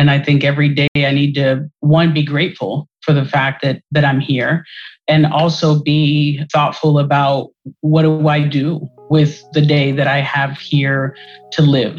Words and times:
And 0.00 0.12
I 0.12 0.22
think 0.22 0.44
every 0.44 0.68
day 0.68 0.86
I 0.94 1.10
need 1.10 1.34
to, 1.34 1.68
one, 1.80 2.14
be 2.14 2.22
grateful 2.22 2.88
for 3.00 3.12
the 3.12 3.24
fact 3.24 3.62
that, 3.62 3.82
that 3.90 4.04
I'm 4.04 4.20
here 4.20 4.64
and 5.08 5.26
also 5.26 5.82
be 5.82 6.40
thoughtful 6.52 7.00
about 7.00 7.48
what 7.80 8.02
do 8.02 8.28
I 8.28 8.46
do 8.46 8.88
with 9.10 9.42
the 9.54 9.60
day 9.60 9.90
that 9.90 10.06
I 10.06 10.20
have 10.20 10.56
here 10.56 11.16
to 11.50 11.62
live. 11.62 11.96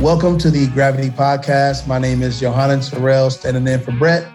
Welcome 0.00 0.38
to 0.38 0.48
the 0.52 0.70
Gravity 0.72 1.10
Podcast. 1.10 1.88
My 1.88 1.98
name 1.98 2.22
is 2.22 2.40
Yohannan 2.40 2.88
Terrell, 2.88 3.30
standing 3.30 3.66
in 3.66 3.80
for 3.80 3.90
Brett. 3.90 4.30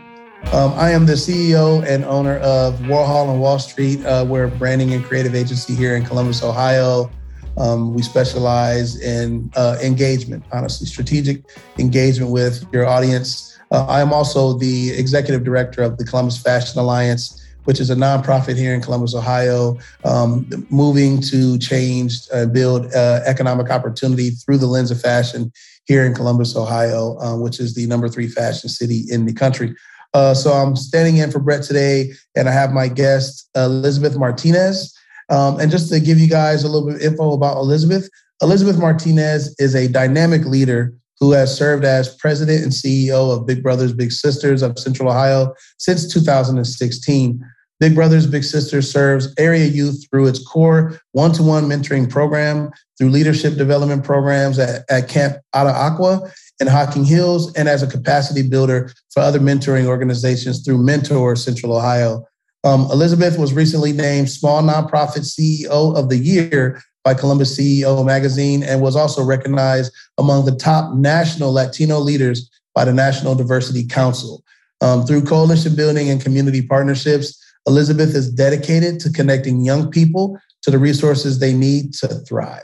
Um, 0.52 0.73
I 0.73 0.91
am 0.91 1.05
the 1.05 1.13
CEO 1.13 1.88
and 1.88 2.04
owner 2.04 2.39
of 2.39 2.79
Warhol 2.79 3.31
and 3.31 3.39
Wall 3.39 3.59
Street. 3.59 4.05
Uh, 4.05 4.25
we're 4.27 4.43
a 4.43 4.52
branding 4.52 4.93
and 4.93 5.05
creative 5.05 5.36
agency 5.36 5.73
here 5.73 5.95
in 5.95 6.04
Columbus, 6.04 6.43
Ohio. 6.43 7.09
Um, 7.57 7.93
we 7.93 8.01
specialize 8.01 8.99
in 8.99 9.51
uh, 9.55 9.77
engagement, 9.81 10.43
honestly, 10.52 10.88
strategic 10.88 11.43
engagement 11.80 12.31
with 12.31 12.66
your 12.73 12.85
audience. 12.85 13.57
Uh, 13.71 13.85
I 13.85 14.02
am 14.02 14.13
also 14.13 14.57
the 14.57 14.91
executive 14.91 15.43
director 15.43 15.81
of 15.81 15.97
the 15.97 16.05
Columbus 16.05 16.38
Fashion 16.38 16.80
Alliance, 16.80 17.41
which 17.63 17.80
is 17.80 17.89
a 17.89 17.95
nonprofit 17.95 18.57
here 18.57 18.73
in 18.73 18.81
Columbus, 18.81 19.16
Ohio, 19.16 19.77
um, 20.03 20.47
moving 20.70 21.20
to 21.21 21.57
change 21.57 22.20
and 22.33 22.53
build 22.53 22.94
uh, 22.94 23.21
economic 23.25 23.69
opportunity 23.72 24.31
through 24.31 24.58
the 24.58 24.67
lens 24.67 24.91
of 24.91 25.02
fashion 25.02 25.52
here 25.85 26.05
in 26.05 26.13
Columbus, 26.13 26.55
Ohio, 26.55 27.17
uh, 27.19 27.38
which 27.38 27.59
is 27.59 27.73
the 27.73 27.88
number 27.88 28.08
three 28.09 28.27
fashion 28.27 28.69
city 28.69 29.05
in 29.09 29.25
the 29.25 29.33
country. 29.33 29.75
Uh, 30.13 30.33
so 30.33 30.53
I'm 30.53 30.75
standing 30.75 31.17
in 31.17 31.31
for 31.31 31.39
Brett 31.39 31.63
today, 31.63 32.13
and 32.35 32.47
I 32.47 32.52
have 32.52 32.72
my 32.72 32.88
guest, 32.88 33.49
Elizabeth 33.55 34.17
Martinez. 34.17 34.95
Um, 35.29 35.59
and 35.59 35.71
just 35.71 35.89
to 35.89 35.99
give 35.99 36.20
you 36.20 36.29
guys 36.29 36.63
a 36.63 36.70
little 36.70 36.88
bit 36.88 36.97
of 36.97 37.02
info 37.02 37.33
about 37.33 37.57
Elizabeth, 37.57 38.09
Elizabeth 38.41 38.77
Martinez 38.77 39.55
is 39.59 39.75
a 39.75 39.88
dynamic 39.88 40.45
leader 40.45 40.93
who 41.20 41.31
has 41.31 41.55
served 41.55 41.85
as 41.85 42.16
president 42.17 42.63
and 42.63 42.72
CEO 42.72 43.35
of 43.35 43.47
Big 43.47 43.63
Brothers 43.63 43.94
Big 43.94 44.11
Sisters 44.11 44.61
of 44.61 44.77
Central 44.77 45.09
Ohio 45.09 45.53
since 45.77 46.11
2016. 46.11 47.41
Big 47.80 47.95
Brothers 47.95 48.27
Big 48.27 48.44
Sisters 48.44 48.91
serves 48.91 49.33
area 49.38 49.66
youth 49.66 50.05
through 50.09 50.27
its 50.27 50.45
core 50.45 51.00
one 51.11 51.31
to 51.33 51.44
one 51.44 51.66
mentoring 51.66 52.09
program, 52.09 52.69
through 52.97 53.09
leadership 53.09 53.55
development 53.55 54.03
programs 54.03 54.59
at, 54.59 54.83
at 54.89 55.09
Camp 55.09 55.38
Oty'Okwa 55.53 56.31
in 56.61 56.67
Hocking 56.67 57.03
Hills, 57.03 57.53
and 57.55 57.67
as 57.67 57.83
a 57.83 57.88
capacity 57.88 58.47
builder 58.47 58.91
for 59.11 59.22
other 59.22 59.39
mentoring 59.39 59.85
organizations 59.85 60.63
through 60.63 60.78
Mentor 60.78 61.35
Central 61.35 61.75
Ohio. 61.75 62.25
Um, 62.66 62.88
Elizabeth 62.91 63.38
was 63.38 63.53
recently 63.53 63.94
named 63.94 64.30
Small 64.30 64.63
Nonprofit 64.63 65.23
CEO 65.23 65.95
of 65.95 66.09
the 66.09 66.17
Year 66.17 66.81
by 67.03 67.13
Columbus 67.13 67.55
CEO 67.55 68.03
magazine 68.03 68.63
and 68.63 68.81
was 68.81 68.95
also 68.95 69.23
recognized 69.23 69.94
among 70.17 70.45
the 70.45 70.55
top 70.55 70.95
national 70.95 71.53
Latino 71.53 71.99
leaders 71.99 72.49
by 72.73 72.83
the 72.83 72.91
National 72.91 73.35
Diversity 73.35 73.85
Council. 73.85 74.44
Um, 74.81 75.05
through 75.05 75.23
coalition 75.25 75.75
building 75.75 76.09
and 76.09 76.19
community 76.19 76.63
partnerships, 76.63 77.39
Elizabeth 77.67 78.16
is 78.16 78.31
dedicated 78.31 79.00
to 79.02 79.11
connecting 79.11 79.63
young 79.63 79.91
people 79.91 80.38
to 80.63 80.72
the 80.72 80.79
resources 80.79 81.38
they 81.38 81.53
need 81.53 81.94
to 81.94 82.07
thrive. 82.07 82.63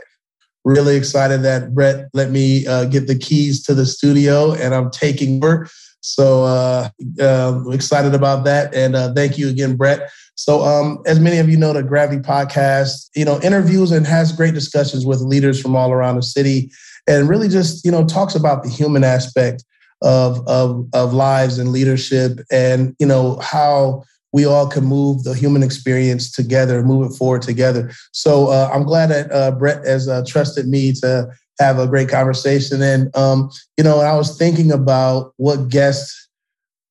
Really 0.66 0.96
excited 0.96 1.44
that 1.44 1.76
Brett 1.76 2.10
let 2.14 2.32
me 2.32 2.66
uh, 2.66 2.86
get 2.86 3.06
the 3.06 3.18
keys 3.18 3.64
to 3.66 3.76
the 3.76 3.86
studio 3.86 4.54
and 4.54 4.74
I'm 4.74 4.90
taking 4.90 5.38
over. 5.38 5.70
So 6.02 6.44
uh, 6.44 6.90
uh, 7.20 7.64
excited 7.72 8.14
about 8.14 8.44
that. 8.46 8.74
And 8.74 8.96
uh, 8.96 9.14
thank 9.14 9.38
you 9.38 9.50
again, 9.50 9.76
Brett. 9.76 10.10
So 10.36 10.62
um, 10.64 11.00
as 11.06 11.20
many 11.20 11.38
of 11.38 11.50
you 11.50 11.58
know, 11.58 11.74
the 11.74 11.84
Gravity 11.84 12.22
Podcast, 12.22 13.10
you 13.16 13.24
know, 13.24 13.40
interviews 13.42 13.92
and 13.92 14.06
has 14.08 14.32
great 14.32 14.54
discussions 14.54 15.06
with 15.06 15.22
leaders 15.22 15.62
from 15.62 15.76
all 15.76 15.92
around 15.92 16.16
the 16.16 16.24
city 16.24 16.72
and 17.08 17.30
really 17.30 17.48
just, 17.48 17.86
you 17.86 17.92
know, 17.92 18.06
talks 18.06 18.36
about 18.36 18.64
the 18.64 18.70
human 18.70 19.04
aspect 19.04 19.64
of, 20.02 20.46
of, 20.48 20.88
of 20.94 21.14
lives 21.14 21.60
and 21.60 21.72
leadership 21.72 22.40
and, 22.52 22.96
you 23.00 23.06
know, 23.06 23.38
how 23.38 24.04
we 24.34 24.46
all 24.46 24.68
can 24.68 24.86
move 24.86 25.24
the 25.24 25.34
human 25.34 25.62
experience 25.62 26.32
together, 26.32 26.84
move 26.84 27.12
it 27.12 27.16
forward 27.16 27.42
together. 27.42 27.92
So 28.14 28.48
uh, 28.48 28.70
I'm 28.74 28.84
glad 28.84 29.10
that 29.10 29.32
uh, 29.32 29.52
Brett 29.52 29.86
has 29.86 30.08
uh, 30.08 30.24
trusted 30.26 30.68
me 30.68 30.94
to 30.94 31.30
have 31.60 31.80
a 31.80 31.88
great 31.88 32.10
conversation. 32.10 32.82
And 32.82 33.16
um, 33.16 33.50
you 33.78 33.84
know, 33.84 34.00
I 34.00 34.16
was 34.16 34.38
thinking 34.38 34.72
about 34.72 35.34
what 35.38 35.70
guests 35.70 36.30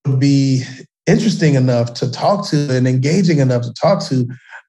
would 0.06 0.21
be 0.21 0.65
interesting 1.06 1.54
enough 1.54 1.94
to 1.94 2.10
talk 2.10 2.48
to 2.48 2.76
and 2.76 2.87
engaging 2.87 3.38
enough 3.38 3.62
to 3.62 3.72
talk 3.72 4.04
to. 4.06 4.28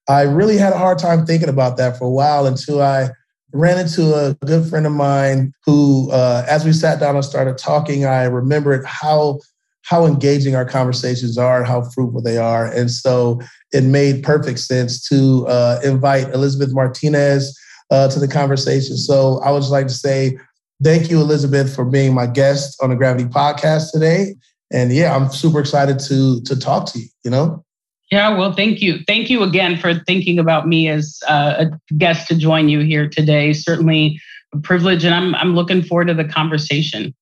I 0.09 0.23
really 0.23 0.57
had 0.57 0.73
a 0.73 0.77
hard 0.77 0.97
time 0.97 1.25
thinking 1.25 1.49
about 1.49 1.77
that 1.77 1.97
for 1.97 2.05
a 2.05 2.11
while 2.11 2.45
until 2.47 2.81
I 2.81 3.09
ran 3.53 3.77
into 3.77 4.13
a 4.15 4.33
good 4.45 4.67
friend 4.67 4.85
of 4.85 4.93
mine 4.93 5.53
who, 5.65 6.09
uh, 6.11 6.45
as 6.49 6.65
we 6.65 6.73
sat 6.73 6.99
down 6.99 7.15
and 7.15 7.25
started 7.25 7.57
talking, 7.57 8.05
I 8.05 8.23
remembered 8.23 8.85
how 8.85 9.39
how 9.83 10.05
engaging 10.05 10.55
our 10.55 10.63
conversations 10.63 11.37
are 11.37 11.57
and 11.57 11.67
how 11.67 11.81
fruitful 11.81 12.21
they 12.21 12.37
are. 12.37 12.67
And 12.67 12.89
so 12.91 13.41
it 13.73 13.83
made 13.83 14.23
perfect 14.23 14.59
sense 14.59 15.07
to 15.09 15.45
uh, 15.47 15.79
invite 15.83 16.29
Elizabeth 16.29 16.73
Martinez 16.73 17.57
uh, 17.91 18.07
to 18.07 18.19
the 18.19 18.27
conversation. 18.27 18.97
So 18.97 19.39
I 19.39 19.51
would 19.51 19.59
just 19.59 19.71
like 19.71 19.87
to 19.87 19.93
say 19.93 20.37
thank 20.83 21.11
you, 21.11 21.19
Elizabeth, 21.19 21.75
for 21.75 21.85
being 21.85 22.13
my 22.13 22.25
guest 22.25 22.77
on 22.81 22.89
the 22.89 22.95
Gravity 22.95 23.25
Podcast 23.25 23.91
today. 23.91 24.35
And 24.71 24.91
yeah, 24.91 25.15
I'm 25.15 25.29
super 25.29 25.59
excited 25.59 25.99
to 25.99 26.41
to 26.43 26.57
talk 26.57 26.87
to 26.93 26.99
you. 26.99 27.07
You 27.23 27.31
know. 27.31 27.63
Yeah, 28.11 28.37
well, 28.37 28.51
thank 28.51 28.81
you. 28.81 28.99
Thank 29.07 29.29
you 29.29 29.41
again 29.43 29.77
for 29.77 29.93
thinking 29.93 30.37
about 30.37 30.67
me 30.67 30.89
as 30.89 31.19
uh, 31.29 31.65
a 31.65 31.93
guest 31.95 32.27
to 32.27 32.35
join 32.35 32.67
you 32.67 32.79
here 32.79 33.07
today. 33.07 33.53
Certainly 33.53 34.19
a 34.53 34.57
privilege, 34.59 35.03
and 35.03 35.13
I'm 35.13 35.35
I'm 35.35 35.55
looking 35.55 35.81
forward 35.81 36.07
to 36.07 36.13
the 36.13 36.25
conversation. 36.25 37.13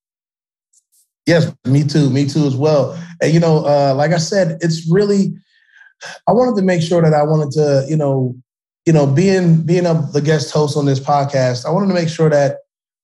Yes, 1.26 1.52
me 1.66 1.84
too. 1.84 2.10
Me 2.10 2.28
too 2.28 2.46
as 2.46 2.56
well. 2.56 3.00
And 3.22 3.34
you 3.34 3.40
know, 3.40 3.66
uh, 3.66 3.94
like 3.96 4.12
I 4.12 4.18
said, 4.18 4.58
it's 4.62 4.90
really. 4.90 5.34
I 6.28 6.32
wanted 6.32 6.56
to 6.56 6.66
make 6.66 6.82
sure 6.82 7.02
that 7.02 7.14
I 7.14 7.24
wanted 7.24 7.52
to, 7.52 7.86
you 7.90 7.98
know, 7.98 8.34
you 8.90 8.94
know, 8.94 9.06
being 9.06 9.62
being 9.62 9.86
a, 9.86 9.94
the 10.14 10.20
guest 10.20 10.52
host 10.52 10.76
on 10.76 10.88
this 10.88 11.00
podcast, 11.00 11.64
I 11.64 11.70
wanted 11.70 11.90
to 11.90 11.94
make 11.94 12.10
sure 12.10 12.28
that 12.28 12.58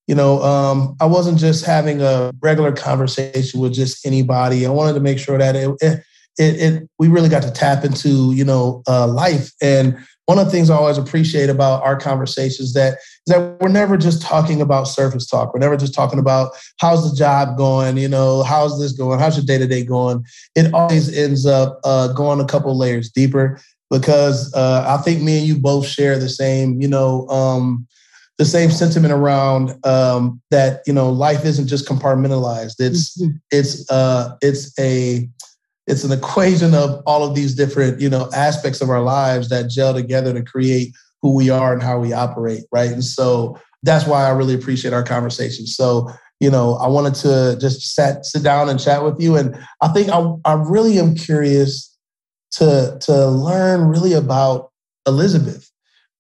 you 0.07 0.15
know 0.15 0.41
um, 0.41 0.95
I 0.99 1.05
wasn't 1.05 1.37
just 1.37 1.63
having 1.63 2.01
a 2.01 2.31
regular 2.41 2.71
conversation 2.71 3.59
with 3.59 3.75
just 3.75 4.03
anybody. 4.03 4.65
I 4.65 4.71
wanted 4.71 4.93
to 4.93 4.99
make 4.99 5.19
sure 5.19 5.37
that 5.37 5.55
it, 5.55 5.69
it, 5.81 6.03
it, 6.39 6.59
it 6.59 6.89
we 6.97 7.07
really 7.07 7.29
got 7.29 7.43
to 7.43 7.51
tap 7.51 7.85
into 7.85 8.33
you 8.33 8.43
know 8.43 8.81
uh, 8.87 9.05
life. 9.05 9.51
And 9.61 9.95
one 10.25 10.39
of 10.39 10.45
the 10.45 10.51
things 10.51 10.71
I 10.71 10.75
always 10.75 10.97
appreciate 10.97 11.51
about 11.51 11.83
our 11.83 11.99
conversations 11.99 12.73
that 12.73 12.97
that 13.27 13.61
we're 13.61 13.69
never 13.69 13.95
just 13.95 14.23
talking 14.23 14.61
about 14.61 14.85
surface 14.85 15.27
talk. 15.27 15.53
We're 15.53 15.59
never 15.59 15.77
just 15.77 15.93
talking 15.93 16.17
about 16.17 16.53
how's 16.79 17.07
the 17.07 17.15
job 17.15 17.57
going, 17.57 17.97
you 17.97 18.07
know, 18.07 18.41
how's 18.41 18.79
this 18.79 18.93
going, 18.93 19.19
how's 19.19 19.37
your 19.37 19.45
day 19.45 19.59
to 19.59 19.67
day 19.67 19.83
going. 19.83 20.25
It 20.55 20.73
always 20.73 21.15
ends 21.15 21.45
up 21.45 21.79
uh, 21.83 22.07
going 22.07 22.39
a 22.39 22.45
couple 22.45 22.75
layers 22.75 23.11
deeper 23.11 23.59
because 23.89 24.53
uh, 24.53 24.85
I 24.87 25.01
think 25.03 25.21
me 25.21 25.39
and 25.39 25.47
you 25.47 25.57
both 25.57 25.87
share 25.87 26.17
the 26.17 26.29
same, 26.29 26.81
you 26.81 26.87
know, 26.87 27.27
um, 27.29 27.87
the 28.37 28.45
same 28.45 28.69
sentiment 28.69 29.13
around 29.13 29.73
um, 29.85 30.41
that 30.51 30.81
you 30.85 30.93
know 30.93 31.09
life 31.09 31.45
isn't 31.45 31.67
just 31.67 31.87
compartmentalized. 31.87 32.75
It's 32.79 33.21
mm-hmm. 33.21 33.37
it's 33.51 33.89
uh, 33.89 34.35
it's 34.41 34.77
a 34.79 35.29
it's 35.87 36.03
an 36.03 36.11
equation 36.11 36.73
of 36.73 37.01
all 37.05 37.23
of 37.23 37.35
these 37.35 37.55
different 37.55 38.01
you 38.01 38.09
know 38.09 38.29
aspects 38.35 38.81
of 38.81 38.89
our 38.89 39.01
lives 39.01 39.49
that 39.49 39.69
gel 39.69 39.93
together 39.93 40.33
to 40.33 40.43
create 40.43 40.93
who 41.21 41.33
we 41.33 41.49
are 41.49 41.73
and 41.73 41.81
how 41.81 41.97
we 41.97 42.13
operate, 42.13 42.63
right? 42.71 42.91
And 42.91 43.03
so 43.03 43.57
that's 43.83 44.05
why 44.05 44.25
I 44.25 44.31
really 44.31 44.53
appreciate 44.53 44.93
our 44.93 45.03
conversation. 45.03 45.65
So 45.65 46.09
you 46.41 46.51
know, 46.51 46.75
I 46.75 46.87
wanted 46.87 47.15
to 47.15 47.57
just 47.61 47.95
sat 47.95 48.25
sit 48.25 48.43
down 48.43 48.67
and 48.67 48.79
chat 48.79 49.03
with 49.03 49.21
you, 49.21 49.37
and 49.37 49.55
I 49.81 49.87
think 49.89 50.09
I 50.09 50.33
I 50.43 50.53
really 50.55 50.99
am 50.99 51.15
curious 51.15 51.94
to 52.57 52.97
to 53.01 53.27
learn 53.27 53.87
really 53.87 54.13
about 54.13 54.71
Elizabeth, 55.07 55.69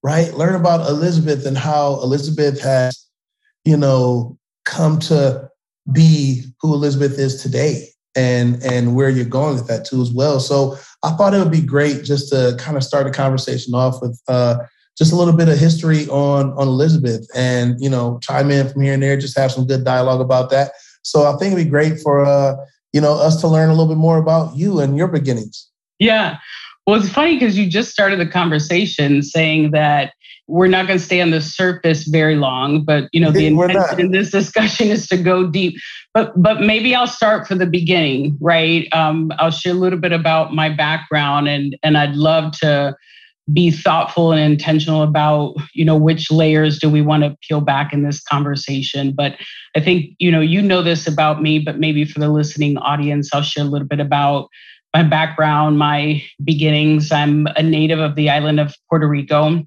right? 0.03 0.33
Learn 0.33 0.55
about 0.55 0.87
Elizabeth 0.89 1.45
and 1.45 1.57
how 1.57 2.01
Elizabeth 2.01 2.61
has, 2.61 3.07
you 3.63 3.77
know, 3.77 4.37
come 4.65 4.99
to 4.99 5.49
be 5.91 6.43
who 6.61 6.73
Elizabeth 6.73 7.17
is 7.19 7.41
today 7.41 7.87
and 8.15 8.61
and 8.63 8.95
where 8.95 9.09
you're 9.09 9.25
going 9.25 9.55
with 9.55 9.67
that 9.67 9.85
too 9.85 10.01
as 10.01 10.11
well. 10.11 10.39
So 10.39 10.77
I 11.03 11.11
thought 11.11 11.33
it 11.33 11.39
would 11.39 11.51
be 11.51 11.61
great 11.61 12.03
just 12.03 12.29
to 12.29 12.55
kind 12.59 12.77
of 12.77 12.83
start 12.83 13.05
the 13.05 13.11
conversation 13.11 13.73
off 13.73 14.01
with 14.01 14.19
uh, 14.27 14.57
just 14.97 15.13
a 15.13 15.15
little 15.15 15.35
bit 15.35 15.49
of 15.49 15.57
history 15.57 16.07
on 16.07 16.51
on 16.53 16.67
Elizabeth 16.67 17.27
and 17.35 17.79
you 17.79 17.89
know 17.89 18.19
chime 18.21 18.51
in 18.51 18.67
from 18.69 18.81
here 18.81 18.93
and 18.93 19.03
there, 19.03 19.17
just 19.17 19.37
have 19.37 19.51
some 19.51 19.67
good 19.67 19.83
dialogue 19.85 20.21
about 20.21 20.49
that. 20.49 20.71
So 21.03 21.31
I 21.31 21.37
think 21.37 21.53
it'd 21.53 21.65
be 21.65 21.69
great 21.69 21.99
for 22.01 22.25
uh, 22.25 22.55
you 22.91 22.99
know 22.99 23.13
us 23.13 23.39
to 23.41 23.47
learn 23.47 23.69
a 23.69 23.73
little 23.73 23.87
bit 23.87 23.97
more 23.97 24.17
about 24.17 24.55
you 24.55 24.79
and 24.79 24.97
your 24.97 25.07
beginnings. 25.07 25.69
Yeah. 25.99 26.37
Well, 26.85 26.99
it's 26.99 27.09
funny 27.09 27.35
because 27.35 27.57
you 27.57 27.67
just 27.67 27.91
started 27.91 28.19
the 28.19 28.27
conversation 28.27 29.23
saying 29.23 29.71
that 29.71 30.13
we're 30.47 30.67
not 30.67 30.85
going 30.85 30.99
to 30.99 31.03
stay 31.03 31.21
on 31.21 31.31
the 31.31 31.41
surface 31.41 32.03
very 32.03 32.35
long, 32.35 32.83
but 32.83 33.09
you 33.11 33.19
know 33.19 33.31
the 33.31 33.45
intention 33.47 33.99
in 33.99 34.11
this 34.11 34.29
discussion 34.29 34.89
is 34.89 35.07
to 35.07 35.17
go 35.17 35.47
deep. 35.47 35.75
But 36.13 36.39
but 36.41 36.61
maybe 36.61 36.93
I'll 36.93 37.07
start 37.07 37.47
for 37.47 37.55
the 37.55 37.65
beginning, 37.65 38.37
right? 38.39 38.87
Um, 38.93 39.31
I'll 39.39 39.51
share 39.51 39.73
a 39.73 39.75
little 39.75 39.99
bit 39.99 40.11
about 40.11 40.53
my 40.53 40.69
background, 40.69 41.47
and 41.47 41.75
and 41.81 41.97
I'd 41.97 42.15
love 42.15 42.51
to 42.59 42.95
be 43.53 43.69
thoughtful 43.69 44.31
and 44.31 44.41
intentional 44.41 45.03
about 45.03 45.55
you 45.73 45.85
know 45.85 45.95
which 45.95 46.31
layers 46.31 46.79
do 46.79 46.89
we 46.89 47.01
want 47.01 47.23
to 47.23 47.37
peel 47.47 47.61
back 47.61 47.93
in 47.93 48.01
this 48.01 48.19
conversation 48.19 49.11
but 49.11 49.35
i 49.75 49.79
think 49.79 50.15
you 50.17 50.31
know 50.31 50.39
you 50.39 50.59
know 50.59 50.81
this 50.81 51.05
about 51.05 51.43
me 51.43 51.59
but 51.59 51.77
maybe 51.77 52.05
for 52.05 52.19
the 52.19 52.29
listening 52.29 52.75
audience 52.77 53.29
i'll 53.35 53.43
share 53.43 53.63
a 53.63 53.67
little 53.67 53.87
bit 53.87 53.99
about 53.99 54.49
my 54.95 55.03
background 55.03 55.77
my 55.77 56.23
beginnings. 56.45 57.11
I'm 57.11 57.47
a 57.57 57.61
native 57.61 57.99
of 57.99 58.15
the 58.15 58.29
island 58.29 58.61
of 58.61 58.73
puerto 58.89 59.09
rico. 59.09 59.61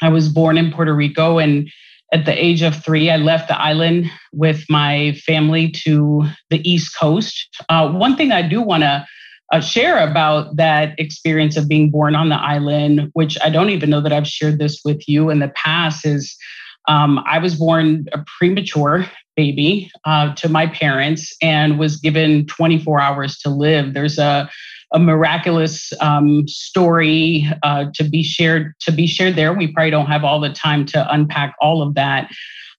I 0.00 0.08
was 0.08 0.30
born 0.30 0.56
in 0.56 0.72
puerto 0.72 0.94
rico 0.94 1.38
and 1.38 1.68
at 2.14 2.24
the 2.24 2.32
age 2.32 2.62
of 2.62 2.82
three 2.82 3.10
i 3.10 3.16
left 3.16 3.48
the 3.48 3.60
island 3.60 4.06
with 4.32 4.64
my 4.70 5.12
family 5.26 5.70
to 5.84 6.24
the 6.48 6.66
east 6.66 6.96
coast. 6.98 7.46
Uh, 7.68 7.92
one 7.92 8.16
thing 8.16 8.32
i 8.32 8.40
do 8.40 8.62
want 8.62 8.82
to 8.82 9.06
uh, 9.52 9.60
share 9.60 9.98
about 9.98 10.56
that 10.56 10.98
experience 10.98 11.58
of 11.58 11.68
being 11.68 11.90
born 11.90 12.14
on 12.14 12.28
the 12.28 12.36
island, 12.36 13.10
which 13.14 13.36
I 13.42 13.50
don't 13.50 13.70
even 13.70 13.90
know 13.90 14.00
that 14.00 14.12
I've 14.12 14.28
shared 14.28 14.60
this 14.60 14.80
with 14.84 15.08
you 15.08 15.28
in 15.28 15.40
the 15.40 15.52
past, 15.56 16.06
is 16.06 16.36
um, 16.86 17.18
I 17.26 17.38
was 17.38 17.56
born 17.56 18.06
premature 18.38 19.10
baby 19.36 19.90
uh, 20.04 20.34
to 20.34 20.48
my 20.48 20.66
parents 20.66 21.34
and 21.40 21.78
was 21.78 21.96
given 21.96 22.46
24 22.46 23.00
hours 23.00 23.38
to 23.38 23.50
live. 23.50 23.94
There's 23.94 24.18
a 24.18 24.50
a 24.92 24.98
miraculous 24.98 25.92
um, 26.00 26.46
story 26.48 27.48
uh, 27.62 27.86
to 27.94 28.04
be 28.04 28.22
shared 28.22 28.74
to 28.80 28.92
be 28.92 29.06
shared 29.06 29.36
there. 29.36 29.52
We 29.52 29.68
probably 29.68 29.90
don't 29.90 30.06
have 30.06 30.24
all 30.24 30.40
the 30.40 30.52
time 30.52 30.84
to 30.86 31.12
unpack 31.12 31.54
all 31.60 31.80
of 31.80 31.94
that, 31.94 32.30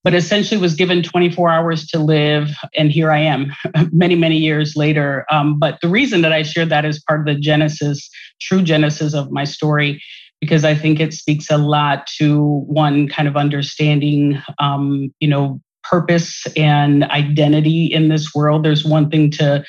but 0.03 0.13
essentially 0.13 0.59
was 0.59 0.75
given 0.75 1.03
24 1.03 1.49
hours 1.49 1.87
to 1.87 1.99
live. 1.99 2.49
And 2.75 2.91
here 2.91 3.11
I 3.11 3.19
am 3.19 3.53
many, 3.91 4.15
many 4.15 4.37
years 4.37 4.75
later. 4.75 5.25
Um, 5.31 5.57
but 5.59 5.79
the 5.81 5.87
reason 5.87 6.21
that 6.21 6.33
I 6.33 6.43
shared 6.43 6.69
that 6.69 6.85
is 6.85 7.01
part 7.01 7.21
of 7.21 7.25
the 7.27 7.39
genesis, 7.39 8.09
true 8.41 8.61
genesis 8.61 9.13
of 9.13 9.31
my 9.31 9.45
story, 9.45 10.01
because 10.39 10.65
I 10.65 10.75
think 10.75 10.99
it 10.99 11.13
speaks 11.13 11.49
a 11.49 11.57
lot 11.57 12.07
to 12.17 12.63
one 12.67 13.07
kind 13.07 13.27
of 13.27 13.37
understanding, 13.37 14.41
um, 14.57 15.13
you 15.19 15.27
know, 15.27 15.61
purpose 15.83 16.45
and 16.55 17.03
identity 17.05 17.85
in 17.85 18.09
this 18.09 18.33
world. 18.33 18.63
There's 18.63 18.85
one 18.85 19.09
thing 19.09 19.31
to 19.31 19.63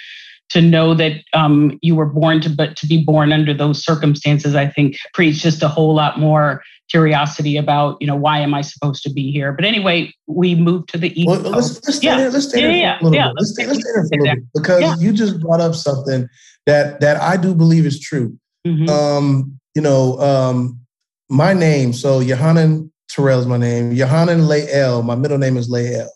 to 0.50 0.60
know 0.60 0.92
that 0.92 1.22
um, 1.32 1.78
you 1.80 1.94
were 1.94 2.04
born 2.06 2.40
to 2.42 2.50
but 2.50 2.76
to 2.76 2.86
be 2.86 3.02
born 3.02 3.32
under 3.32 3.54
those 3.54 3.82
circumstances 3.82 4.54
i 4.54 4.66
think 4.68 4.96
creates 5.14 5.40
just 5.40 5.62
a 5.62 5.68
whole 5.68 5.94
lot 5.94 6.18
more 6.18 6.60
curiosity 6.92 7.56
about, 7.56 7.96
you 8.00 8.06
know, 8.06 8.14
why 8.14 8.38
am 8.38 8.52
I 8.52 8.60
supposed 8.60 9.02
to 9.04 9.10
be 9.10 9.32
here? 9.32 9.52
But 9.52 9.64
anyway, 9.64 10.12
we 10.26 10.54
moved 10.54 10.90
to 10.90 10.98
the 10.98 11.18
east. 11.18 11.26
Well, 11.26 11.40
let's, 11.40 11.82
let's 11.84 11.96
stay 11.96 12.08
yeah. 12.08 12.16
there. 12.18 12.30
Let's 12.30 12.48
stay 12.50 12.60
yeah, 12.60 12.68
there 12.68 12.98
for 12.98 13.00
a 13.00 13.04
little 13.04 13.16
yeah, 13.16 13.28
bit. 13.28 13.34
Let's, 13.38 13.52
stay, 13.52 13.66
let's 13.66 13.80
stay 13.80 13.90
there 13.94 14.04
for 14.04 14.14
a 14.14 14.18
little 14.18 14.34
bit 14.36 14.44
because 14.54 15.02
you 15.02 15.12
just 15.12 15.40
brought 15.40 15.60
up 15.60 15.74
something 15.74 16.28
that 16.66 17.00
that 17.00 17.20
I 17.20 17.36
do 17.38 17.54
believe 17.54 17.86
is 17.86 17.98
true. 17.98 18.38
Mm-hmm. 18.66 18.88
Um, 18.90 19.58
you 19.74 19.80
know, 19.80 20.20
um, 20.20 20.80
my 21.30 21.54
name. 21.54 21.94
So 21.94 22.20
Yohannan 22.20 22.91
Terrell 23.14 23.40
is 23.40 23.46
my 23.46 23.58
name. 23.58 23.92
Yohannan 23.94 24.48
Lael. 24.48 25.02
My 25.02 25.14
middle 25.14 25.38
name 25.38 25.56
is 25.56 25.68
Lael. 25.68 26.10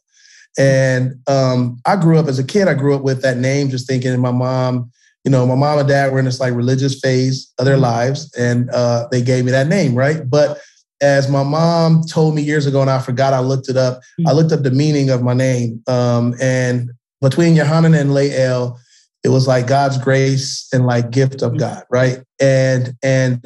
And 0.59 1.21
um, 1.27 1.79
I 1.85 1.97
grew 1.97 2.19
up 2.19 2.27
as 2.27 2.39
a 2.39 2.45
kid. 2.45 2.67
I 2.67 2.75
grew 2.75 2.95
up 2.95 3.03
with 3.03 3.21
that 3.23 3.37
name, 3.37 3.69
just 3.69 3.87
thinking 3.87 4.19
my 4.19 4.31
mom 4.31 4.91
you 5.27 5.31
know, 5.33 5.45
my 5.45 5.57
mom 5.57 5.81
and 5.81 5.89
dad 5.89 6.13
were 6.13 6.21
in 6.21 6.25
this 6.25 6.39
like 6.39 6.55
religious 6.55 7.01
phase 7.01 7.53
of 7.59 7.65
their 7.65 7.75
mm-hmm. 7.75 7.83
lives, 7.83 8.33
and 8.35 8.71
uh, 8.71 9.09
they 9.11 9.21
gave 9.21 9.45
me 9.45 9.51
that 9.51 9.67
name, 9.67 9.97
right? 9.97 10.31
But 10.31 10.61
as 11.03 11.29
my 11.29 11.43
mom 11.43 12.05
told 12.05 12.37
me 12.37 12.43
years 12.43 12.65
ago, 12.65 12.81
and 12.81 12.89
I 12.89 13.01
forgot, 13.01 13.35
I 13.35 13.41
looked 13.41 13.69
it 13.69 13.77
up. 13.77 13.99
I 13.99 14.23
mm-hmm. 14.23 14.37
looked 14.37 14.53
up 14.53 14.63
the 14.63 14.71
meaning 14.71 15.11
of 15.11 15.23
my 15.23 15.35
name, 15.35 15.83
um, 15.89 16.37
and 16.41 16.93
between 17.21 17.57
Yohannan 17.57 18.01
and 18.01 18.15
Lael, 18.15 18.79
it 19.25 19.31
was 19.31 19.49
like 19.49 19.67
God's 19.67 19.99
grace 19.99 20.69
and 20.73 20.87
like 20.87 21.11
gift 21.11 21.43
of 21.43 21.51
mm-hmm. 21.51 21.59
God, 21.59 21.83
right? 21.91 22.21
And 22.41 22.95
and 23.03 23.45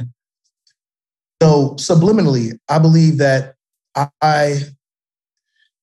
so 1.43 1.75
subliminally, 1.77 2.59
I 2.69 2.79
believe 2.79 3.19
that 3.19 3.55
I 3.97 4.61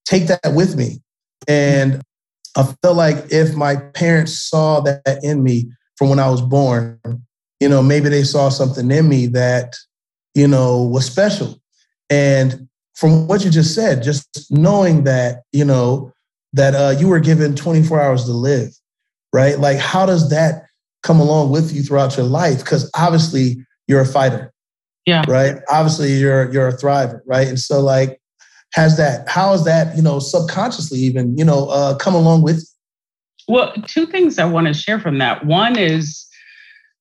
take 0.05 0.27
that 0.27 0.53
with 0.53 0.75
me, 0.75 1.01
and 1.47 2.01
I 2.55 2.73
feel 2.81 2.93
like 2.93 3.31
if 3.31 3.55
my 3.55 3.75
parents 3.75 4.39
saw 4.41 4.79
that 4.81 5.19
in 5.23 5.43
me, 5.43 5.69
from 5.97 6.09
when 6.09 6.19
I 6.19 6.29
was 6.29 6.41
born. 6.41 6.99
You 7.59 7.67
know, 7.67 7.81
maybe 7.81 8.07
they 8.09 8.23
saw 8.23 8.49
something 8.49 8.89
in 8.89 9.09
me 9.09 9.25
that, 9.27 9.75
you 10.35 10.47
know, 10.47 10.83
was 10.83 11.05
special. 11.05 11.59
And 12.09 12.69
from 12.95 13.27
what 13.27 13.43
you 13.43 13.51
just 13.51 13.75
said, 13.75 14.03
just 14.03 14.51
knowing 14.51 15.03
that, 15.03 15.41
you 15.51 15.65
know, 15.65 16.13
that 16.53 16.75
uh, 16.75 16.95
you 16.97 17.07
were 17.07 17.19
given 17.19 17.55
24 17.55 17.99
hours 17.99 18.25
to 18.25 18.31
live, 18.31 18.69
right? 19.33 19.59
Like, 19.59 19.77
how 19.77 20.05
does 20.05 20.29
that 20.29 20.67
come 21.03 21.19
along 21.19 21.51
with 21.51 21.73
you 21.73 21.81
throughout 21.81 22.15
your 22.15 22.25
life? 22.25 22.59
Because 22.59 22.89
obviously 22.95 23.57
you're 23.87 24.01
a 24.01 24.05
fighter. 24.05 24.53
Yeah. 25.07 25.23
Right. 25.27 25.55
Obviously 25.69 26.11
you're 26.11 26.51
you're 26.51 26.67
a 26.67 26.77
thriver, 26.77 27.21
right? 27.25 27.47
And 27.47 27.57
so 27.57 27.79
like 27.79 28.19
has 28.73 28.97
that, 28.97 29.27
how 29.29 29.53
is 29.53 29.63
that, 29.63 29.95
you 29.95 30.03
know, 30.03 30.19
subconsciously 30.19 30.99
even, 30.99 31.37
you 31.37 31.45
know, 31.45 31.69
uh, 31.69 31.95
come 31.95 32.13
along 32.13 32.43
with 32.43 32.57
you? 32.57 33.53
Well, 33.53 33.73
two 33.87 34.05
things 34.05 34.37
I 34.37 34.43
want 34.43 34.67
to 34.67 34.73
share 34.73 34.99
from 34.99 35.19
that. 35.19 35.45
One 35.45 35.79
is 35.79 36.27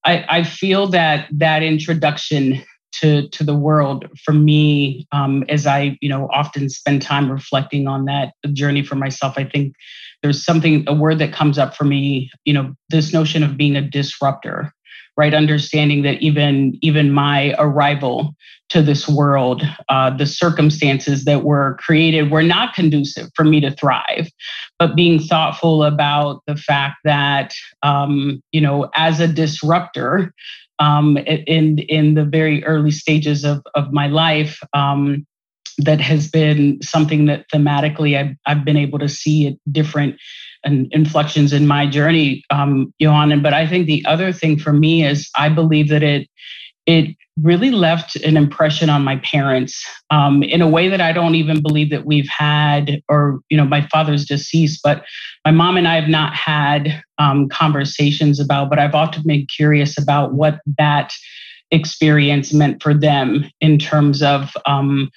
I, 0.05 0.25
I 0.29 0.43
feel 0.43 0.87
that 0.87 1.27
that 1.33 1.61
introduction 1.61 2.63
to 2.93 3.27
to 3.29 3.43
the 3.43 3.55
world 3.55 4.05
for 4.23 4.31
me, 4.31 5.05
um, 5.11 5.43
as 5.49 5.67
I 5.67 5.97
you 6.01 6.07
know 6.07 6.29
often 6.31 6.69
spend 6.69 7.01
time 7.01 7.29
reflecting 7.29 7.87
on 7.87 8.05
that 8.05 8.31
journey 8.53 8.83
for 8.83 8.95
myself. 8.95 9.33
I 9.37 9.43
think 9.43 9.75
there's 10.23 10.43
something 10.43 10.85
a 10.87 10.93
word 10.93 11.19
that 11.19 11.33
comes 11.33 11.57
up 11.57 11.75
for 11.75 11.83
me. 11.83 12.31
You 12.45 12.53
know, 12.53 12.73
this 12.89 13.11
notion 13.11 13.43
of 13.43 13.57
being 13.57 13.75
a 13.75 13.81
disruptor 13.81 14.73
right? 15.17 15.33
Understanding 15.33 16.03
that 16.03 16.21
even 16.21 16.77
even 16.81 17.11
my 17.11 17.55
arrival 17.57 18.35
to 18.69 18.81
this 18.81 19.07
world 19.07 19.63
uh, 19.89 20.09
the 20.09 20.25
circumstances 20.25 21.23
that 21.25 21.43
were 21.43 21.77
created 21.79 22.31
were 22.31 22.43
not 22.43 22.73
conducive 22.73 23.29
for 23.35 23.43
me 23.43 23.59
to 23.61 23.71
thrive. 23.71 24.29
But 24.77 24.95
being 24.95 25.19
thoughtful 25.19 25.83
about 25.83 26.41
the 26.47 26.55
fact 26.55 26.97
that 27.03 27.53
um, 27.83 28.41
you 28.51 28.61
know 28.61 28.89
as 28.95 29.19
a 29.19 29.27
disruptor 29.27 30.33
um, 30.79 31.17
in 31.17 31.79
in 31.79 32.13
the 32.13 32.25
very 32.25 32.63
early 32.65 32.91
stages 32.91 33.43
of 33.43 33.63
of 33.75 33.91
my 33.91 34.07
life 34.07 34.59
um, 34.73 35.25
that 35.77 36.01
has 36.01 36.27
been 36.27 36.81
something 36.81 37.25
that 37.25 37.45
thematically 37.53 38.17
I've, 38.17 38.35
I've 38.45 38.65
been 38.65 38.77
able 38.77 38.99
to 38.99 39.09
see 39.09 39.47
at 39.47 39.53
different 39.71 40.19
and 40.67 40.87
inflections 40.91 41.53
in 41.53 41.65
my 41.65 41.87
journey, 41.87 42.43
um, 42.49 42.93
Yohannan. 43.01 43.41
But 43.41 43.53
I 43.53 43.65
think 43.65 43.87
the 43.87 44.03
other 44.05 44.31
thing 44.33 44.59
for 44.59 44.73
me 44.73 45.05
is 45.05 45.29
I 45.35 45.49
believe 45.49 45.89
that 45.89 46.03
it 46.03 46.27
it 46.85 47.15
really 47.41 47.71
left 47.71 48.15
an 48.15 48.37
impression 48.37 48.89
on 48.89 49.03
my 49.03 49.17
parents 49.17 49.85
um, 50.09 50.41
in 50.41 50.61
a 50.61 50.67
way 50.67 50.87
that 50.87 51.01
I 51.01 51.11
don't 51.11 51.35
even 51.35 51.61
believe 51.61 51.89
that 51.91 52.05
we've 52.05 52.29
had, 52.29 53.01
or 53.09 53.39
you 53.49 53.57
know, 53.57 53.65
my 53.65 53.85
father's 53.87 54.25
deceased, 54.25 54.79
but 54.83 55.03
my 55.45 55.51
mom 55.51 55.77
and 55.77 55.87
I 55.87 55.95
have 55.99 56.09
not 56.09 56.33
had 56.33 57.01
um, 57.17 57.47
conversations 57.49 58.39
about. 58.39 58.69
But 58.69 58.79
I've 58.79 58.95
often 58.95 59.23
been 59.25 59.47
curious 59.55 59.97
about 59.97 60.33
what 60.33 60.59
that 60.77 61.13
experience 61.71 62.53
meant 62.53 62.81
for 62.81 62.93
them 62.93 63.49
in 63.61 63.77
terms 63.77 64.21
of 64.21 64.55
um, 64.65 65.09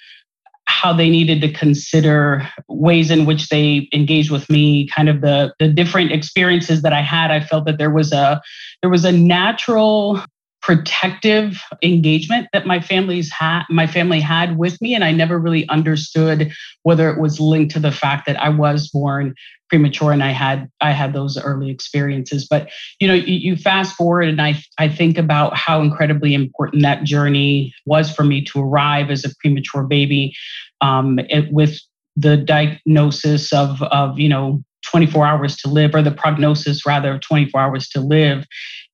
how 0.71 0.93
they 0.93 1.09
needed 1.09 1.41
to 1.41 1.51
consider 1.51 2.47
ways 2.69 3.11
in 3.11 3.25
which 3.25 3.49
they 3.49 3.89
engaged 3.93 4.31
with 4.31 4.49
me 4.49 4.87
kind 4.87 5.09
of 5.09 5.19
the 5.19 5.53
the 5.59 5.67
different 5.67 6.11
experiences 6.13 6.81
that 6.81 6.93
i 6.93 7.01
had. 7.01 7.29
I 7.29 7.41
felt 7.41 7.65
that 7.65 7.77
there 7.77 7.91
was 7.91 8.13
a 8.13 8.41
there 8.81 8.89
was 8.89 9.03
a 9.03 9.11
natural 9.11 10.21
protective 10.61 11.59
engagement 11.81 12.47
that 12.53 12.67
my 12.67 12.79
family's 12.79 13.31
had 13.31 13.63
my 13.69 13.87
family 13.87 14.19
had 14.19 14.57
with 14.57 14.79
me 14.79 14.93
and 14.93 15.03
i 15.03 15.11
never 15.11 15.39
really 15.39 15.67
understood 15.69 16.51
whether 16.83 17.09
it 17.09 17.19
was 17.19 17.39
linked 17.39 17.73
to 17.73 17.79
the 17.79 17.91
fact 17.91 18.27
that 18.27 18.39
i 18.39 18.47
was 18.47 18.87
born 18.89 19.33
premature 19.69 20.11
and 20.11 20.23
i 20.23 20.31
had 20.31 20.69
i 20.81 20.91
had 20.91 21.13
those 21.13 21.37
early 21.37 21.71
experiences. 21.71 22.45
But 22.47 22.69
you 22.99 23.07
know 23.07 23.13
you, 23.13 23.35
you 23.35 23.55
fast 23.55 23.95
forward 23.95 24.27
and 24.27 24.41
i 24.41 24.61
i 24.77 24.87
think 24.87 25.17
about 25.17 25.55
how 25.55 25.81
incredibly 25.81 26.33
important 26.33 26.83
that 26.83 27.03
journey 27.03 27.73
was 27.85 28.13
for 28.13 28.23
me 28.23 28.43
to 28.45 28.61
arrive 28.61 29.09
as 29.09 29.25
a 29.25 29.33
premature 29.39 29.83
baby 29.83 30.35
um, 30.81 31.19
it, 31.29 31.51
with 31.51 31.79
the 32.15 32.37
diagnosis 32.37 33.53
of 33.53 33.81
of 33.83 34.19
you 34.19 34.29
know 34.29 34.61
24 34.83 35.25
hours 35.25 35.55
to 35.57 35.69
live 35.69 35.95
or 35.95 36.01
the 36.01 36.11
prognosis 36.11 36.85
rather 36.85 37.13
of 37.13 37.21
24 37.21 37.61
hours 37.61 37.87
to 37.87 38.01
live 38.01 38.45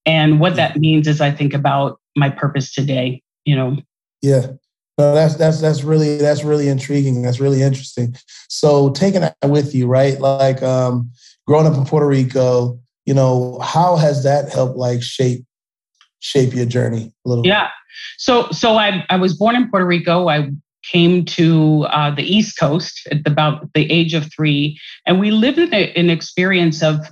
and 0.07 0.39
what 0.39 0.55
that 0.55 0.77
means 0.77 1.07
is 1.07 1.19
I 1.19 1.29
think 1.29 1.53
about 1.53 1.99
my 2.15 2.29
purpose 2.29 2.73
today, 2.73 3.21
you 3.45 3.55
know. 3.55 3.77
Yeah. 4.21 4.47
No, 4.97 5.13
that's 5.13 5.35
that's 5.35 5.61
that's 5.61 5.83
really 5.83 6.17
that's 6.17 6.43
really 6.43 6.69
intriguing. 6.69 7.21
That's 7.21 7.39
really 7.39 7.61
interesting. 7.61 8.15
So 8.49 8.89
taking 8.91 9.21
that 9.21 9.35
with 9.45 9.75
you, 9.75 9.85
right? 9.85 10.19
Like 10.19 10.63
um 10.63 11.11
growing 11.45 11.67
up 11.67 11.75
in 11.75 11.85
Puerto 11.85 12.07
Rico, 12.07 12.79
you 13.05 13.13
know, 13.13 13.59
how 13.59 13.97
has 13.97 14.23
that 14.23 14.51
helped 14.51 14.77
like 14.77 15.03
shape 15.03 15.45
shape 16.19 16.55
your 16.55 16.65
journey 16.65 17.13
a 17.25 17.29
little? 17.29 17.45
Yeah. 17.45 17.69
So 18.17 18.49
so 18.49 18.77
I 18.77 19.05
I 19.09 19.17
was 19.17 19.35
born 19.35 19.55
in 19.55 19.69
Puerto 19.69 19.85
Rico. 19.85 20.29
I 20.29 20.49
came 20.83 21.25
to 21.25 21.85
uh, 21.91 22.09
the 22.15 22.23
East 22.23 22.57
Coast 22.57 23.07
at 23.11 23.27
about 23.27 23.71
the 23.73 23.91
age 23.91 24.13
of 24.13 24.31
three, 24.33 24.79
and 25.05 25.19
we 25.19 25.31
lived 25.31 25.59
in 25.59 25.73
a, 25.73 25.91
an 25.93 26.09
experience 26.09 26.81
of 26.81 27.05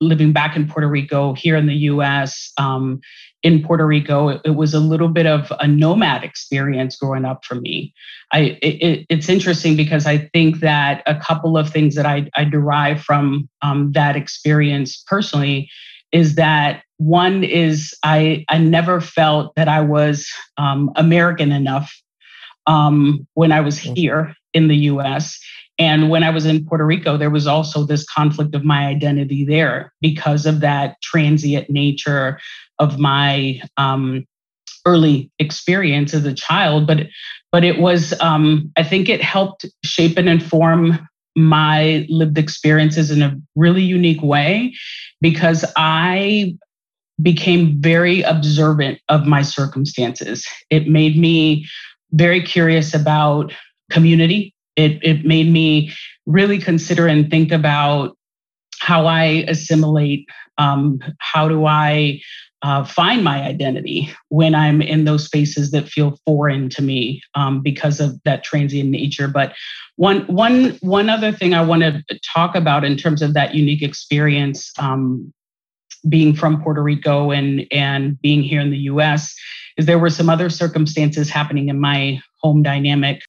living 0.00 0.32
back 0.32 0.56
in 0.56 0.68
Puerto 0.68 0.88
Rico, 0.88 1.32
here 1.34 1.56
in 1.56 1.66
the 1.66 1.74
US, 1.74 2.52
um, 2.58 3.00
in 3.42 3.62
Puerto 3.62 3.86
Rico. 3.86 4.28
It, 4.28 4.40
it, 4.44 4.50
was 4.50 4.74
a 4.74 4.80
little 4.80 5.08
bit 5.08 5.26
of 5.26 5.52
a 5.60 5.66
nomad 5.66 6.24
experience 6.24 6.96
growing 6.96 7.24
up 7.24 7.44
for 7.44 7.54
me. 7.54 7.94
I 8.32 8.58
it, 8.60 9.06
it's 9.08 9.28
interesting 9.28 9.76
because 9.76 10.06
I 10.06 10.28
think 10.32 10.60
that 10.60 11.02
a 11.06 11.14
couple 11.14 11.56
of 11.56 11.70
things 11.70 11.94
that 11.94 12.06
I, 12.06 12.28
I 12.36 12.44
derive 12.44 13.02
from 13.02 13.48
um, 13.62 13.92
that 13.92 14.16
experience 14.16 15.02
personally 15.06 15.70
is 16.12 16.34
that 16.36 16.82
one 16.98 17.44
is 17.44 17.94
I 18.02 18.44
I 18.48 18.58
never 18.58 19.00
felt 19.00 19.54
that 19.56 19.68
I 19.68 19.80
was 19.80 20.28
um, 20.56 20.90
American 20.96 21.52
enough 21.52 21.92
um, 22.66 23.26
when 23.34 23.52
I 23.52 23.60
was 23.60 23.78
mm. 23.78 23.96
here 23.96 24.34
in 24.52 24.68
the 24.68 24.76
U.S. 24.76 25.38
And 25.78 26.08
when 26.08 26.22
I 26.22 26.30
was 26.30 26.46
in 26.46 26.64
Puerto 26.64 26.86
Rico, 26.86 27.16
there 27.16 27.30
was 27.30 27.46
also 27.46 27.84
this 27.84 28.04
conflict 28.04 28.54
of 28.54 28.64
my 28.64 28.86
identity 28.86 29.44
there 29.44 29.92
because 30.00 30.46
of 30.46 30.60
that 30.60 30.96
transient 31.02 31.68
nature 31.68 32.40
of 32.78 32.98
my 32.98 33.60
um, 33.76 34.24
early 34.86 35.30
experience 35.38 36.14
as 36.14 36.24
a 36.24 36.34
child. 36.34 36.86
But 36.86 37.08
but 37.52 37.64
it 37.64 37.78
was 37.78 38.18
um, 38.20 38.72
I 38.76 38.82
think 38.82 39.08
it 39.08 39.22
helped 39.22 39.66
shape 39.84 40.16
and 40.16 40.28
inform 40.28 41.06
my 41.36 42.06
lived 42.08 42.38
experiences 42.38 43.10
in 43.10 43.22
a 43.22 43.36
really 43.54 43.82
unique 43.82 44.22
way 44.22 44.74
because 45.20 45.64
I 45.76 46.56
became 47.20 47.80
very 47.80 48.22
observant 48.22 48.98
of 49.08 49.26
my 49.26 49.42
circumstances. 49.42 50.46
It 50.70 50.88
made 50.88 51.18
me 51.18 51.66
very 52.12 52.42
curious 52.42 52.94
about 52.94 53.52
community. 53.90 54.54
It, 54.76 55.02
it 55.02 55.24
made 55.24 55.50
me 55.50 55.92
really 56.26 56.58
consider 56.58 57.06
and 57.06 57.30
think 57.30 57.52
about 57.52 58.16
how 58.80 59.06
I 59.06 59.44
assimilate. 59.48 60.28
Um, 60.58 61.00
how 61.18 61.48
do 61.48 61.66
I 61.66 62.20
uh, 62.62 62.84
find 62.84 63.22
my 63.22 63.42
identity 63.42 64.12
when 64.28 64.54
I'm 64.54 64.80
in 64.80 65.04
those 65.04 65.24
spaces 65.24 65.70
that 65.70 65.88
feel 65.88 66.18
foreign 66.24 66.68
to 66.70 66.82
me 66.82 67.22
um, 67.34 67.62
because 67.62 68.00
of 68.00 68.20
that 68.24 68.44
transient 68.44 68.90
nature. 68.90 69.28
But 69.28 69.54
one, 69.96 70.22
one, 70.26 70.70
one 70.80 71.08
other 71.08 71.32
thing 71.32 71.54
I 71.54 71.62
want 71.62 71.82
to 71.82 72.02
talk 72.34 72.54
about 72.54 72.84
in 72.84 72.96
terms 72.96 73.22
of 73.22 73.34
that 73.34 73.54
unique 73.54 73.82
experience, 73.82 74.72
um, 74.78 75.32
being 76.08 76.34
from 76.34 76.62
Puerto 76.62 76.82
Rico 76.82 77.30
and 77.30 77.66
and 77.70 78.20
being 78.20 78.42
here 78.42 78.60
in 78.60 78.70
the 78.70 78.78
U.S., 78.78 79.34
is 79.76 79.86
there 79.86 79.98
were 79.98 80.10
some 80.10 80.30
other 80.30 80.48
circumstances 80.48 81.28
happening 81.28 81.68
in 81.68 81.80
my 81.80 82.20
home 82.40 82.62
dynamic. 82.62 83.20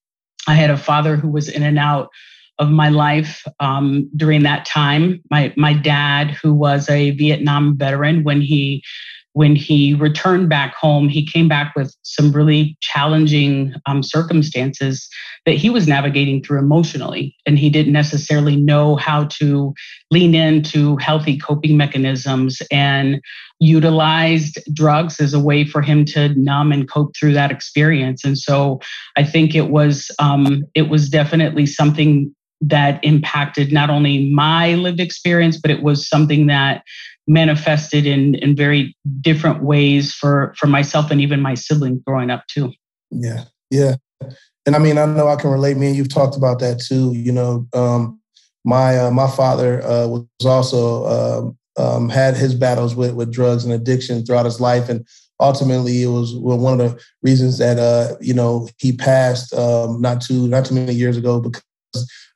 I 0.48 0.54
had 0.54 0.70
a 0.70 0.77
father 0.77 1.16
who 1.16 1.30
was 1.30 1.50
in 1.50 1.63
and 1.63 1.77
out 1.77 2.10
of 2.60 2.70
my 2.70 2.89
life 2.89 3.46
um, 3.60 4.10
during 4.16 4.44
that 4.44 4.66
time. 4.66 5.22
My 5.30 5.54
my 5.56 5.74
dad, 5.74 6.32
who 6.32 6.54
was 6.54 6.89
a 6.89 7.12
Vietnam 7.12 7.77
veteran, 7.77 8.24
when 8.24 8.42
he 8.42 8.84
when 9.38 9.56
he 9.56 9.94
returned 9.94 10.50
back 10.50 10.74
home, 10.74 11.08
he 11.08 11.24
came 11.24 11.48
back 11.48 11.75
with 11.75 11.96
some 12.01 12.32
really 12.32 12.75
challenging 12.82 13.72
um, 13.86 14.01
circumstances 14.01 15.08
that 15.46 15.53
he 15.53 15.70
was 15.70 15.88
navigating 15.88 16.41
through 16.41 16.58
emotionally. 16.58 17.36
And 17.46 17.60
he 17.60 17.70
didn't 17.70 17.94
necessarily 17.94 18.56
know 18.56 18.96
how 18.96 19.25
to 19.39 19.75
lean 20.10 20.34
into 20.34 20.98
healthy 20.98 21.38
coping 21.38 21.77
mechanisms 21.77 22.63
and 22.72 23.22
utilized 23.60 24.58
drugs 24.74 25.20
as 25.20 25.36
a 25.36 25.39
way 25.39 25.65
for 25.65 25.84
him 25.84 26.03
to 26.06 26.29
numb 26.29 26.72
and 26.72 26.89
cope 26.89 27.15
through 27.15 27.34
that 27.34 27.51
experience. 27.51 28.24
And 28.24 28.39
so 28.39 28.82
I 29.17 29.24
think 29.24 29.53
it 29.53 29.70
was 29.70 30.10
um, 30.17 30.63
it 30.74 30.89
was 30.89 31.10
definitely 31.10 31.67
something 31.67 32.34
that 32.60 33.00
impacted 33.03 33.72
not 33.72 33.91
only 33.91 34.32
my 34.32 34.74
lived 34.74 35.00
experience, 35.00 35.60
but 35.60 35.70
it 35.70 35.84
was 35.84 36.10
something 36.10 36.48
that 36.48 36.82
manifested 37.28 38.06
in 38.06 38.36
in 38.36 38.56
very 38.56 38.96
different 39.22 39.64
ways 39.64 40.14
for 40.14 40.54
for 40.58 40.68
myself 40.68 41.12
and 41.12 41.22
even 41.22 41.42
my 41.42 41.54
siblings 41.54 42.02
growing 42.06 42.30
up 42.30 42.44
too. 42.48 42.72
Yeah, 43.12 43.44
yeah, 43.70 43.96
and 44.66 44.76
I 44.76 44.80
mean 44.80 44.98
I 44.98 45.06
know 45.06 45.28
I 45.28 45.36
can 45.36 45.52
relate. 45.52 45.78
Me 45.78 45.88
and 45.88 45.96
you've 45.96 46.14
talked 46.14 46.38
about 46.38 46.60
that 46.60 46.80
too. 46.80 47.14
You 47.14 47.32
know, 47.32 47.68
um, 47.74 48.20
my 48.64 48.98
uh, 48.98 49.12
my 49.12 49.30
father 49.30 49.82
uh, 49.84 50.08
was 50.08 50.46
also 50.46 51.06
um, 51.08 51.58
um, 51.78 52.10
had 52.10 52.36
his 52.36 52.56
battles 52.56 52.96
with 52.96 53.14
with 53.14 53.32
drugs 53.32 53.66
and 53.66 53.74
addiction 53.74 54.26
throughout 54.26 54.46
his 54.46 54.62
life, 54.62 54.90
and 54.90 55.06
ultimately 55.40 56.04
it 56.04 56.08
was 56.08 56.36
one 56.36 56.80
of 56.80 56.94
the 56.94 57.04
reasons 57.22 57.58
that 57.58 57.78
uh, 57.78 58.16
you 58.22 58.34
know 58.34 58.68
he 58.78 58.94
passed 58.94 59.54
um, 59.54 60.02
not 60.02 60.22
too 60.22 60.48
not 60.48 60.66
too 60.66 60.76
many 60.76 60.94
years 60.94 61.18
ago 61.18 61.40
because 61.40 61.64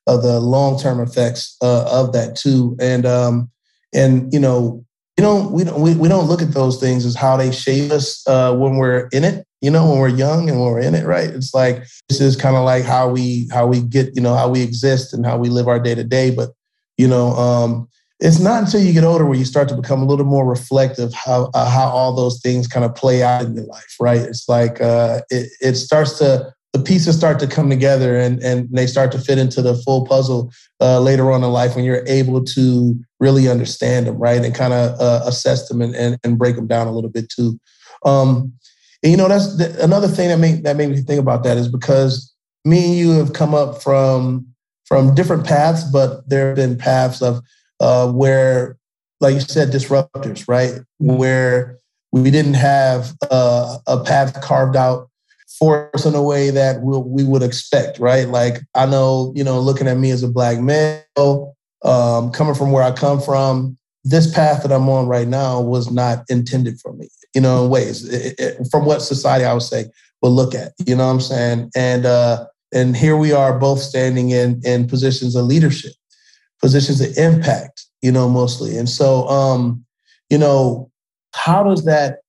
of 0.07 0.23
the 0.23 0.39
long 0.39 0.79
term 0.79 0.99
effects 0.99 1.55
uh, 1.61 1.85
of 1.89 2.13
that 2.13 2.35
too. 2.35 2.75
And 2.79 3.05
um, 3.05 3.51
and 3.93 4.31
you 4.33 4.39
know 4.39 4.83
you 5.17 5.23
don't 5.23 5.51
we 5.51 5.63
don't 5.63 5.81
we, 5.81 5.93
we 5.95 6.07
don't 6.07 6.27
look 6.27 6.41
at 6.41 6.53
those 6.53 6.79
things 6.79 7.05
as 7.05 7.15
how 7.15 7.37
they 7.37 7.51
shape 7.51 7.91
us 7.91 8.25
uh, 8.27 8.55
when 8.55 8.77
we're 8.77 9.07
in 9.11 9.23
it 9.23 9.45
you 9.61 9.69
know 9.69 9.89
when 9.89 9.99
we're 9.99 10.07
young 10.07 10.49
and 10.49 10.59
when 10.59 10.71
we're 10.71 10.79
in 10.79 10.95
it 10.95 11.05
right? 11.05 11.29
It's 11.29 11.53
like 11.53 11.83
this 12.09 12.19
is 12.19 12.35
kind 12.35 12.55
of 12.55 12.65
like 12.65 12.83
how 12.83 13.09
we 13.09 13.47
how 13.51 13.67
we 13.67 13.81
get 13.81 14.15
you 14.15 14.21
know 14.21 14.35
how 14.35 14.49
we 14.49 14.61
exist 14.61 15.13
and 15.13 15.25
how 15.25 15.37
we 15.37 15.49
live 15.49 15.67
our 15.67 15.79
day 15.79 15.95
to 15.95 16.03
day 16.03 16.31
but 16.31 16.49
you 16.97 17.07
know 17.07 17.29
um 17.31 17.87
it's 18.19 18.39
not 18.39 18.63
until 18.63 18.81
you 18.81 18.93
get 18.93 19.03
older 19.03 19.25
where 19.25 19.37
you 19.37 19.45
start 19.45 19.67
to 19.69 19.75
become 19.75 20.01
a 20.01 20.05
little 20.05 20.25
more 20.25 20.47
reflective 20.47 21.13
how 21.13 21.49
uh, 21.53 21.69
how 21.69 21.87
all 21.87 22.15
those 22.15 22.39
things 22.41 22.67
kind 22.67 22.85
of 22.85 22.95
play 22.95 23.23
out 23.23 23.43
in 23.43 23.55
your 23.55 23.65
life 23.65 23.95
right? 23.99 24.21
It's 24.21 24.47
like 24.49 24.81
uh 24.81 25.21
it, 25.29 25.51
it 25.61 25.75
starts 25.75 26.17
to 26.19 26.53
the 26.73 26.79
pieces 26.79 27.17
start 27.17 27.39
to 27.39 27.47
come 27.47 27.69
together 27.69 28.17
and, 28.17 28.41
and 28.41 28.69
they 28.71 28.87
start 28.87 29.11
to 29.11 29.19
fit 29.19 29.37
into 29.37 29.61
the 29.61 29.75
full 29.75 30.05
puzzle 30.05 30.51
uh, 30.79 30.99
later 30.99 31.31
on 31.31 31.43
in 31.43 31.49
life 31.51 31.75
when 31.75 31.83
you're 31.83 32.03
able 32.07 32.43
to 32.43 32.95
really 33.19 33.49
understand 33.49 34.07
them, 34.07 34.17
right? 34.17 34.43
And 34.43 34.55
kind 34.55 34.73
of 34.73 34.99
uh, 34.99 35.21
assess 35.25 35.67
them 35.67 35.81
and, 35.81 35.93
and, 35.95 36.17
and, 36.23 36.37
break 36.37 36.55
them 36.55 36.67
down 36.67 36.87
a 36.87 36.91
little 36.91 37.09
bit 37.09 37.29
too. 37.29 37.59
Um, 38.05 38.53
and, 39.03 39.11
you 39.11 39.17
know, 39.17 39.27
that's 39.27 39.57
the, 39.57 39.83
another 39.83 40.07
thing 40.07 40.29
that 40.29 40.37
made, 40.37 40.63
that 40.63 40.77
made 40.77 40.89
me 40.89 41.01
think 41.01 41.19
about 41.19 41.43
that 41.43 41.57
is 41.57 41.67
because 41.67 42.33
me 42.63 42.85
and 42.85 42.95
you 42.95 43.11
have 43.11 43.33
come 43.33 43.53
up 43.53 43.81
from 43.81 44.47
from 44.85 45.15
different 45.15 45.45
paths, 45.45 45.85
but 45.85 46.27
there 46.27 46.47
have 46.47 46.57
been 46.57 46.77
paths 46.77 47.21
of 47.21 47.41
uh, 47.79 48.11
where, 48.11 48.77
like 49.21 49.33
you 49.33 49.39
said, 49.39 49.69
disruptors, 49.69 50.49
right? 50.49 50.81
Where 50.99 51.77
we 52.11 52.29
didn't 52.29 52.55
have 52.55 53.15
uh, 53.31 53.77
a 53.87 54.03
path 54.03 54.41
carved 54.41 54.75
out 54.75 55.09
for 55.61 55.91
us 55.93 56.07
in 56.07 56.15
a 56.15 56.23
way 56.23 56.49
that 56.49 56.81
we'll, 56.81 57.03
we 57.03 57.23
would 57.23 57.43
expect, 57.43 57.99
right? 57.99 58.27
Like 58.27 58.61
I 58.73 58.87
know, 58.87 59.31
you 59.35 59.43
know, 59.43 59.59
looking 59.59 59.87
at 59.87 59.95
me 59.95 60.09
as 60.09 60.23
a 60.23 60.27
black 60.27 60.57
male, 60.57 61.55
um, 61.85 62.31
coming 62.31 62.55
from 62.55 62.71
where 62.71 62.81
I 62.81 62.91
come 62.91 63.21
from, 63.21 63.77
this 64.03 64.33
path 64.33 64.63
that 64.63 64.71
I'm 64.71 64.89
on 64.89 65.05
right 65.05 65.27
now 65.27 65.61
was 65.61 65.91
not 65.91 66.25
intended 66.29 66.79
for 66.79 66.93
me, 66.93 67.09
you 67.35 67.41
know, 67.41 67.65
in 67.65 67.69
ways 67.69 68.11
it, 68.11 68.39
it, 68.39 68.67
from 68.71 68.85
what 68.85 69.03
society 69.03 69.45
I 69.45 69.53
would 69.53 69.61
say 69.61 69.85
will 70.23 70.31
look 70.31 70.55
at, 70.55 70.71
you 70.83 70.95
know 70.95 71.05
what 71.05 71.13
I'm 71.13 71.21
saying? 71.21 71.69
And 71.75 72.07
uh, 72.07 72.47
and 72.73 72.97
here 72.97 73.15
we 73.15 73.31
are 73.31 73.59
both 73.59 73.77
standing 73.77 74.31
in 74.31 74.61
in 74.65 74.87
positions 74.87 75.35
of 75.35 75.45
leadership, 75.45 75.93
positions 76.59 77.01
of 77.01 77.15
impact, 77.19 77.85
you 78.01 78.11
know, 78.11 78.27
mostly. 78.27 78.79
And 78.79 78.89
so, 78.89 79.27
um, 79.27 79.85
you 80.31 80.39
know, 80.39 80.89
how 81.35 81.61
does 81.61 81.85
that 81.85 82.21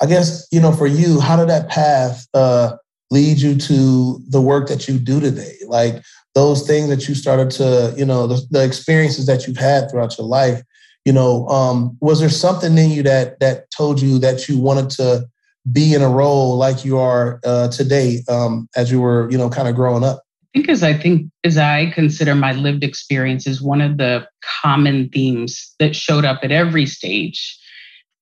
I 0.00 0.06
guess, 0.06 0.46
you 0.50 0.60
know, 0.60 0.72
for 0.72 0.86
you, 0.86 1.20
how 1.20 1.36
did 1.36 1.48
that 1.48 1.68
path 1.68 2.26
uh, 2.34 2.76
lead 3.10 3.38
you 3.38 3.56
to 3.56 4.20
the 4.28 4.40
work 4.40 4.68
that 4.68 4.88
you 4.88 4.98
do 4.98 5.20
today? 5.20 5.54
Like 5.66 6.02
those 6.34 6.66
things 6.66 6.88
that 6.88 7.08
you 7.08 7.14
started 7.14 7.50
to, 7.52 7.94
you 7.96 8.04
know, 8.04 8.26
the, 8.26 8.44
the 8.50 8.64
experiences 8.64 9.26
that 9.26 9.46
you've 9.46 9.56
had 9.56 9.90
throughout 9.90 10.18
your 10.18 10.26
life, 10.26 10.62
you 11.04 11.12
know, 11.12 11.46
um, 11.48 11.96
was 12.00 12.20
there 12.20 12.30
something 12.30 12.76
in 12.76 12.90
you 12.90 13.02
that 13.04 13.38
that 13.40 13.70
told 13.70 14.00
you 14.00 14.18
that 14.18 14.48
you 14.48 14.58
wanted 14.58 14.90
to 14.90 15.26
be 15.70 15.94
in 15.94 16.02
a 16.02 16.08
role 16.08 16.56
like 16.56 16.84
you 16.84 16.98
are 16.98 17.40
uh, 17.44 17.68
today 17.68 18.22
um, 18.28 18.68
as 18.76 18.90
you 18.90 19.00
were, 19.00 19.30
you 19.30 19.38
know, 19.38 19.48
kind 19.48 19.68
of 19.68 19.74
growing 19.74 20.04
up? 20.04 20.22
I 20.54 20.58
think 20.58 20.68
as 20.68 20.82
I 20.82 20.94
think 20.94 21.30
as 21.42 21.58
I 21.58 21.90
consider 21.90 22.34
my 22.34 22.52
lived 22.52 22.84
experiences, 22.84 23.60
one 23.60 23.80
of 23.80 23.96
the 23.96 24.26
common 24.62 25.08
themes 25.08 25.74
that 25.78 25.96
showed 25.96 26.24
up 26.24 26.40
at 26.42 26.52
every 26.52 26.86
stage 26.86 27.58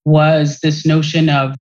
was 0.04 0.60
this 0.60 0.84
notion 0.84 1.28
of 1.28 1.54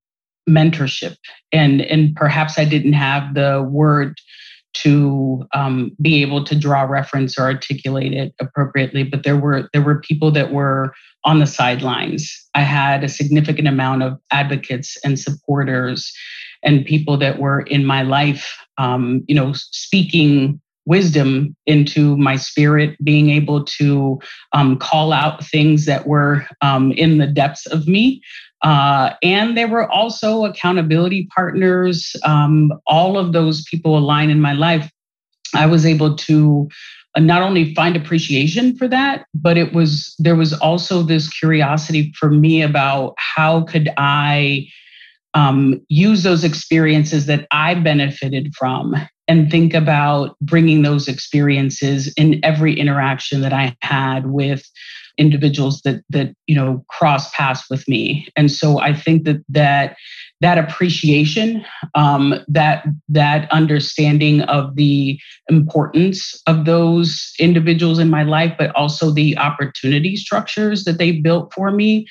mentorship 0.52 1.16
and 1.52 1.82
and 1.82 2.16
perhaps 2.16 2.60
i 2.60 2.66
didn't 2.66 2.94
have 2.94 3.34
the 3.34 3.68
word 3.70 4.18
to 4.74 5.46
um, 5.54 5.92
be 6.02 6.22
able 6.22 6.46
to 6.46 6.58
draw 6.58 6.84
reference 6.84 7.38
or 7.38 7.44
articulate 7.44 8.14
it 8.14 8.34
appropriately 8.40 9.04
but 9.04 9.24
there 9.24 9.38
were 9.38 9.70
there 9.74 9.82
were 9.82 10.00
people 10.00 10.32
that 10.32 10.52
were 10.52 10.94
on 11.26 11.40
the 11.40 11.48
sidelines 11.48 12.48
i 12.56 12.62
had 12.62 13.04
a 13.04 13.10
significant 13.10 13.68
amount 13.68 14.04
of 14.04 14.18
advocates 14.32 14.98
and 15.04 15.20
supporters 15.20 16.14
and 16.64 16.86
people 16.86 17.18
that 17.18 17.40
were 17.40 17.62
in 17.62 17.86
my 17.86 18.02
life 18.02 18.56
um, 18.78 19.24
you 19.28 19.36
know 19.36 19.52
speaking 19.54 20.60
wisdom 20.86 21.56
into 21.66 22.18
my 22.18 22.36
spirit, 22.36 22.98
being 23.04 23.30
able 23.30 23.64
to 23.64 24.20
um, 24.54 24.78
call 24.78 25.14
out 25.14 25.46
things 25.46 25.86
that 25.86 26.08
were 26.08 26.46
um, 26.62 26.92
in 26.94 27.18
the 27.18 27.28
depths 27.28 27.66
of 27.68 27.88
me. 27.88 28.22
Uh, 28.64 29.14
and 29.24 29.58
there 29.58 29.68
were 29.68 29.90
also 29.90 30.46
accountability 30.46 31.28
partners, 31.34 32.16
um, 32.24 32.72
all 32.86 33.18
of 33.18 33.34
those 33.34 33.64
people 33.64 33.98
align 33.98 34.30
in 34.30 34.40
my 34.40 34.54
life. 34.54 34.92
I 35.56 35.66
was 35.66 35.86
able 35.86 36.16
to 36.16 36.70
not 37.18 37.42
only 37.42 37.74
find 37.74 37.96
appreciation 37.98 38.78
for 38.78 38.88
that, 38.88 39.26
but 39.34 39.58
it 39.58 39.74
was 39.74 40.16
there 40.18 40.36
was 40.36 40.54
also 40.54 41.02
this 41.02 41.30
curiosity 41.30 42.14
for 42.18 42.30
me 42.30 42.62
about 42.62 43.16
how 43.18 43.64
could 43.64 43.90
I 43.98 44.68
um, 45.34 45.82
use 45.88 46.24
those 46.24 46.44
experiences 46.44 47.26
that 47.26 47.48
I 47.52 47.76
benefited 47.76 48.54
from 48.58 48.96
and 49.28 49.50
think 49.50 49.74
about 49.74 50.38
bringing 50.42 50.82
those 50.82 51.08
experiences 51.08 52.14
in 52.18 52.40
every 52.44 52.78
interaction 52.78 53.42
that 53.42 53.54
I 53.54 53.76
had 53.82 54.28
with 54.28 54.64
individuals 55.18 55.82
that 55.84 56.04
that 56.10 56.34
you 56.48 56.56
know 56.56 56.84
cross 56.90 57.32
paths 57.32 57.70
with 57.70 57.88
me. 57.88 58.28
And 58.36 58.52
so 58.52 58.80
i 58.80 58.94
think 58.94 59.24
that 59.26 59.44
that 59.50 59.98
that 60.42 60.58
appreciation 60.58 61.64
um, 61.94 62.34
that 62.48 62.86
that 63.08 63.52
understanding 63.52 64.42
of 64.42 64.76
the 64.76 65.20
importance 65.50 66.42
of 66.48 66.66
those 66.66 67.32
individuals 67.40 68.00
in 68.00 68.10
my 68.10 68.24
life 68.24 68.54
but 68.58 68.76
also 68.76 69.12
the 69.12 69.38
opportunity 69.38 70.16
structures 70.16 70.84
that 70.84 70.98
they 70.98 71.12
built 71.12 71.54
for 71.54 71.72
me 71.72 72.08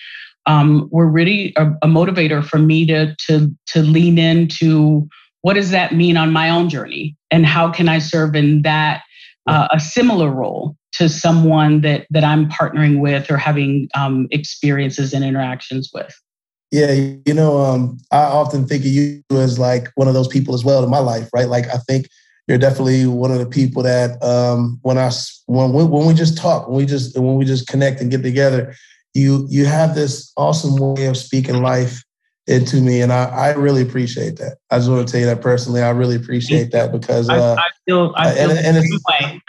um, 0.47 0.89
were 0.91 1.09
really 1.09 1.53
a, 1.57 1.67
a 1.83 1.87
motivator 1.87 2.45
for 2.45 2.59
me 2.59 2.87
to 2.87 3.15
to 3.27 3.55
to 3.67 3.83
lean 3.83 4.19
into 4.19 5.09
what 5.43 5.55
does 5.55 5.71
that 5.71 5.95
mean 5.95 6.17
on 6.17 6.33
my 6.33 6.51
own 6.51 6.69
journey? 6.69 7.17
And 7.31 7.47
how 7.47 7.71
can 7.71 7.89
i 7.89 7.99
serve 7.99 8.35
in 8.35 8.63
that 8.63 9.03
uh, 9.47 9.69
a 9.71 9.81
similar 9.81 10.31
role 10.31 10.77
to 10.93 11.09
someone 11.09 11.81
that 11.81 12.07
that 12.11 12.25
i'm 12.25 12.49
partnering 12.49 13.01
with 13.01 13.31
or 13.31 13.37
having 13.37 13.89
um, 13.95 14.27
experiences 14.31 15.13
and 15.13 15.25
interactions 15.25 15.91
with. 15.93 16.15
Yeah 16.71 16.93
you 16.93 17.35
know 17.35 17.59
um, 17.59 17.99
i 18.11 18.23
often 18.23 18.67
think 18.67 18.85
of 18.85 18.91
you 18.91 19.23
as 19.31 19.59
like 19.59 19.89
one 19.95 20.09
of 20.09 20.15
those 20.15 20.29
people 20.29 20.55
as 20.55 20.65
well 20.65 20.83
in 20.85 20.91
my 20.91 20.99
life 20.99 21.29
right? 21.33 21.49
Like 21.49 21.67
i 21.69 21.79
think 21.89 22.07
you're 22.49 22.59
definitely 22.59 23.07
one 23.07 23.31
of 23.31 23.39
the 23.39 23.47
people 23.47 23.83
that 23.85 24.21
um, 24.23 24.79
when 24.83 24.99
i 24.99 25.11
when 25.47 25.73
we, 25.73 25.85
when 25.85 26.07
we 26.07 26.15
just 26.15 26.37
talk 26.37 26.69
when 26.69 26.77
we 26.77 26.87
just 26.87 27.17
when 27.19 27.37
we 27.37 27.45
just 27.45 27.67
connect 27.67 28.01
and 28.01 28.11
get 28.11 28.23
together 28.23 28.75
you 29.15 29.47
you 29.51 29.67
have 29.67 29.95
this 29.95 30.33
awesome 30.37 30.77
way 30.77 31.07
of 31.07 31.17
speaking 31.17 31.63
life 31.63 32.03
into 32.51 32.81
me, 32.81 33.01
and 33.01 33.13
I, 33.13 33.25
I 33.25 33.51
really 33.53 33.83
appreciate 33.83 34.37
that. 34.37 34.59
I 34.71 34.79
just 34.79 34.91
want 34.91 35.07
to 35.07 35.11
tell 35.11 35.21
you 35.21 35.27
that 35.27 35.41
personally. 35.41 35.83
I 35.83 35.91
really 35.91 36.17
appreciate 36.17 36.73
that 36.73 36.93
because 36.93 37.29
uh, 37.29 37.55
I, 37.55 37.61
I 37.61 37.69
feel 37.87 38.13
I 38.17 38.35
feel 38.35 38.51
and, 38.51 38.59
and 38.59 38.77
it's, 38.77 39.05
way. 39.09 39.41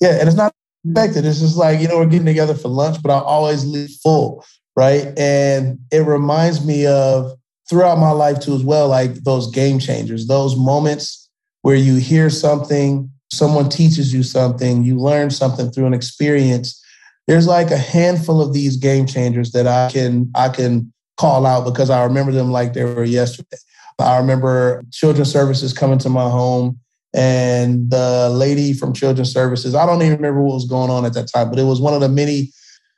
yeah, 0.00 0.18
and 0.20 0.28
it's 0.28 0.36
not 0.36 0.52
expected. 0.84 1.24
It's 1.24 1.40
just 1.40 1.56
like 1.56 1.80
you 1.80 1.88
know 1.88 1.98
we're 1.98 2.06
getting 2.06 2.26
together 2.26 2.54
for 2.54 2.68
lunch, 2.68 3.02
but 3.02 3.10
I 3.10 3.18
always 3.18 3.64
leave 3.64 3.90
full, 4.02 4.44
right? 4.76 5.06
And 5.18 5.78
it 5.90 6.06
reminds 6.06 6.64
me 6.64 6.86
of 6.86 7.32
throughout 7.68 7.98
my 7.98 8.10
life 8.10 8.40
too, 8.40 8.54
as 8.54 8.62
well, 8.62 8.88
like 8.88 9.14
those 9.24 9.50
game 9.50 9.78
changers, 9.78 10.26
those 10.26 10.56
moments 10.56 11.30
where 11.62 11.76
you 11.76 11.96
hear 11.96 12.28
something, 12.28 13.10
someone 13.32 13.70
teaches 13.70 14.12
you 14.12 14.22
something, 14.22 14.84
you 14.84 14.98
learn 14.98 15.30
something 15.30 15.70
through 15.70 15.86
an 15.86 15.94
experience 15.94 16.82
there's 17.26 17.46
like 17.46 17.70
a 17.70 17.78
handful 17.78 18.40
of 18.40 18.52
these 18.52 18.76
game 18.76 19.06
changers 19.06 19.52
that 19.52 19.66
I 19.66 19.90
can 19.90 20.30
I 20.34 20.48
can 20.48 20.92
call 21.16 21.46
out 21.46 21.64
because 21.64 21.90
I 21.90 22.04
remember 22.04 22.32
them 22.32 22.50
like 22.50 22.72
they 22.72 22.84
were 22.84 23.04
yesterday. 23.04 23.56
I 23.98 24.18
remember 24.18 24.82
children's 24.92 25.30
services 25.30 25.72
coming 25.72 25.98
to 25.98 26.08
my 26.08 26.28
home 26.28 26.80
and 27.14 27.90
the 27.90 28.28
lady 28.30 28.72
from 28.72 28.92
children's 28.92 29.32
services, 29.32 29.74
I 29.74 29.86
don't 29.86 30.02
even 30.02 30.16
remember 30.16 30.42
what 30.42 30.54
was 30.54 30.66
going 30.66 30.90
on 30.90 31.04
at 31.04 31.14
that 31.14 31.30
time, 31.32 31.48
but 31.48 31.60
it 31.60 31.64
was 31.64 31.80
one 31.80 31.94
of 31.94 32.00
the 32.00 32.08
many. 32.08 32.50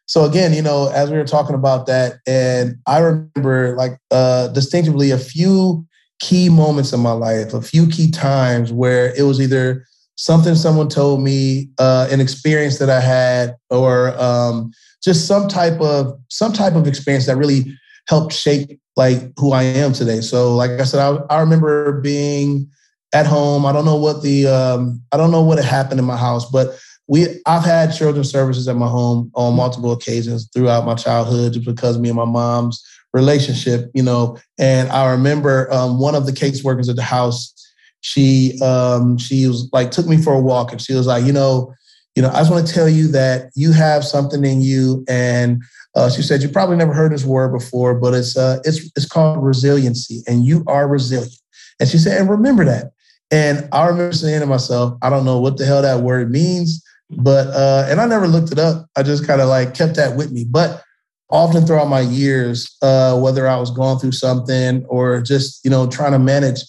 So 0.07 0.25
again, 0.25 0.55
you 0.55 0.63
know, 0.63 0.89
as 0.89 1.11
we 1.11 1.19
were 1.19 1.25
talking 1.25 1.55
about 1.55 1.87
that, 1.87 2.15
and 2.27 2.77
I 2.87 3.01
remember 3.01 3.77
like 3.77 3.99
uh, 4.11 4.49
distinctively 4.49 5.11
a 5.11 5.19
few 5.19 5.87
key 6.19 6.49
moments 6.49 6.95
in 6.95 7.01
my 7.01 7.13
life, 7.13 7.53
a 7.53 7.61
few 7.61 7.87
key 7.89 8.11
times 8.11 8.73
where 8.73 9.15
it 9.17 9.23
was 9.23 9.39
either 9.39 9.85
something 10.17 10.55
someone 10.55 10.89
told 10.89 11.23
me, 11.23 11.69
uh, 11.79 12.09
an 12.11 12.21
experience 12.23 12.79
that 12.79 12.89
I 12.89 13.01
had, 13.01 13.55
or 13.69 14.19
um, 14.19 14.73
just 15.05 15.27
some 15.27 15.47
type 15.47 15.79
of 15.81 16.19
some 16.29 16.55
type 16.55 16.75
of 16.75 16.87
experience 16.87 17.27
that 17.27 17.37
really 17.37 17.67
helped 18.09 18.33
shape 18.33 18.81
like 18.97 19.33
who 19.37 19.53
I 19.53 19.63
am 19.63 19.93
today. 19.93 20.21
So, 20.21 20.55
like 20.55 20.71
I 20.73 20.85
said, 20.85 21.01
I, 21.01 21.17
I 21.35 21.41
remember 21.41 22.01
being 22.01 22.71
at 23.15 23.27
home. 23.27 23.67
I 23.67 23.73
don't 23.73 23.85
know 23.85 23.97
what 23.97 24.23
the 24.23 24.47
um, 24.47 25.03
I 25.13 25.17
don't 25.17 25.31
know 25.31 25.43
what 25.43 25.63
happened 25.63 26.01
in 26.01 26.07
my 26.07 26.17
house, 26.17 26.49
but 26.51 26.79
we 27.09 27.27
I've 27.47 27.65
had 27.65 27.95
children's 27.95 28.31
services 28.31 28.69
at 28.69 28.77
my 28.77 28.89
home 28.89 29.31
on 29.35 29.55
multiple 29.55 29.93
occasions 29.93 30.49
throughout 30.53 30.87
my 30.87 30.95
childhood, 30.95 31.53
just 31.53 31.67
because 31.67 31.99
me 31.99 32.09
and 32.09 32.17
my 32.17 32.25
mom's 32.25 32.85
relationship, 33.13 33.91
you 33.95 34.03
know. 34.03 34.39
And 34.59 34.89
I 34.91 35.11
remember 35.11 35.73
um, 35.73 36.01
one 36.01 36.15
of 36.15 36.27
the 36.27 36.33
caseworkers 36.33 36.89
at 36.89 36.97
the 36.97 37.03
house 37.03 37.53
she 38.07 38.57
um, 38.61 39.19
she 39.19 39.49
was 39.49 39.69
like 39.73 39.91
took 39.91 40.07
me 40.07 40.17
for 40.17 40.33
a 40.33 40.41
walk 40.41 40.71
and 40.71 40.81
she 40.81 40.95
was 40.95 41.09
like, 41.09 41.25
you 41.25 41.33
know, 41.33 41.75
you 42.15 42.23
know, 42.23 42.31
I 42.31 42.39
just 42.39 42.53
want 42.53 42.65
to 42.65 42.73
tell 42.73 42.89
you 42.89 43.09
that 43.09 43.51
you 43.57 43.73
have 43.73 44.05
something 44.05 44.45
in 44.45 44.61
you, 44.61 45.05
and 45.09 45.61
uh, 45.97 46.11
she 46.11 46.23
said 46.23 46.43
you 46.43 46.49
probably 46.49 46.77
never 46.77 46.93
heard 46.93 47.13
this 47.13 47.25
word 47.25 47.53
before, 47.53 47.95
but 47.95 48.15
it's 48.15 48.37
uh, 48.37 48.59
it's 48.65 48.91
it's 48.97 49.07
called 49.07 49.43
resiliency, 49.43 50.23
and 50.27 50.45
you 50.45 50.63
are 50.67 50.87
resilient. 50.87 51.35
And 51.81 51.89
she 51.89 51.99
said, 51.99 52.21
and 52.21 52.31
remember 52.31 52.65
that. 52.65 52.93
And 53.31 53.69
I 53.73 53.87
remember 53.87 54.13
saying 54.13 54.41
to 54.41 54.47
myself, 54.47 54.97
I 55.03 55.11
don't 55.11 55.25
know 55.25 55.41
what 55.41 55.57
the 55.57 55.67
hell 55.67 55.83
that 55.83 56.01
word 56.01 56.31
means, 56.31 56.85
but 57.11 57.49
uh, 57.49 57.87
and 57.89 58.01
I 58.01 58.07
never 58.07 58.29
looked 58.29 58.53
it 58.53 58.59
up. 58.59 58.87
I 58.97 59.03
just 59.03 59.27
kind 59.27 59.41
of 59.41 59.49
like 59.49 59.75
kept 59.75 59.97
that 59.97 60.17
with 60.17 60.31
me. 60.31 60.45
But 60.49 60.83
often 61.31 61.67
throughout 61.67 61.89
my 61.89 62.01
years, 62.01 62.77
uh, 62.83 63.19
whether 63.19 63.49
I 63.49 63.57
was 63.57 63.71
going 63.71 63.99
through 63.99 64.13
something 64.13 64.85
or 64.87 65.21
just 65.21 65.65
you 65.65 65.71
know 65.71 65.89
trying 65.89 66.13
to 66.13 66.19
manage 66.21 66.61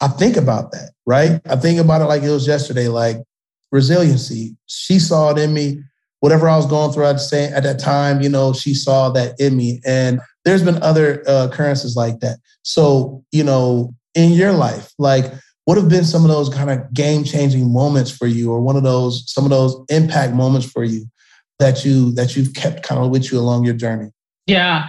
I 0.00 0.08
think 0.08 0.36
about 0.36 0.72
that, 0.72 0.90
right? 1.06 1.40
I 1.46 1.56
think 1.56 1.80
about 1.80 2.02
it 2.02 2.04
like 2.04 2.22
it 2.22 2.30
was 2.30 2.46
yesterday, 2.46 2.88
like 2.88 3.16
resiliency. 3.72 4.56
She 4.66 4.98
saw 4.98 5.30
it 5.30 5.38
in 5.38 5.54
me. 5.54 5.82
Whatever 6.20 6.48
I 6.48 6.56
was 6.56 6.66
going 6.66 6.92
through 6.92 7.06
at, 7.06 7.16
the 7.16 7.52
at 7.54 7.62
that 7.62 7.78
time, 7.78 8.20
you 8.20 8.28
know, 8.28 8.52
she 8.52 8.74
saw 8.74 9.10
that 9.10 9.38
in 9.38 9.56
me. 9.56 9.80
And 9.84 10.20
there's 10.44 10.62
been 10.62 10.82
other 10.82 11.22
uh, 11.28 11.48
occurrences 11.50 11.94
like 11.96 12.20
that. 12.20 12.38
So, 12.62 13.22
you 13.32 13.44
know, 13.44 13.94
in 14.14 14.32
your 14.32 14.52
life, 14.52 14.92
like 14.98 15.32
what 15.66 15.76
have 15.76 15.88
been 15.88 16.04
some 16.04 16.22
of 16.22 16.28
those 16.28 16.48
kind 16.48 16.70
of 16.70 16.92
game 16.94 17.24
changing 17.24 17.72
moments 17.72 18.10
for 18.10 18.26
you, 18.26 18.50
or 18.50 18.60
one 18.60 18.76
of 18.76 18.82
those, 18.82 19.30
some 19.30 19.44
of 19.44 19.50
those 19.50 19.76
impact 19.88 20.32
moments 20.32 20.70
for 20.70 20.84
you 20.84 21.06
that 21.58 21.84
you 21.84 22.12
that 22.12 22.36
you've 22.36 22.54
kept 22.54 22.82
kind 22.82 23.02
of 23.02 23.10
with 23.10 23.30
you 23.30 23.38
along 23.38 23.64
your 23.64 23.74
journey? 23.74 24.10
Yeah. 24.46 24.88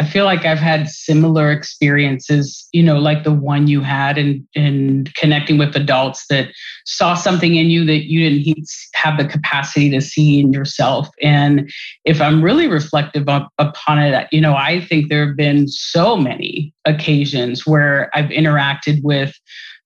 I 0.00 0.04
feel 0.04 0.26
like 0.26 0.44
I've 0.44 0.60
had 0.60 0.88
similar 0.88 1.50
experiences, 1.50 2.68
you 2.72 2.84
know, 2.84 2.98
like 2.98 3.24
the 3.24 3.32
one 3.32 3.66
you 3.66 3.80
had 3.80 4.16
in, 4.16 4.46
in 4.54 5.06
connecting 5.16 5.58
with 5.58 5.74
adults 5.74 6.26
that 6.30 6.50
saw 6.86 7.14
something 7.14 7.56
in 7.56 7.68
you 7.68 7.84
that 7.86 8.08
you 8.08 8.30
didn't 8.30 8.70
have 8.94 9.18
the 9.18 9.26
capacity 9.26 9.90
to 9.90 10.00
see 10.00 10.38
in 10.38 10.52
yourself. 10.52 11.08
And 11.20 11.68
if 12.04 12.20
I'm 12.20 12.44
really 12.44 12.68
reflective 12.68 13.26
upon 13.58 13.98
it, 13.98 14.28
you 14.30 14.40
know, 14.40 14.54
I 14.54 14.80
think 14.80 15.08
there 15.08 15.26
have 15.26 15.36
been 15.36 15.66
so 15.66 16.16
many 16.16 16.72
occasions 16.84 17.66
where 17.66 18.08
I've 18.14 18.30
interacted 18.30 19.02
with 19.02 19.34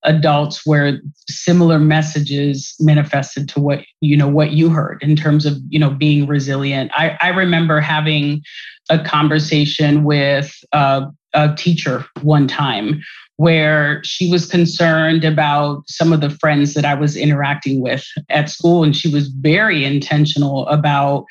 adults 0.04 0.66
where 0.66 1.00
similar 1.28 1.78
messages 1.78 2.74
manifested 2.80 3.48
to 3.48 3.60
what 3.60 3.80
you 4.00 4.16
know 4.16 4.28
what 4.28 4.52
you 4.52 4.68
heard 4.68 5.02
in 5.02 5.14
terms 5.14 5.46
of 5.46 5.56
you 5.68 5.78
know 5.78 5.90
being 5.90 6.26
resilient 6.26 6.90
i, 6.94 7.16
I 7.20 7.28
remember 7.28 7.80
having 7.80 8.42
a 8.90 8.98
conversation 8.98 10.04
with 10.04 10.52
a, 10.72 11.06
a 11.34 11.54
teacher 11.54 12.04
one 12.22 12.48
time 12.48 13.00
where 13.36 14.00
she 14.04 14.30
was 14.30 14.46
concerned 14.46 15.24
about 15.24 15.82
some 15.88 16.12
of 16.12 16.20
the 16.20 16.30
friends 16.30 16.74
that 16.74 16.84
I 16.84 16.94
was 16.94 17.16
interacting 17.16 17.80
with 17.80 18.04
at 18.28 18.48
school. 18.48 18.84
And 18.84 18.94
she 18.94 19.12
was 19.12 19.28
very 19.28 19.84
intentional 19.84 20.66
about 20.68 21.24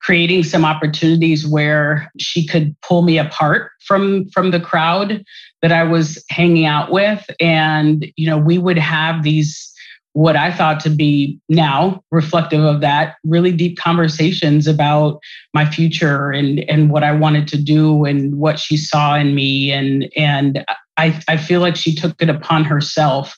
creating 0.00 0.44
some 0.44 0.64
opportunities 0.64 1.46
where 1.46 2.10
she 2.18 2.46
could 2.46 2.74
pull 2.80 3.02
me 3.02 3.18
apart 3.18 3.72
from 3.84 4.28
from 4.30 4.50
the 4.50 4.60
crowd 4.60 5.24
that 5.62 5.72
I 5.72 5.84
was 5.84 6.22
hanging 6.28 6.66
out 6.66 6.92
with. 6.92 7.24
And 7.40 8.06
you 8.16 8.28
know 8.28 8.38
we 8.38 8.58
would 8.58 8.78
have 8.78 9.22
these 9.22 9.72
what 10.18 10.36
I 10.36 10.50
thought 10.50 10.80
to 10.80 10.90
be 10.90 11.38
now 11.48 12.02
reflective 12.10 12.64
of 12.64 12.80
that 12.80 13.16
really 13.24 13.52
deep 13.52 13.78
conversations 13.78 14.66
about 14.66 15.20
my 15.54 15.64
future 15.64 16.30
and 16.30 16.60
and 16.68 16.90
what 16.90 17.04
I 17.04 17.12
wanted 17.12 17.46
to 17.48 17.62
do 17.62 18.04
and 18.04 18.36
what 18.36 18.58
she 18.58 18.76
saw 18.76 19.14
in 19.16 19.34
me. 19.34 19.70
And 19.70 20.10
and 20.16 20.64
I 20.96 21.20
I 21.28 21.36
feel 21.36 21.60
like 21.60 21.76
she 21.76 21.94
took 21.94 22.20
it 22.20 22.28
upon 22.28 22.64
herself 22.64 23.36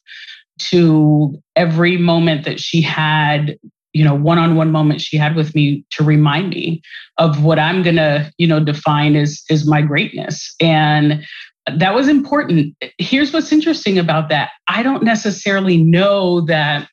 to 0.71 1.41
every 1.57 1.97
moment 1.97 2.45
that 2.45 2.61
she 2.61 2.81
had 2.81 3.59
you 3.93 4.05
know 4.05 4.15
one-on-one 4.15 4.71
moment 4.71 5.01
she 5.01 5.17
had 5.17 5.35
with 5.35 5.55
me 5.55 5.85
to 5.91 6.05
remind 6.05 6.51
me 6.51 6.81
of 7.19 7.43
what 7.43 7.59
i'm 7.59 7.83
going 7.83 7.97
to 7.97 8.31
you 8.39 8.47
know 8.47 8.61
define 8.61 9.17
as 9.17 9.43
is 9.51 9.67
my 9.67 9.83
greatness. 9.83 10.55
And 10.61 11.25
that 11.67 11.95
was 11.95 12.09
important. 12.09 12.75
Here's 12.99 13.33
what's 13.33 13.53
interesting 13.53 13.99
about 13.99 14.29
that. 14.31 14.51
I 14.67 14.83
don't 14.83 15.03
necessarily 15.03 15.77
know 15.77 16.41
that 16.43 16.89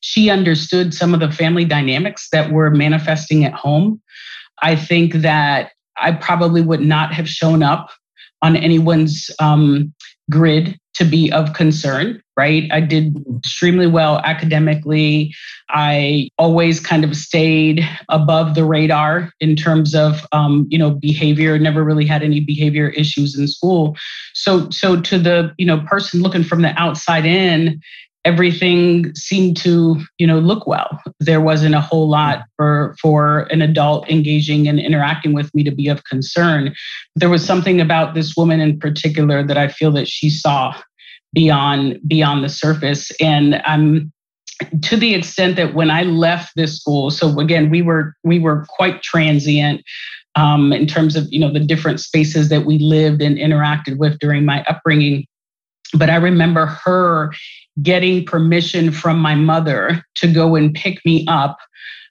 she 0.00 0.30
understood 0.30 0.94
some 0.94 1.14
of 1.14 1.20
the 1.20 1.32
family 1.32 1.64
dynamics 1.64 2.28
that 2.30 2.52
were 2.52 2.70
manifesting 2.70 3.44
at 3.44 3.52
home. 3.52 4.00
I 4.62 4.76
think 4.76 5.14
that 5.14 5.72
I 6.00 6.12
probably 6.12 6.62
would 6.62 6.80
not 6.80 7.12
have 7.12 7.28
shown 7.28 7.62
up 7.62 7.90
on 8.42 8.56
anyone's 8.56 9.30
um, 9.40 9.92
grid 10.30 10.78
to 10.94 11.04
be 11.04 11.30
of 11.32 11.52
concern, 11.54 12.22
right? 12.38 12.70
I 12.70 12.80
did 12.80 13.16
extremely 13.36 13.88
well 13.88 14.20
academically. 14.20 15.34
I 15.70 16.30
always 16.38 16.78
kind 16.78 17.02
of 17.02 17.16
stayed 17.16 17.86
above 18.08 18.54
the 18.54 18.64
radar 18.64 19.32
in 19.40 19.56
terms 19.56 19.92
of, 19.92 20.24
um, 20.30 20.64
you 20.70 20.78
know, 20.78 20.92
behavior. 20.92 21.58
Never 21.58 21.82
really 21.82 22.06
had 22.06 22.22
any 22.22 22.38
behavior 22.38 22.90
issues 22.90 23.36
in 23.36 23.48
school. 23.48 23.96
So, 24.34 24.70
so 24.70 25.00
to 25.00 25.18
the 25.18 25.52
you 25.58 25.66
know 25.66 25.80
person 25.80 26.22
looking 26.22 26.44
from 26.44 26.62
the 26.62 26.80
outside 26.80 27.26
in, 27.26 27.80
everything 28.24 29.12
seemed 29.14 29.56
to 29.56 30.00
you 30.18 30.26
know 30.26 30.38
look 30.38 30.66
well 30.66 31.00
there 31.20 31.40
wasn't 31.40 31.74
a 31.74 31.80
whole 31.80 32.08
lot 32.08 32.42
for 32.56 32.94
for 33.00 33.42
an 33.50 33.62
adult 33.62 34.08
engaging 34.10 34.68
and 34.68 34.78
interacting 34.80 35.32
with 35.32 35.54
me 35.54 35.62
to 35.62 35.70
be 35.70 35.88
of 35.88 36.02
concern 36.04 36.74
there 37.14 37.30
was 37.30 37.44
something 37.44 37.80
about 37.80 38.14
this 38.14 38.36
woman 38.36 38.60
in 38.60 38.78
particular 38.78 39.46
that 39.46 39.56
i 39.56 39.68
feel 39.68 39.92
that 39.92 40.08
she 40.08 40.28
saw 40.28 40.74
beyond 41.32 41.98
beyond 42.06 42.44
the 42.44 42.48
surface. 42.48 43.10
And 43.20 43.62
i'm 43.64 44.12
to 44.82 44.96
the 44.96 45.14
extent 45.14 45.54
that 45.54 45.72
when 45.74 45.88
i 45.88 46.02
left 46.02 46.50
this 46.56 46.80
school 46.80 47.12
so 47.12 47.38
again 47.38 47.70
we 47.70 47.80
were 47.80 48.16
we 48.24 48.40
were 48.40 48.66
quite 48.68 49.04
transient 49.04 49.84
um, 50.38 50.72
in 50.72 50.86
terms 50.86 51.16
of 51.16 51.26
you 51.30 51.40
know 51.40 51.52
the 51.52 51.60
different 51.60 52.00
spaces 52.00 52.48
that 52.48 52.64
we 52.64 52.78
lived 52.78 53.20
and 53.20 53.36
interacted 53.36 53.98
with 53.98 54.18
during 54.20 54.44
my 54.44 54.62
upbringing. 54.64 55.26
But 55.94 56.10
I 56.10 56.16
remember 56.16 56.66
her 56.66 57.32
getting 57.82 58.24
permission 58.24 58.92
from 58.92 59.18
my 59.18 59.34
mother 59.34 60.02
to 60.16 60.32
go 60.32 60.54
and 60.54 60.74
pick 60.74 61.04
me 61.04 61.24
up 61.26 61.58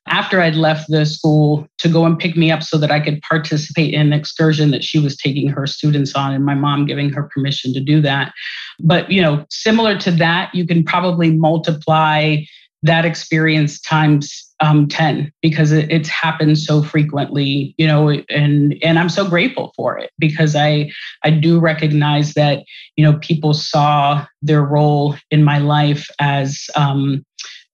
after 0.10 0.42
I'd 0.42 0.56
left 0.56 0.90
the 0.90 1.06
school 1.06 1.68
to 1.80 1.90
go 1.90 2.06
and 2.06 2.18
pick 2.18 2.36
me 2.36 2.52
up 2.52 2.64
so 2.64 2.78
that 2.78 2.92
I 2.92 3.00
could 3.00 3.22
participate 3.22 3.94
in 3.94 4.08
an 4.08 4.14
excursion 4.14 4.72
that 4.72 4.84
she 4.84 5.00
was 5.00 5.16
taking 5.16 5.48
her 5.50 5.68
students 5.68 6.16
on 6.16 6.34
and 6.34 6.46
my 6.46 6.56
mom 6.56 6.86
giving 6.86 7.10
her 7.12 7.24
permission 7.24 7.74
to 7.74 7.80
do 7.80 8.02
that. 8.02 8.34
But, 8.80 9.12
you 9.12 9.22
know, 9.22 9.46
similar 9.50 9.98
to 10.00 10.12
that, 10.12 10.54
you 10.54 10.66
can 10.66 10.84
probably 10.84 11.32
multiply 11.32 12.38
that 12.84 13.06
experience 13.06 13.80
times 13.82 14.44
um, 14.60 14.88
10 14.88 15.32
because 15.42 15.72
it, 15.72 15.92
it's 15.92 16.10
happened 16.10 16.58
so 16.58 16.82
frequently 16.82 17.76
you 17.78 17.86
know 17.86 18.10
and 18.30 18.76
and 18.82 18.98
i'm 18.98 19.10
so 19.10 19.28
grateful 19.28 19.72
for 19.76 19.98
it 19.98 20.12
because 20.18 20.56
i 20.56 20.90
i 21.24 21.30
do 21.30 21.60
recognize 21.60 22.34
that 22.34 22.64
you 22.96 23.04
know 23.04 23.18
people 23.20 23.54
saw 23.54 24.26
their 24.42 24.64
role 24.64 25.16
in 25.32 25.44
my 25.44 25.60
life 25.60 26.08
as 26.20 26.68
um, 26.76 27.24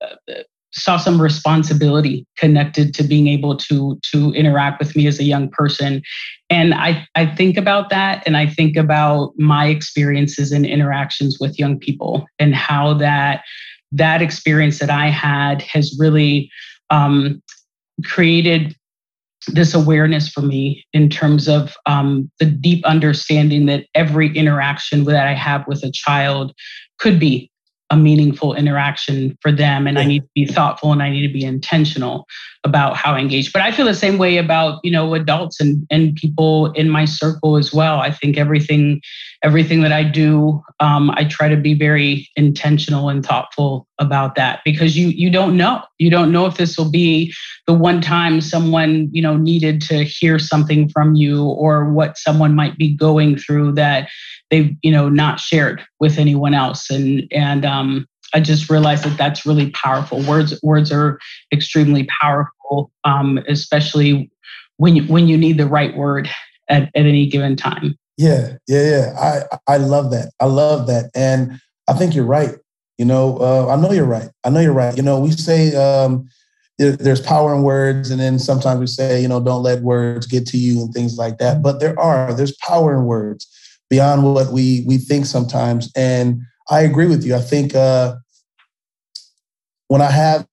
uh, 0.01 0.33
saw 0.73 0.97
some 0.97 1.21
responsibility 1.21 2.25
connected 2.37 2.93
to 2.95 3.03
being 3.03 3.27
able 3.27 3.55
to 3.55 3.99
to 4.11 4.33
interact 4.33 4.79
with 4.79 4.95
me 4.95 5.07
as 5.07 5.19
a 5.19 5.23
young 5.23 5.49
person. 5.49 6.01
And 6.49 6.73
i 6.73 7.07
i 7.15 7.25
think 7.25 7.57
about 7.57 7.89
that 7.89 8.21
and 8.25 8.37
i 8.37 8.45
think 8.45 8.75
about 8.77 9.33
my 9.37 9.67
experiences 9.67 10.51
and 10.51 10.65
interactions 10.65 11.37
with 11.39 11.57
young 11.57 11.79
people 11.79 12.25
and 12.39 12.53
how 12.53 12.93
that 12.95 13.43
that 13.93 14.21
experience 14.21 14.79
that 14.79 14.89
I 14.89 15.07
had 15.07 15.61
has 15.61 15.95
really 15.99 16.51
um, 16.89 17.41
created 18.03 18.75
this 19.47 19.73
awareness 19.73 20.29
for 20.29 20.41
me 20.41 20.83
in 20.93 21.09
terms 21.09 21.47
of 21.47 21.75
um, 21.85 22.31
the 22.39 22.45
deep 22.45 22.83
understanding 22.85 23.67
that 23.67 23.85
every 23.93 24.35
interaction 24.35 25.03
that 25.05 25.27
I 25.27 25.33
have 25.33 25.67
with 25.67 25.83
a 25.83 25.91
child 25.91 26.53
could 26.97 27.19
be 27.19 27.51
a 27.93 27.95
meaningful 27.95 28.55
interaction 28.55 29.37
for 29.39 29.51
them 29.51 29.85
and 29.85 29.99
i 29.99 30.03
need 30.03 30.21
to 30.21 30.29
be 30.33 30.47
thoughtful 30.47 30.91
and 30.91 31.03
i 31.03 31.11
need 31.11 31.25
to 31.25 31.31
be 31.31 31.43
intentional 31.43 32.27
about 32.63 32.95
how 32.97 33.13
i 33.13 33.19
engage. 33.19 33.53
But 33.53 33.61
i 33.61 33.71
feel 33.71 33.85
the 33.85 33.93
same 33.93 34.17
way 34.17 34.37
about 34.37 34.79
you 34.83 34.91
know 34.91 35.13
adults 35.13 35.59
and 35.61 35.85
and 35.91 36.15
people 36.15 36.71
in 36.71 36.89
my 36.89 37.05
circle 37.05 37.55
as 37.57 37.73
well. 37.73 37.99
I 37.99 38.09
think 38.09 38.37
everything 38.37 39.01
everything 39.43 39.81
that 39.81 39.91
i 39.91 40.03
do 40.03 40.61
um, 40.79 41.11
i 41.11 41.23
try 41.23 41.47
to 41.47 41.57
be 41.57 41.73
very 41.73 42.29
intentional 42.35 43.09
and 43.09 43.25
thoughtful 43.25 43.87
about 44.03 44.35
that 44.35 44.59
because 44.63 44.97
you 44.97 45.07
you 45.07 45.29
don't 45.29 45.57
know. 45.57 45.81
You 45.97 46.09
don't 46.09 46.31
know 46.31 46.45
if 46.45 46.57
this 46.57 46.77
will 46.77 46.91
be 46.91 47.33
the 47.67 47.73
one 47.73 48.01
time 48.01 48.41
someone 48.41 49.09
you 49.11 49.21
know 49.21 49.37
needed 49.37 49.81
to 49.83 50.03
hear 50.03 50.37
something 50.37 50.89
from 50.89 51.15
you 51.15 51.43
or 51.45 51.91
what 51.91 52.17
someone 52.17 52.55
might 52.55 52.77
be 52.77 52.95
going 52.95 53.37
through 53.37 53.73
that 53.73 54.09
they've 54.51 54.75
you 54.83 54.91
know 54.91 55.09
not 55.09 55.39
shared 55.39 55.83
with 55.99 56.19
anyone 56.19 56.53
else. 56.53 56.89
And 56.89 57.27
and 57.31 57.65
um, 57.65 58.07
i 58.33 58.39
just 58.39 58.69
realized 58.69 59.03
that 59.05 59.17
that's 59.17 59.45
really 59.45 59.71
powerful. 59.71 60.21
Words 60.23 60.59
words 60.61 60.91
are 60.91 61.19
extremely 61.51 62.05
powerful 62.21 62.91
um, 63.03 63.39
especially 63.47 64.29
when 64.77 64.95
you 64.95 65.03
when 65.03 65.27
you 65.27 65.37
need 65.37 65.57
the 65.57 65.67
right 65.67 65.95
word 65.95 66.29
at, 66.69 66.83
at 66.83 67.05
any 67.05 67.27
given 67.27 67.55
time 67.55 67.97
yeah 68.17 68.53
yeah 68.67 68.89
yeah 68.89 69.41
i 69.67 69.73
i 69.73 69.77
love 69.77 70.11
that 70.11 70.31
i 70.39 70.45
love 70.45 70.87
that 70.87 71.09
and 71.15 71.59
i 71.87 71.93
think 71.93 72.13
you're 72.13 72.25
right 72.25 72.55
you 72.97 73.05
know 73.05 73.37
uh, 73.37 73.67
i 73.69 73.75
know 73.75 73.91
you're 73.91 74.05
right 74.05 74.29
i 74.43 74.49
know 74.49 74.59
you're 74.59 74.73
right 74.73 74.95
you 74.97 75.03
know 75.03 75.19
we 75.19 75.31
say 75.31 75.75
um, 75.75 76.27
there's 76.77 77.21
power 77.21 77.55
in 77.55 77.61
words 77.61 78.09
and 78.09 78.19
then 78.19 78.37
sometimes 78.37 78.79
we 78.79 78.87
say 78.87 79.21
you 79.21 79.27
know 79.27 79.39
don't 79.39 79.63
let 79.63 79.81
words 79.81 80.27
get 80.27 80.45
to 80.45 80.57
you 80.57 80.81
and 80.81 80.93
things 80.93 81.17
like 81.17 81.37
that 81.37 81.61
but 81.61 81.79
there 81.79 81.97
are 81.99 82.33
there's 82.33 82.55
power 82.57 82.95
in 82.97 83.05
words 83.05 83.47
beyond 83.93 84.23
what 84.23 84.51
we 84.51 84.83
we 84.87 84.97
think 84.97 85.23
sometimes. 85.23 85.91
And 85.95 86.41
I 86.67 86.81
agree 86.81 87.05
with 87.05 87.23
you. 87.23 87.35
I 87.35 87.41
think 87.41 87.75
uh, 87.75 88.15
when 89.87 90.01
I 90.01 90.09
have 90.09 90.47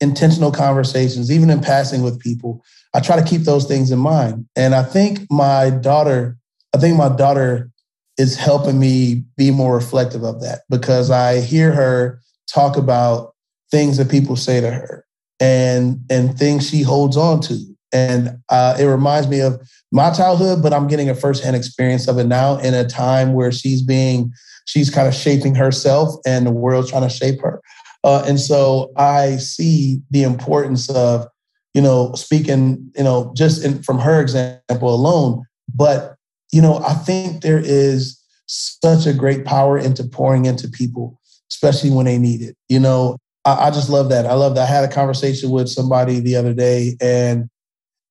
intentional 0.00 0.50
conversations, 0.50 1.30
even 1.30 1.50
in 1.50 1.60
passing 1.60 2.02
with 2.02 2.18
people, 2.18 2.64
I 2.94 3.00
try 3.00 3.20
to 3.20 3.28
keep 3.30 3.42
those 3.42 3.66
things 3.66 3.90
in 3.90 3.98
mind. 3.98 4.48
And 4.56 4.74
I 4.74 4.82
think 4.82 5.30
my 5.30 5.68
daughter, 5.68 6.38
I 6.74 6.78
think 6.78 6.96
my 6.96 7.08
daughter 7.08 7.70
is 8.18 8.36
helping 8.36 8.78
me 8.78 9.24
be 9.36 9.50
more 9.50 9.74
reflective 9.74 10.22
of 10.22 10.40
that 10.42 10.62
because 10.68 11.10
I 11.10 11.40
hear 11.40 11.72
her 11.72 12.20
talk 12.52 12.76
about 12.76 13.34
things 13.70 13.96
that 13.96 14.10
people 14.10 14.36
say 14.36 14.60
to 14.60 14.70
her 14.70 15.04
and 15.38 16.00
and 16.10 16.38
things 16.38 16.68
she 16.68 16.82
holds 16.82 17.16
on 17.16 17.40
to. 17.42 17.58
And 17.92 18.38
uh, 18.48 18.76
it 18.78 18.84
reminds 18.84 19.28
me 19.28 19.40
of 19.40 19.60
my 19.90 20.12
childhood, 20.12 20.62
but 20.62 20.72
I'm 20.72 20.86
getting 20.86 21.10
a 21.10 21.14
firsthand 21.14 21.56
experience 21.56 22.06
of 22.06 22.18
it 22.18 22.24
now 22.24 22.58
in 22.58 22.74
a 22.74 22.86
time 22.86 23.32
where 23.32 23.50
she's 23.50 23.82
being, 23.82 24.32
she's 24.66 24.90
kind 24.90 25.08
of 25.08 25.14
shaping 25.14 25.56
herself 25.56 26.14
and 26.24 26.46
the 26.46 26.52
world's 26.52 26.90
trying 26.90 27.02
to 27.02 27.08
shape 27.08 27.40
her. 27.40 27.60
Uh, 28.04 28.22
and 28.26 28.38
so 28.38 28.92
I 28.96 29.36
see 29.38 30.00
the 30.10 30.22
importance 30.22 30.88
of, 30.90 31.26
you 31.74 31.82
know, 31.82 32.12
speaking, 32.14 32.92
you 32.96 33.02
know, 33.02 33.32
just 33.36 33.64
in, 33.64 33.82
from 33.82 33.98
her 33.98 34.20
example 34.20 34.94
alone. 34.94 35.44
But, 35.74 36.14
you 36.52 36.60
know, 36.60 36.78
I 36.86 36.94
think 36.94 37.42
there 37.42 37.62
is 37.62 38.20
such 38.46 39.06
a 39.06 39.12
great 39.12 39.44
power 39.44 39.78
into 39.78 40.04
pouring 40.04 40.46
into 40.46 40.68
people, 40.68 41.20
especially 41.50 41.90
when 41.90 42.06
they 42.06 42.18
need 42.18 42.42
it. 42.42 42.56
You 42.68 42.80
know, 42.80 43.18
I, 43.44 43.66
I 43.66 43.70
just 43.70 43.88
love 43.88 44.08
that. 44.10 44.26
I 44.26 44.34
love 44.34 44.54
that. 44.56 44.68
I 44.68 44.72
had 44.72 44.84
a 44.84 44.92
conversation 44.92 45.50
with 45.50 45.68
somebody 45.68 46.20
the 46.20 46.36
other 46.36 46.52
day 46.52 46.96
and 47.00 47.48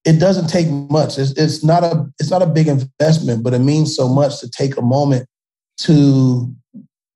it 0.05 0.19
doesn't 0.19 0.47
take 0.47 0.67
much. 0.69 1.17
It's, 1.17 1.31
it's 1.31 1.63
not 1.63 1.83
a 1.83 2.05
it's 2.19 2.31
not 2.31 2.41
a 2.41 2.47
big 2.47 2.67
investment, 2.67 3.43
but 3.43 3.53
it 3.53 3.59
means 3.59 3.95
so 3.95 4.07
much 4.07 4.39
to 4.39 4.49
take 4.49 4.77
a 4.77 4.81
moment 4.81 5.27
to 5.81 6.53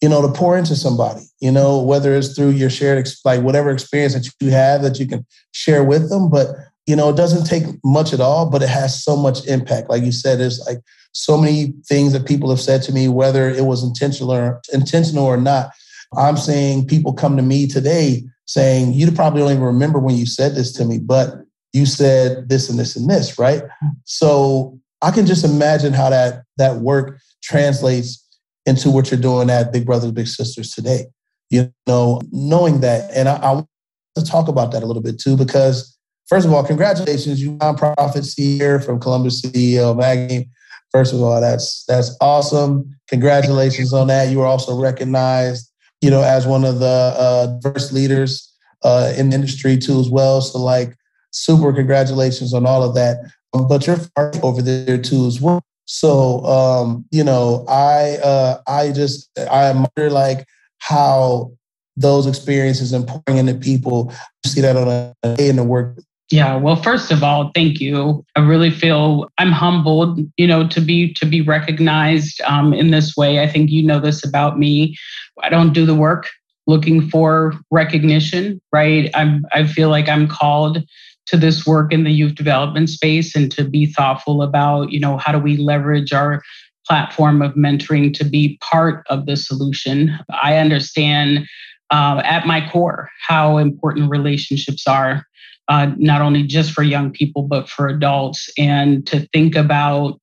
you 0.02 0.10
know 0.10 0.22
to 0.22 0.34
pour 0.34 0.58
into 0.58 0.76
somebody. 0.76 1.22
You 1.40 1.52
know 1.52 1.82
whether 1.82 2.14
it's 2.14 2.36
through 2.36 2.50
your 2.50 2.70
shared 2.70 3.08
like 3.24 3.42
whatever 3.42 3.72
experience 3.72 4.14
that 4.14 4.30
you 4.42 4.52
have 4.52 4.82
that 4.82 5.00
you 5.00 5.08
can 5.08 5.26
share 5.54 5.84
with 5.84 6.10
them, 6.10 6.30
but 6.30 6.50
you 6.86 6.96
know 6.96 7.10
it 7.10 7.16
doesn't 7.16 7.46
take 7.46 7.64
much 7.86 8.12
at 8.12 8.20
all, 8.20 8.50
but 8.50 8.62
it 8.62 8.70
has 8.70 9.02
so 9.02 9.16
much 9.16 9.46
impact. 9.48 9.90
Like 9.90 10.04
you 10.04 10.12
said, 10.12 10.42
it's 10.42 10.60
like 10.68 10.80
so 11.14 11.38
many 11.38 11.74
things 11.88 12.12
that 12.14 12.28
people 12.28 12.50
have 12.50 12.60
said 12.60 12.82
to 12.84 12.92
me, 12.92 13.08
whether 13.08 13.50
it 13.50 13.66
was 13.66 13.84
intentional 13.84 14.32
or 14.32 14.62
intentional 14.74 15.26
or 15.26 15.38
not. 15.38 15.72
I'm 16.18 16.38
saying 16.38 16.88
people 16.88 17.14
come 17.14 17.38
to 17.38 17.44
me 17.44 17.68
today 17.68 18.24
saying, 18.46 18.94
you 18.94 19.12
probably 19.12 19.42
don't 19.42 19.52
even 19.52 19.64
remember 19.64 20.00
when 20.00 20.16
you 20.16 20.26
said 20.26 20.56
this 20.56 20.72
to 20.74 20.86
me, 20.86 21.00
but 21.00 21.36
you 21.72 21.86
said 21.86 22.50
this 22.50 22.70
and 22.70 22.78
this 22.78 22.96
and 22.96 23.10
this, 23.10 23.40
right? 23.40 23.64
So 24.06 24.80
I 25.02 25.12
can 25.12 25.26
just 25.26 25.44
imagine 25.44 25.94
how 25.94 26.10
that 26.10 26.44
that 26.58 26.78
work 26.78 27.20
translates 27.44 28.20
into 28.66 28.90
what 28.90 29.12
you're 29.12 29.20
doing 29.20 29.50
at 29.50 29.74
Big 29.74 29.86
Brothers 29.86 30.12
Big 30.12 30.28
Sisters 30.28 30.72
today. 30.72 31.06
You 31.50 31.72
know, 31.88 32.22
knowing 32.32 32.82
that, 32.82 33.12
and 33.14 33.28
I, 33.28 33.36
I 33.36 33.52
want 33.54 33.68
to 34.16 34.26
talk 34.26 34.48
about 34.48 34.72
that 34.72 34.84
a 34.84 34.86
little 34.86 35.02
bit 35.02 35.20
too, 35.20 35.36
because 35.36 35.98
first 36.28 36.46
of 36.46 36.54
all, 36.54 36.64
congratulations, 36.64 37.42
you 37.42 37.58
nonprofit 37.58 37.98
CEO 37.98 38.84
from 38.84 39.00
Columbus 39.00 39.42
CEO 39.42 39.96
Magazine. 39.96 40.50
First 40.94 41.14
of 41.14 41.22
all, 41.22 41.42
that's 41.42 41.84
that's 41.88 42.16
awesome. 42.22 42.96
Congratulations 43.10 43.94
on 43.94 44.08
that. 44.08 44.30
You 44.30 44.40
were 44.40 44.46
also 44.46 44.80
recognized, 44.80 45.70
you 46.02 46.12
know, 46.12 46.22
as 46.22 46.46
one 46.46 46.64
of 46.64 46.80
the 46.80 46.86
uh, 47.18 47.48
diverse 47.62 47.92
leaders 47.92 48.54
uh, 48.84 49.12
in 49.18 49.30
the 49.30 49.36
industry 49.36 49.78
too, 49.78 50.00
as 50.00 50.10
well. 50.10 50.40
So, 50.42 50.60
like, 50.60 50.96
super 51.32 51.74
congratulations 51.74 52.54
on 52.54 52.68
all 52.68 52.84
of 52.84 52.94
that. 52.96 53.18
Um, 53.54 53.68
but 53.68 53.88
you're 53.88 53.98
far 53.98 54.32
over 54.44 54.62
there 54.62 54.98
too 54.98 55.26
as 55.26 55.42
well. 55.42 55.64
So 55.86 56.46
um, 56.46 57.06
you 57.12 57.24
know, 57.24 57.66
I 57.68 58.18
uh, 58.24 58.62
I 58.68 58.92
just 58.92 59.30
I 59.38 59.66
admire 59.66 60.10
like 60.10 60.46
how 60.78 61.52
those 61.98 62.28
experiences 62.28 62.94
and 62.94 63.08
pouring 63.08 63.40
into 63.40 63.56
people. 63.56 64.14
You 64.44 64.52
see 64.52 64.62
that 64.62 64.76
on 64.76 64.88
a 64.88 65.36
day 65.36 65.50
in 65.50 65.58
the 65.58 65.64
work 65.64 66.00
Yeah, 66.34 66.56
well, 66.56 66.76
first 66.78 67.12
of 67.12 67.24
all, 67.24 67.52
thank 67.54 67.80
you. 67.80 68.26
I 68.36 68.40
really 68.40 68.72
feel 68.72 69.30
I'm 69.38 69.52
humbled, 69.52 70.20
you 70.36 70.48
know, 70.48 70.68
to 70.68 70.82
be 70.82 71.14
to 71.14 71.28
be 71.28 71.42
recognized 71.42 72.42
um, 72.42 72.74
in 72.74 72.90
this 72.90 73.16
way. 73.16 73.40
I 73.40 73.48
think 73.48 73.70
you 73.70 73.84
know 73.84 74.00
this 74.00 74.26
about 74.26 74.58
me. 74.58 74.98
I 75.44 75.50
don't 75.50 75.74
do 75.74 75.86
the 75.86 75.94
work 75.94 76.28
looking 76.66 77.08
for 77.08 77.54
recognition, 77.70 78.60
right? 78.72 79.12
I'm 79.14 79.46
I 79.52 79.68
feel 79.68 79.90
like 79.90 80.10
I'm 80.10 80.28
called 80.28 80.82
to 81.28 81.38
this 81.38 81.68
work 81.68 81.94
in 81.94 82.04
the 82.04 82.10
youth 82.12 82.34
development 82.34 82.90
space 82.90 83.36
and 83.36 83.52
to 83.52 83.64
be 83.64 83.86
thoughtful 83.86 84.42
about, 84.42 84.92
you 84.92 85.00
know, 85.00 85.18
how 85.18 85.34
do 85.34 85.38
we 85.38 85.58
leverage 85.58 86.14
our 86.14 86.42
platform 86.88 87.44
of 87.44 87.54
mentoring 87.54 88.12
to 88.16 88.26
be 88.26 88.58
part 88.60 89.06
of 89.08 89.28
the 89.28 89.38
solution. 89.38 90.18
I 90.42 90.58
understand 90.58 91.48
uh, 91.92 92.24
at 92.26 92.48
my 92.48 92.68
core 92.72 93.12
how 93.22 93.60
important 93.60 94.10
relationships 94.10 94.88
are 94.88 95.28
uh, 95.68 95.92
not 95.98 96.22
only 96.22 96.44
just 96.44 96.72
for 96.72 96.84
young 96.84 97.12
people, 97.12 97.44
but 97.44 97.70
for 97.70 97.88
adults, 97.88 98.50
and 98.58 99.06
to 99.08 99.28
think 99.34 99.56
about 99.56 100.20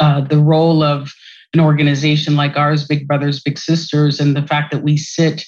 uh, 0.00 0.20
the 0.20 0.38
role 0.38 0.82
of 0.82 1.12
an 1.54 1.60
organization 1.60 2.36
like 2.36 2.56
ours, 2.56 2.86
Big 2.86 3.08
Brothers, 3.08 3.40
Big 3.42 3.58
Sisters, 3.58 4.20
and 4.20 4.36
the 4.36 4.46
fact 4.46 4.72
that 4.72 4.82
we 4.82 4.96
sit 4.96 5.44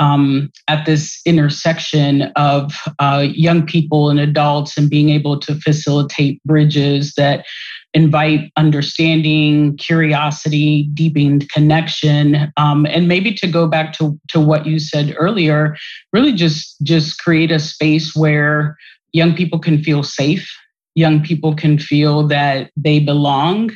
um, 0.00 0.50
at 0.66 0.86
this 0.86 1.20
intersection 1.26 2.22
of 2.34 2.72
uh, 2.98 3.26
young 3.30 3.64
people 3.64 4.10
and 4.10 4.18
adults 4.18 4.76
and 4.76 4.90
being 4.90 5.10
able 5.10 5.38
to 5.38 5.54
facilitate 5.56 6.42
bridges 6.44 7.12
that 7.16 7.44
invite 7.92 8.50
understanding, 8.56 9.76
curiosity, 9.76 10.84
deepened 10.94 11.48
connection, 11.50 12.50
um, 12.56 12.86
and 12.86 13.08
maybe 13.08 13.34
to 13.34 13.46
go 13.46 13.66
back 13.66 13.92
to, 13.92 14.18
to 14.28 14.40
what 14.40 14.64
you 14.66 14.78
said 14.78 15.14
earlier, 15.18 15.76
really 16.12 16.32
just 16.32 16.76
just 16.82 17.20
create 17.20 17.50
a 17.50 17.58
space 17.58 18.14
where 18.16 18.76
young 19.12 19.34
people 19.34 19.58
can 19.58 19.82
feel 19.82 20.02
safe, 20.02 20.50
young 20.94 21.22
people 21.22 21.54
can 21.54 21.78
feel 21.78 22.26
that 22.28 22.70
they 22.76 23.00
belong, 23.00 23.70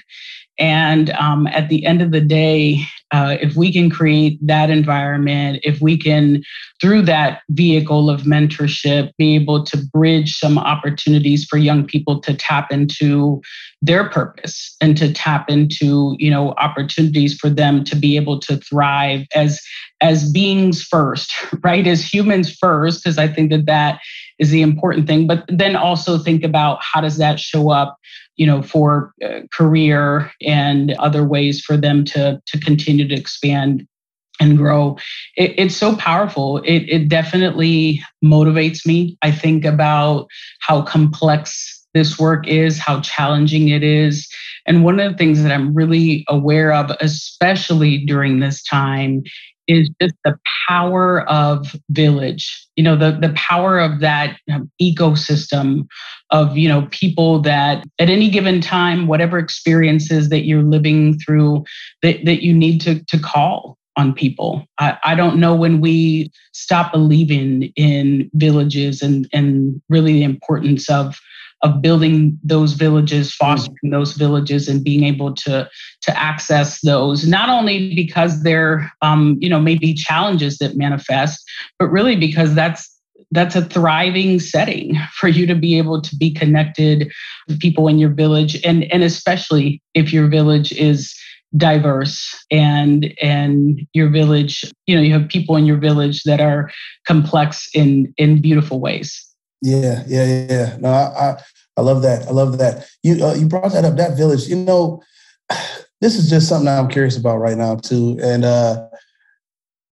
and 0.58 1.10
um, 1.10 1.46
at 1.48 1.68
the 1.68 1.84
end 1.84 2.00
of 2.00 2.12
the 2.12 2.20
day, 2.20 2.80
uh, 3.10 3.36
if 3.40 3.56
we 3.56 3.72
can 3.72 3.90
create 3.90 4.38
that 4.44 4.70
environment, 4.70 5.60
if 5.62 5.80
we 5.80 5.96
can, 5.96 6.42
through 6.80 7.02
that 7.02 7.42
vehicle 7.50 8.10
of 8.10 8.22
mentorship, 8.22 9.10
be 9.18 9.34
able 9.34 9.64
to 9.64 9.76
bridge 9.92 10.36
some 10.36 10.58
opportunities 10.58 11.44
for 11.44 11.56
young 11.56 11.84
people 11.84 12.20
to 12.20 12.34
tap 12.34 12.70
into 12.70 13.40
their 13.82 14.08
purpose 14.08 14.74
and 14.80 14.96
to 14.96 15.12
tap 15.12 15.50
into, 15.50 16.16
you 16.18 16.30
know, 16.30 16.52
opportunities 16.52 17.34
for 17.34 17.50
them 17.50 17.84
to 17.84 17.96
be 17.96 18.16
able 18.16 18.38
to 18.40 18.56
thrive 18.56 19.26
as 19.34 19.60
as 20.00 20.30
beings 20.30 20.82
first, 20.82 21.32
right? 21.62 21.86
As 21.86 22.02
humans 22.02 22.54
first, 22.54 23.02
because 23.02 23.18
I 23.18 23.28
think 23.28 23.50
that 23.50 23.66
that 23.66 24.00
is 24.38 24.50
the 24.50 24.62
important 24.62 25.06
thing. 25.06 25.26
But 25.26 25.44
then 25.48 25.76
also 25.76 26.18
think 26.18 26.42
about 26.42 26.78
how 26.82 27.00
does 27.00 27.16
that 27.18 27.38
show 27.38 27.70
up 27.70 27.96
you 28.36 28.46
know, 28.46 28.62
for 28.62 29.12
uh, 29.24 29.40
career 29.52 30.30
and 30.42 30.92
other 30.92 31.24
ways 31.24 31.60
for 31.60 31.76
them 31.76 32.04
to 32.04 32.40
to 32.46 32.60
continue 32.60 33.06
to 33.08 33.14
expand 33.14 33.86
and 34.40 34.58
grow. 34.58 34.96
It, 35.36 35.54
it's 35.56 35.76
so 35.76 35.96
powerful. 35.96 36.58
It, 36.58 36.88
it 36.88 37.08
definitely 37.08 38.02
motivates 38.24 38.84
me. 38.84 39.16
I 39.22 39.30
think 39.30 39.64
about 39.64 40.26
how 40.60 40.82
complex 40.82 41.84
this 41.94 42.18
work 42.18 42.46
is, 42.48 42.78
how 42.78 43.00
challenging 43.00 43.68
it 43.68 43.84
is. 43.84 44.28
And 44.66 44.82
one 44.82 44.98
of 44.98 45.12
the 45.12 45.16
things 45.16 45.42
that 45.42 45.52
I'm 45.52 45.74
really 45.74 46.24
aware 46.28 46.72
of, 46.72 46.90
especially 47.00 48.04
during 48.04 48.40
this 48.40 48.62
time, 48.64 49.22
is 49.68 49.90
just 50.00 50.14
the 50.24 50.38
power 50.68 51.22
of 51.28 51.74
village 51.90 52.66
you 52.76 52.84
know 52.84 52.96
the 52.96 53.12
the 53.12 53.32
power 53.34 53.78
of 53.78 54.00
that 54.00 54.38
um, 54.52 54.70
ecosystem 54.80 55.86
of 56.30 56.56
you 56.56 56.68
know 56.68 56.86
people 56.90 57.40
that 57.40 57.84
at 57.98 58.10
any 58.10 58.28
given 58.28 58.60
time 58.60 59.06
whatever 59.06 59.38
experiences 59.38 60.28
that 60.28 60.44
you're 60.44 60.62
living 60.62 61.18
through 61.18 61.64
that, 62.02 62.24
that 62.24 62.42
you 62.42 62.52
need 62.52 62.80
to 62.80 63.02
to 63.04 63.18
call 63.18 63.78
on 63.96 64.12
people. 64.12 64.66
I, 64.78 64.98
I 65.04 65.14
don't 65.14 65.38
know 65.38 65.54
when 65.54 65.80
we 65.80 66.32
stop 66.52 66.92
believing 66.92 67.72
in 67.76 68.30
villages 68.34 69.02
and 69.02 69.28
and 69.32 69.80
really 69.88 70.14
the 70.14 70.24
importance 70.24 70.90
of 70.90 71.18
of 71.64 71.80
building 71.80 72.38
those 72.44 72.74
villages, 72.74 73.30
mm. 73.30 73.34
fostering 73.36 73.90
those 73.90 74.12
villages, 74.12 74.68
and 74.68 74.84
being 74.84 75.04
able 75.04 75.34
to 75.34 75.68
to 76.02 76.18
access 76.18 76.80
those. 76.82 77.26
Not 77.26 77.48
only 77.48 77.94
because 77.94 78.42
there, 78.42 78.92
um, 79.02 79.36
you 79.40 79.48
know, 79.48 79.60
may 79.60 79.74
be 79.74 79.94
challenges 79.94 80.58
that 80.58 80.76
manifest, 80.76 81.42
but 81.78 81.88
really 81.88 82.16
because 82.16 82.54
that's 82.54 82.90
that's 83.30 83.56
a 83.56 83.64
thriving 83.64 84.38
setting 84.38 84.96
for 85.14 85.28
you 85.28 85.46
to 85.46 85.54
be 85.54 85.76
able 85.78 86.00
to 86.02 86.14
be 86.16 86.32
connected 86.32 87.10
with 87.48 87.58
people 87.58 87.88
in 87.88 87.98
your 87.98 88.12
village, 88.12 88.62
and 88.64 88.84
and 88.92 89.02
especially 89.02 89.82
if 89.94 90.12
your 90.12 90.28
village 90.28 90.70
is 90.72 91.14
diverse 91.56 92.44
and 92.50 93.14
and 93.22 93.86
your 93.92 94.08
village 94.08 94.64
you 94.86 94.96
know 94.96 95.00
you 95.00 95.12
have 95.12 95.28
people 95.28 95.54
in 95.54 95.64
your 95.64 95.76
village 95.76 96.24
that 96.24 96.40
are 96.40 96.68
complex 97.06 97.68
in 97.74 98.12
in 98.16 98.42
beautiful 98.42 98.80
ways 98.80 99.24
yeah 99.62 100.02
yeah 100.08 100.46
yeah 100.50 100.76
no 100.80 100.88
i 100.88 101.30
I 101.30 101.36
love 101.80 102.02
that. 102.02 102.26
I 102.26 102.30
love 102.30 102.58
that. 102.58 102.86
You 103.02 103.24
uh, 103.24 103.34
you 103.34 103.46
brought 103.46 103.72
that 103.72 103.84
up. 103.84 103.96
That 103.96 104.16
village. 104.16 104.46
You 104.46 104.56
know, 104.56 105.02
this 106.00 106.16
is 106.16 106.30
just 106.30 106.48
something 106.48 106.68
I'm 106.68 106.88
curious 106.88 107.16
about 107.16 107.38
right 107.38 107.56
now 107.56 107.76
too. 107.76 108.18
And 108.22 108.44
uh, 108.44 108.88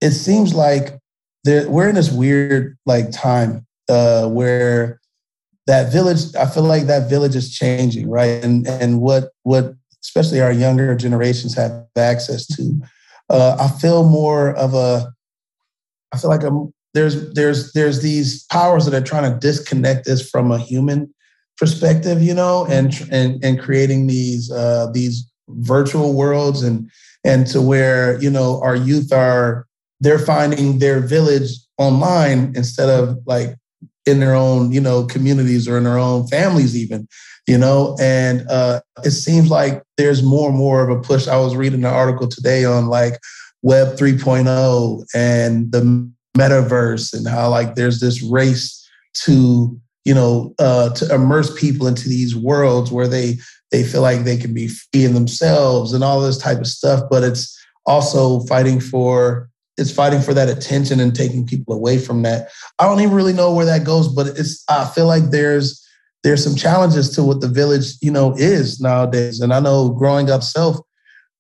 it 0.01 0.13
seems 0.13 0.55
like 0.55 0.99
there, 1.45 1.69
we're 1.69 1.89
in 1.89 1.95
this 1.95 2.13
weird 2.13 2.77
like 2.87 3.11
time 3.11 3.67
uh, 3.89 4.29
where 4.29 5.01
that 5.67 5.93
village. 5.93 6.35
I 6.37 6.47
feel 6.47 6.65
like 6.65 6.85
that 6.85 7.09
village 7.09 7.37
is 7.37 7.55
changing, 7.55 8.09
right? 8.09 8.43
And 8.43 8.67
and 8.67 9.01
what 9.01 9.31
what 9.43 9.75
especially 10.03 10.41
our 10.41 10.53
younger 10.53 10.95
generations 10.95 11.55
have 11.55 11.87
access 11.97 12.47
to. 12.47 12.81
Uh, 13.31 13.57
I 13.59 13.69
feel 13.81 14.09
more 14.09 14.55
of 14.55 14.75
a. 14.75 15.13
I 16.13 16.19
feel 16.19 16.31
like 16.31 16.43
I'm, 16.43 16.73
there's 16.95 17.33
there's 17.33 17.73
there's 17.73 18.03
these 18.03 18.45
powers 18.45 18.85
that 18.85 18.95
are 18.95 19.05
trying 19.05 19.33
to 19.33 19.39
disconnect 19.39 20.07
us 20.09 20.29
from 20.29 20.51
a 20.51 20.59
human 20.59 21.13
perspective, 21.63 22.21
you 22.21 22.35
know, 22.35 22.67
and 22.67 22.93
and 23.13 23.45
and 23.45 23.61
creating 23.61 24.09
these 24.09 24.51
uh, 24.51 24.89
these 24.93 25.31
virtual 25.49 26.15
worlds 26.15 26.63
and 26.63 26.91
and 27.25 27.47
to 27.47 27.61
where 27.61 28.21
you 28.21 28.31
know 28.31 28.61
our 28.63 28.75
youth 28.75 29.13
are 29.13 29.67
they're 30.01 30.19
finding 30.19 30.81
their 30.81 30.99
village 30.99 31.51
online 31.79 32.53
instead 32.57 32.89
of 32.89 33.17
like 33.27 33.55
in 34.07 34.19
their 34.19 34.35
own 34.35 34.73
you 34.73 34.81
know 34.81 35.05
communities 35.05 35.69
or 35.69 35.79
in 35.79 35.85
their 35.85 35.99
own 35.99 36.27
families 36.27 36.77
even 36.77 37.07
you 37.47 37.59
know? 37.59 37.97
And 38.01 38.49
uh, 38.49 38.81
it 39.05 39.11
seems 39.11 39.51
like 39.51 39.83
there's 39.97 40.23
more 40.23 40.49
and 40.49 40.59
more 40.59 40.89
of 40.89 40.97
a 40.97 41.01
push. 41.01 41.29
I 41.29 41.37
was 41.37 41.57
reading 41.57 41.85
an 41.85 41.93
article 41.93 42.29
today 42.29 42.65
on 42.65 42.87
like 42.87 43.19
web 43.63 43.97
3.0 43.97 45.05
and 45.15 45.73
the 45.73 46.11
metaverse 46.37 47.13
and 47.13 47.27
how 47.29 47.51
like 47.51 47.75
there's 47.75 48.01
this 48.01 48.23
race 48.23 48.79
to 49.25 49.79
you 50.05 50.15
know, 50.15 50.55
uh, 50.59 50.91
to 50.91 51.15
immerse 51.15 51.59
people 51.59 51.87
into 51.87 52.09
these 52.09 52.35
worlds 52.35 52.91
where 52.91 53.09
they 53.09 53.37
they 53.71 53.83
feel 53.83 54.03
like 54.03 54.25
they 54.25 54.37
can 54.37 54.53
be 54.53 54.69
free 54.69 55.05
in 55.05 55.15
themselves 55.15 55.93
and 55.93 56.05
all 56.05 56.21
this 56.21 56.39
type 56.39 56.59
of 56.59 56.67
stuff. 56.67 57.03
But 57.11 57.23
it's 57.23 57.59
also 57.87 58.41
fighting 58.41 58.81
for 58.81 59.49
it's 59.79 59.93
fighting 59.93 60.21
for 60.21 60.35
that 60.35 60.49
attention 60.49 61.01
and 61.01 61.15
taking 61.15 61.47
people 61.47 61.75
away 61.75 61.99
from 61.99 62.23
that. 62.23 62.51
I 62.79 62.85
don't 62.85 63.01
even 63.01 63.15
really 63.15 63.33
know 63.33 63.55
where 63.55 63.65
that 63.67 63.85
goes, 63.85 64.09
but 64.09 64.27
it's 64.39 64.65
I 64.69 64.85
feel 64.87 65.07
like 65.07 65.31
there's 65.31 65.79
there's 66.23 66.45
some 66.45 66.55
challenges 66.55 67.11
to 67.11 67.25
what 67.25 67.41
the 67.41 67.49
village 67.49 67.95
you 68.01 68.11
know 68.11 68.35
is 68.37 68.81
nowadays. 68.81 69.41
And 69.41 69.53
I 69.53 69.61
know 69.61 69.91
growing 69.91 70.31
up 70.31 70.43
self, 70.43 70.77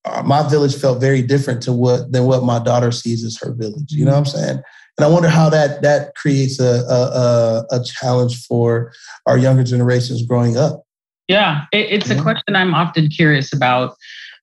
uh, 0.04 0.22
my 0.22 0.48
village 0.48 0.74
felt 0.74 1.00
very 1.00 1.22
different 1.22 1.62
to 1.64 1.72
what 1.72 2.12
than 2.12 2.24
what 2.24 2.44
my 2.44 2.58
daughter 2.58 2.90
sees 2.90 3.24
as 3.24 3.38
her 3.38 3.52
village. 3.52 3.92
You 3.92 4.04
know 4.04 4.12
what 4.12 4.18
I'm 4.18 4.24
saying? 4.26 4.62
And 4.98 5.06
I 5.06 5.08
wonder 5.08 5.28
how 5.28 5.48
that 5.50 5.82
that 5.82 6.14
creates 6.14 6.60
a 6.60 6.84
a, 6.88 7.64
a 7.70 7.84
challenge 7.84 8.44
for 8.46 8.92
our 9.26 9.38
younger 9.38 9.64
generations 9.64 10.22
growing 10.24 10.56
up. 10.56 10.84
Yeah, 11.28 11.64
it, 11.72 11.90
it's 11.90 12.10
a 12.10 12.20
question 12.20 12.56
I'm 12.56 12.74
often 12.74 13.08
curious 13.08 13.52
about, 13.52 13.96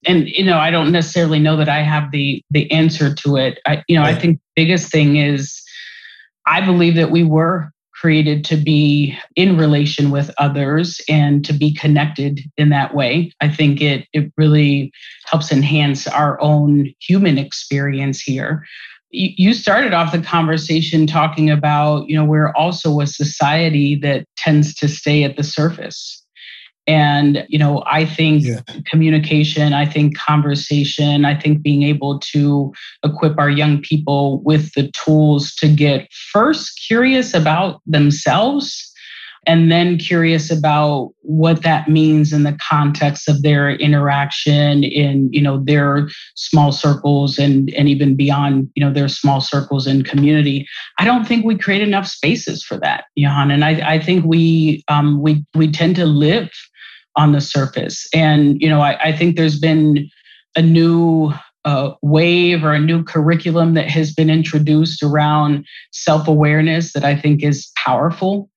and 0.07 0.27
you 0.27 0.43
know, 0.43 0.57
I 0.57 0.71
don't 0.71 0.91
necessarily 0.91 1.39
know 1.39 1.55
that 1.57 1.69
I 1.69 1.81
have 1.81 2.11
the 2.11 2.43
the 2.49 2.69
answer 2.71 3.13
to 3.13 3.37
it. 3.37 3.59
I, 3.67 3.83
you 3.87 3.95
know, 3.95 4.03
right. 4.03 4.15
I 4.15 4.19
think 4.19 4.39
the 4.39 4.63
biggest 4.63 4.91
thing 4.91 5.17
is 5.17 5.61
I 6.45 6.65
believe 6.65 6.95
that 6.95 7.11
we 7.11 7.23
were 7.23 7.71
created 7.93 8.45
to 8.45 8.55
be 8.55 9.17
in 9.35 9.57
relation 9.57 10.09
with 10.09 10.31
others 10.37 11.01
and 11.09 11.43
to 11.43 11.53
be 11.53 11.73
connected 11.73 12.39
in 12.57 12.69
that 12.69 12.95
way. 12.95 13.31
I 13.41 13.49
think 13.49 13.81
it 13.81 14.07
it 14.13 14.31
really 14.35 14.91
helps 15.25 15.51
enhance 15.51 16.07
our 16.07 16.41
own 16.41 16.93
human 16.99 17.37
experience 17.37 18.19
here 18.19 18.65
you 19.11 19.53
started 19.53 19.93
off 19.93 20.11
the 20.11 20.21
conversation 20.21 21.07
talking 21.07 21.49
about 21.49 22.07
you 22.07 22.15
know 22.15 22.25
we're 22.25 22.51
also 22.53 22.99
a 22.99 23.07
society 23.07 23.95
that 23.95 24.25
tends 24.37 24.73
to 24.75 24.87
stay 24.87 25.23
at 25.23 25.35
the 25.35 25.43
surface 25.43 26.23
and 26.85 27.45
you 27.49 27.57
know 27.57 27.83
i 27.85 28.05
think 28.05 28.43
yeah. 28.43 28.61
communication 28.85 29.73
i 29.73 29.85
think 29.85 30.17
conversation 30.17 31.25
i 31.25 31.35
think 31.35 31.61
being 31.61 31.83
able 31.83 32.19
to 32.19 32.71
equip 33.03 33.37
our 33.39 33.49
young 33.49 33.81
people 33.81 34.41
with 34.41 34.73
the 34.73 34.91
tools 34.91 35.53
to 35.55 35.67
get 35.67 36.07
first 36.31 36.79
curious 36.87 37.33
about 37.33 37.81
themselves 37.85 38.88
and 39.45 39.71
then 39.71 39.97
curious 39.97 40.51
about 40.51 41.11
what 41.21 41.63
that 41.63 41.87
means 41.87 42.33
in 42.33 42.43
the 42.43 42.57
context 42.69 43.27
of 43.27 43.41
their 43.41 43.71
interaction 43.71 44.83
in 44.83 45.31
you 45.31 45.41
know 45.41 45.61
their 45.63 46.09
small 46.35 46.71
circles 46.71 47.37
and 47.37 47.73
and 47.73 47.87
even 47.89 48.15
beyond 48.15 48.69
you 48.75 48.83
know 48.83 48.93
their 48.93 49.07
small 49.07 49.41
circles 49.41 49.87
in 49.87 50.03
community. 50.03 50.67
I 50.97 51.05
don't 51.05 51.25
think 51.25 51.45
we 51.45 51.57
create 51.57 51.81
enough 51.81 52.07
spaces 52.07 52.63
for 52.63 52.77
that 52.79 53.05
Yohannan 53.17 53.63
i, 53.63 53.95
I 53.95 53.99
think 53.99 54.25
we 54.25 54.83
um, 54.87 55.21
we 55.21 55.45
we 55.55 55.71
tend 55.71 55.95
to 55.97 56.05
live 56.05 56.49
on 57.15 57.31
the 57.31 57.41
surface. 57.41 58.07
And 58.13 58.61
you 58.61 58.69
know 58.69 58.81
i, 58.81 58.97
I 59.01 59.15
think 59.15 59.35
there's 59.35 59.59
been 59.59 60.09
a 60.55 60.61
new 60.61 61.33
uh, 61.65 61.91
wave 62.01 62.63
or 62.63 62.73
a 62.73 62.79
new 62.79 63.03
curriculum 63.03 63.73
that 63.73 63.89
has 63.89 64.13
been 64.13 64.29
introduced 64.29 65.03
around 65.03 65.65
self 65.91 66.27
awareness 66.27 66.93
that 66.93 67.03
I 67.03 67.15
think 67.15 67.43
is 67.43 67.69
powerful 67.75 68.49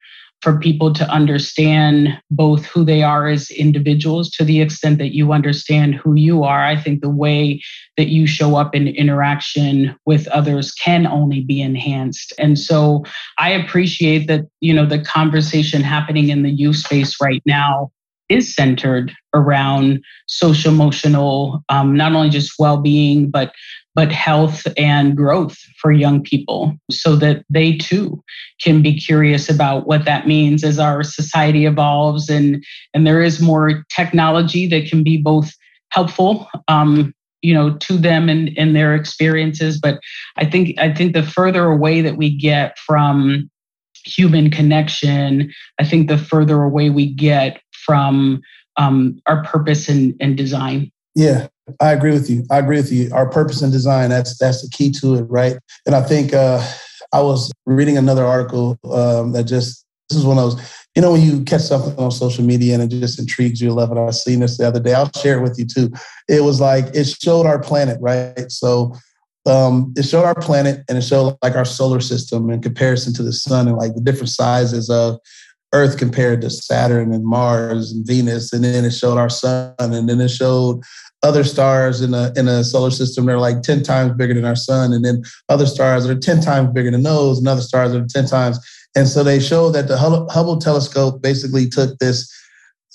for 0.42 0.58
people 0.58 0.92
to 0.92 1.08
understand 1.08 2.20
both 2.30 2.66
who 2.66 2.84
they 2.84 3.02
are 3.02 3.28
as 3.28 3.50
individuals 3.50 4.28
to 4.30 4.44
the 4.44 4.60
extent 4.60 4.98
that 4.98 5.14
you 5.14 5.32
understand 5.32 5.94
who 5.94 6.14
you 6.14 6.42
are. 6.42 6.64
I 6.64 6.76
think 6.76 7.00
the 7.00 7.08
way 7.08 7.62
that 7.96 8.08
you 8.08 8.26
show 8.26 8.56
up 8.56 8.74
in 8.74 8.88
interaction 8.88 9.94
with 10.04 10.26
others 10.28 10.72
can 10.72 11.06
only 11.06 11.40
be 11.40 11.62
enhanced. 11.62 12.32
And 12.38 12.58
so 12.58 13.04
I 13.38 13.50
appreciate 13.50 14.26
that, 14.26 14.42
you 14.60 14.74
know, 14.74 14.84
the 14.84 14.98
conversation 14.98 15.82
happening 15.82 16.28
in 16.28 16.42
the 16.42 16.50
youth 16.50 16.76
space 16.76 17.16
right 17.20 17.42
now 17.46 17.92
is 18.28 18.54
centered 18.54 19.12
around 19.34 20.02
social 20.26 20.72
emotional 20.72 21.62
um, 21.68 21.96
not 21.96 22.12
only 22.12 22.30
just 22.30 22.54
well-being 22.58 23.30
but 23.30 23.52
but 23.94 24.10
health 24.10 24.66
and 24.76 25.16
growth 25.16 25.56
for 25.80 25.92
young 25.92 26.22
people 26.22 26.74
so 26.90 27.16
that 27.16 27.44
they 27.50 27.76
too 27.76 28.22
can 28.60 28.82
be 28.82 28.98
curious 28.98 29.48
about 29.50 29.86
what 29.86 30.04
that 30.04 30.26
means 30.26 30.64
as 30.64 30.78
our 30.78 31.02
society 31.02 31.66
evolves. 31.66 32.28
And 32.28 32.64
and 32.94 33.06
there 33.06 33.22
is 33.22 33.40
more 33.40 33.84
technology 33.94 34.66
that 34.68 34.88
can 34.88 35.02
be 35.02 35.16
both 35.16 35.52
helpful 35.90 36.48
um, 36.68 37.14
you 37.42 37.52
know 37.52 37.76
to 37.78 37.96
them 37.96 38.28
and 38.28 38.48
in 38.50 38.72
their 38.72 38.94
experiences. 38.94 39.78
But 39.78 40.00
i 40.36 40.44
think 40.44 40.78
i 40.78 40.92
think 40.92 41.14
the 41.14 41.22
further 41.22 41.66
away 41.66 42.00
that 42.00 42.16
we 42.16 42.34
get 42.36 42.78
from 42.78 43.50
human 44.04 44.50
connection 44.50 45.52
i 45.78 45.84
think 45.84 46.08
the 46.08 46.18
further 46.18 46.64
away 46.64 46.90
we 46.90 47.06
get 47.14 47.60
from 47.84 48.42
um, 48.76 49.20
our 49.26 49.44
purpose 49.44 49.88
and, 49.88 50.14
and 50.20 50.36
design. 50.36 50.90
Yeah, 51.14 51.48
I 51.80 51.92
agree 51.92 52.12
with 52.12 52.28
you. 52.28 52.44
I 52.50 52.58
agree 52.58 52.76
with 52.76 52.92
you. 52.92 53.10
Our 53.12 53.28
purpose 53.28 53.62
and 53.62 53.72
design, 53.72 54.10
that's 54.10 54.36
that's 54.38 54.62
the 54.62 54.68
key 54.70 54.90
to 55.00 55.14
it, 55.14 55.22
right? 55.22 55.56
And 55.86 55.94
I 55.94 56.02
think 56.02 56.34
uh, 56.34 56.64
I 57.12 57.20
was 57.20 57.52
reading 57.66 57.96
another 57.96 58.24
article 58.24 58.78
um, 58.90 59.32
that 59.32 59.44
just 59.44 59.84
this 60.08 60.18
is 60.18 60.26
one 60.26 60.38
of 60.38 60.44
those, 60.44 60.70
you 60.96 61.02
know, 61.02 61.12
when 61.12 61.22
you 61.22 61.44
catch 61.44 61.62
something 61.62 61.96
on 61.98 62.10
social 62.10 62.44
media 62.44 62.74
and 62.74 62.82
it 62.82 62.96
just 62.98 63.18
intrigues 63.18 63.60
you, 63.60 63.70
love 63.70 63.92
it. 63.92 63.98
I 63.98 64.10
seen 64.10 64.40
this 64.40 64.58
the 64.58 64.66
other 64.66 64.80
day. 64.80 64.92
I'll 64.92 65.10
share 65.12 65.38
it 65.38 65.42
with 65.42 65.58
you 65.58 65.66
too. 65.66 65.90
It 66.28 66.42
was 66.42 66.60
like 66.60 66.86
it 66.94 67.04
showed 67.04 67.46
our 67.46 67.60
planet, 67.60 67.98
right? 68.00 68.50
So 68.50 68.94
um, 69.46 69.92
it 69.96 70.04
showed 70.04 70.24
our 70.24 70.34
planet 70.34 70.84
and 70.88 70.98
it 70.98 71.02
showed 71.02 71.36
like 71.42 71.54
our 71.54 71.64
solar 71.64 72.00
system 72.00 72.50
in 72.50 72.60
comparison 72.60 73.14
to 73.14 73.22
the 73.22 73.32
sun 73.32 73.68
and 73.68 73.76
like 73.76 73.94
the 73.94 74.00
different 74.00 74.30
sizes 74.30 74.90
of 74.90 75.18
Earth 75.72 75.96
compared 75.96 76.42
to 76.42 76.50
Saturn 76.50 77.14
and 77.14 77.24
Mars 77.24 77.92
and 77.92 78.06
Venus, 78.06 78.52
and 78.52 78.62
then 78.62 78.84
it 78.84 78.90
showed 78.90 79.16
our 79.16 79.30
sun, 79.30 79.74
and 79.78 80.06
then 80.08 80.20
it 80.20 80.28
showed 80.28 80.82
other 81.22 81.44
stars 81.44 82.00
in 82.00 82.14
a 82.14 82.32
in 82.36 82.48
a 82.48 82.64
solar 82.64 82.90
system 82.90 83.26
that 83.26 83.32
are 83.32 83.38
like 83.38 83.62
10 83.62 83.82
times 83.82 84.12
bigger 84.14 84.34
than 84.34 84.44
our 84.44 84.56
sun, 84.56 84.92
and 84.92 85.04
then 85.04 85.22
other 85.48 85.66
stars 85.66 86.04
that 86.04 86.16
are 86.16 86.20
10 86.20 86.40
times 86.40 86.70
bigger 86.72 86.90
than 86.90 87.02
those, 87.02 87.38
and 87.38 87.48
other 87.48 87.60
stars 87.60 87.92
that 87.92 88.02
are 88.02 88.06
10 88.06 88.26
times. 88.26 88.58
And 88.94 89.08
so 89.08 89.24
they 89.24 89.40
show 89.40 89.70
that 89.70 89.88
the 89.88 89.96
Hubble 89.96 90.58
telescope 90.58 91.22
basically 91.22 91.68
took 91.68 91.98
this 91.98 92.30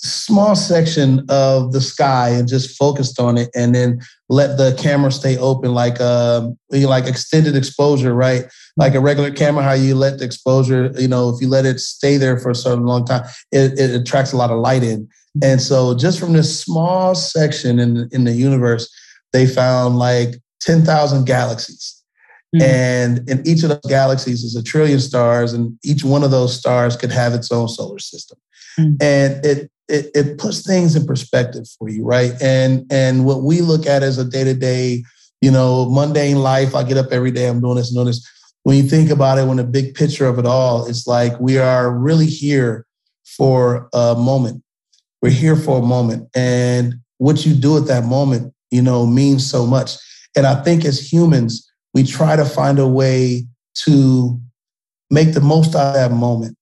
small 0.00 0.54
section 0.54 1.24
of 1.28 1.72
the 1.72 1.80
sky 1.80 2.28
and 2.28 2.46
just 2.46 2.76
focused 2.78 3.18
on 3.18 3.36
it 3.36 3.50
and 3.52 3.74
then 3.74 4.00
let 4.28 4.56
the 4.56 4.72
camera 4.78 5.10
stay 5.10 5.36
open 5.38 5.74
like 5.74 6.00
um 6.00 6.56
like 6.70 7.06
extended 7.06 7.56
exposure 7.56 8.14
right 8.14 8.44
like 8.76 8.94
a 8.94 9.00
regular 9.00 9.32
camera 9.32 9.60
how 9.60 9.72
you 9.72 9.96
let 9.96 10.18
the 10.18 10.24
exposure 10.24 10.92
you 10.96 11.08
know 11.08 11.30
if 11.30 11.40
you 11.40 11.48
let 11.48 11.66
it 11.66 11.80
stay 11.80 12.16
there 12.16 12.38
for 12.38 12.48
a 12.48 12.54
certain 12.54 12.86
long 12.86 13.04
time 13.04 13.24
it, 13.50 13.76
it 13.76 13.90
attracts 13.90 14.32
a 14.32 14.36
lot 14.36 14.52
of 14.52 14.60
light 14.60 14.84
in 14.84 15.08
and 15.42 15.60
so 15.60 15.94
just 15.94 16.18
from 16.18 16.32
this 16.32 16.60
small 16.60 17.14
section 17.14 17.78
in 17.78 18.08
in 18.12 18.24
the 18.24 18.32
universe 18.32 18.88
they 19.32 19.46
found 19.46 19.98
like 19.98 20.34
10,000 20.60 21.26
galaxies 21.26 21.98
Mm-hmm. 22.54 22.62
And 22.62 23.28
in 23.28 23.46
each 23.46 23.62
of 23.62 23.68
those 23.68 23.80
galaxies 23.88 24.42
is 24.42 24.56
a 24.56 24.62
trillion 24.62 25.00
stars, 25.00 25.52
and 25.52 25.78
each 25.84 26.02
one 26.02 26.24
of 26.24 26.30
those 26.30 26.56
stars 26.56 26.96
could 26.96 27.12
have 27.12 27.34
its 27.34 27.52
own 27.52 27.68
solar 27.68 27.98
system. 27.98 28.38
Mm-hmm. 28.78 28.94
And 29.00 29.44
it 29.44 29.70
it, 29.88 30.10
it 30.14 30.38
puts 30.38 30.66
things 30.66 30.96
in 30.96 31.06
perspective 31.06 31.66
for 31.78 31.90
you, 31.90 32.04
right? 32.04 32.32
And 32.40 32.86
and 32.90 33.26
what 33.26 33.42
we 33.42 33.60
look 33.60 33.86
at 33.86 34.02
as 34.02 34.16
a 34.16 34.24
day 34.24 34.44
to 34.44 34.54
day, 34.54 35.04
you 35.42 35.50
know, 35.50 35.90
mundane 35.90 36.38
life. 36.38 36.74
I 36.74 36.84
get 36.84 36.96
up 36.96 37.12
every 37.12 37.32
day. 37.32 37.48
I'm 37.48 37.60
doing 37.60 37.76
this 37.76 37.88
and 37.88 37.96
doing 37.96 38.06
this. 38.06 38.26
When 38.62 38.76
you 38.76 38.84
think 38.84 39.10
about 39.10 39.38
it, 39.38 39.46
when 39.46 39.58
the 39.58 39.64
big 39.64 39.94
picture 39.94 40.26
of 40.26 40.38
it 40.38 40.46
all, 40.46 40.86
it's 40.86 41.06
like 41.06 41.38
we 41.38 41.58
are 41.58 41.90
really 41.90 42.26
here 42.26 42.86
for 43.36 43.90
a 43.92 44.14
moment. 44.14 44.62
We're 45.22 45.30
here 45.30 45.56
for 45.56 45.78
a 45.78 45.82
moment, 45.82 46.28
and 46.34 46.94
what 47.18 47.44
you 47.44 47.54
do 47.54 47.76
at 47.76 47.86
that 47.86 48.04
moment, 48.04 48.54
you 48.70 48.82
know, 48.82 49.06
means 49.06 49.48
so 49.48 49.66
much. 49.66 49.96
And 50.36 50.46
I 50.46 50.62
think 50.62 50.84
as 50.84 51.12
humans, 51.12 51.68
we 51.94 52.04
try 52.04 52.36
to 52.36 52.44
find 52.44 52.78
a 52.78 52.86
way 52.86 53.46
to 53.86 54.40
make 55.10 55.32
the 55.32 55.40
most 55.40 55.74
out 55.74 55.88
of 55.88 55.94
that 55.94 56.12
moment. 56.12 56.56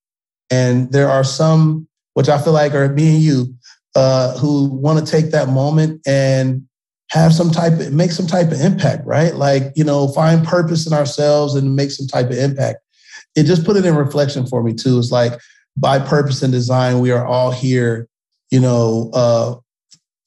And 0.51 0.91
there 0.93 1.09
are 1.09 1.25
some 1.25 1.89
which 2.17 2.31
I 2.31 2.41
feel 2.41 2.55
like 2.55 2.73
are 2.73 2.89
me 2.89 3.17
and 3.17 3.23
you, 3.23 3.55
uh, 3.95 4.39
who 4.39 4.71
want 4.71 4.99
to 4.99 5.11
take 5.11 5.33
that 5.33 5.51
moment 5.51 6.01
and 6.07 6.67
have 7.11 7.35
some 7.35 7.51
type 7.51 7.75
of 7.75 7.93
make 7.93 8.11
some 8.11 8.27
type 8.27 8.51
of 8.53 8.61
impact, 8.61 9.07
right? 9.07 9.35
Like, 9.35 9.65
you 9.77 9.85
know, 9.85 10.09
find 10.09 10.43
purpose 10.43 10.87
in 10.87 10.95
ourselves 10.95 11.55
and 11.55 11.77
make 11.77 11.91
some 11.91 12.07
type 12.07 12.31
of 12.31 12.39
impact. 12.39 12.79
It 13.35 13.43
just 13.43 13.67
put 13.67 13.77
it 13.77 13.85
in 13.85 13.95
reflection 13.95 14.47
for 14.47 14.63
me 14.63 14.73
too. 14.73 14.99
It's 14.99 15.11
like 15.11 15.39
by 15.77 15.99
purpose 15.99 16.43
and 16.43 16.51
design, 16.51 17.01
we 17.01 17.11
are 17.11 17.27
all 17.27 17.51
here, 17.51 18.09
you 18.51 18.61
know, 18.61 19.11
uh, 19.15 19.55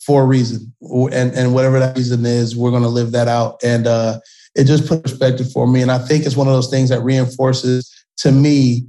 for 0.06 0.24
a 0.24 0.26
reason. 0.26 0.74
And 0.82 1.34
and 1.34 1.54
whatever 1.54 1.80
that 1.80 1.96
reason 1.96 2.26
is, 2.26 2.56
we're 2.56 2.72
gonna 2.72 2.88
live 2.88 3.12
that 3.12 3.28
out. 3.28 3.60
And 3.64 3.86
uh 3.88 4.20
it 4.56 4.66
just 4.66 4.88
put 4.88 5.04
perspective 5.04 5.52
for 5.52 5.68
me. 5.68 5.82
And 5.82 5.92
I 5.92 6.00
think 6.00 6.26
it's 6.26 6.36
one 6.36 6.48
of 6.48 6.54
those 6.54 6.70
things 6.70 6.90
that 6.90 7.02
reinforces 7.02 7.90
to 8.18 8.32
me 8.32 8.88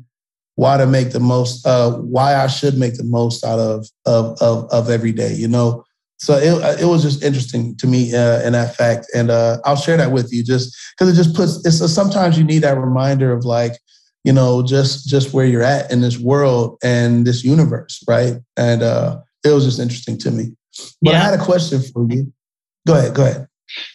why 0.55 0.77
to 0.77 0.87
make 0.87 1.11
the 1.13 1.21
most, 1.21 1.67
uh, 1.67 1.93
why 1.93 2.35
I 2.35 2.47
should 2.47 2.77
make 2.77 2.97
the 2.97 3.05
most 3.05 3.45
out 3.45 3.59
of 3.59 3.87
of 4.07 4.37
of, 4.41 4.69
of 4.71 4.91
every 4.91 5.13
day. 5.13 5.33
You 5.35 5.49
know, 5.49 5.85
so 6.19 6.35
it 6.35 6.81
it 6.83 6.87
was 6.87 7.03
just 7.03 7.23
interesting 7.23 7.77
to 7.77 7.87
me 7.87 8.15
uh, 8.15 8.43
in 8.43 8.53
that 8.53 8.77
fact, 8.77 9.07
and 9.15 9.31
uh, 9.31 9.59
I'll 9.65 9.77
share 9.77 9.97
that 9.97 10.13
with 10.13 10.33
you 10.33 10.45
just 10.45 10.77
because 10.93 11.13
it 11.13 11.23
just 11.23 11.35
puts. 11.35 11.65
It's 11.65 11.79
sometimes 11.93 12.37
you 12.37 12.45
need 12.45 12.63
that 12.63 12.79
reminder 12.79 13.33
of 13.33 13.45
like, 13.45 13.73
you 14.25 14.33
know, 14.33 14.63
just 14.63 15.09
just 15.09 15.33
where 15.33 15.47
you're 15.47 15.63
at 15.63 15.91
in 15.91 16.01
this 16.01 16.19
world 16.19 16.79
and 16.83 17.27
this 17.27 17.45
universe, 17.45 18.03
right? 18.09 18.35
And 18.57 18.83
uh, 18.83 19.21
it 19.45 19.51
was 19.51 19.65
just 19.65 19.81
interesting 19.81 20.19
to 20.19 20.31
me. 20.31 20.53
But 21.03 21.13
yeah. 21.13 21.21
I 21.21 21.25
had 21.25 21.41
a 21.41 21.43
question 21.43 21.81
for 21.83 22.07
you. 22.09 22.33
Go 22.87 22.95
ahead. 22.95 23.15
Go 23.15 23.25
ahead. 23.25 23.47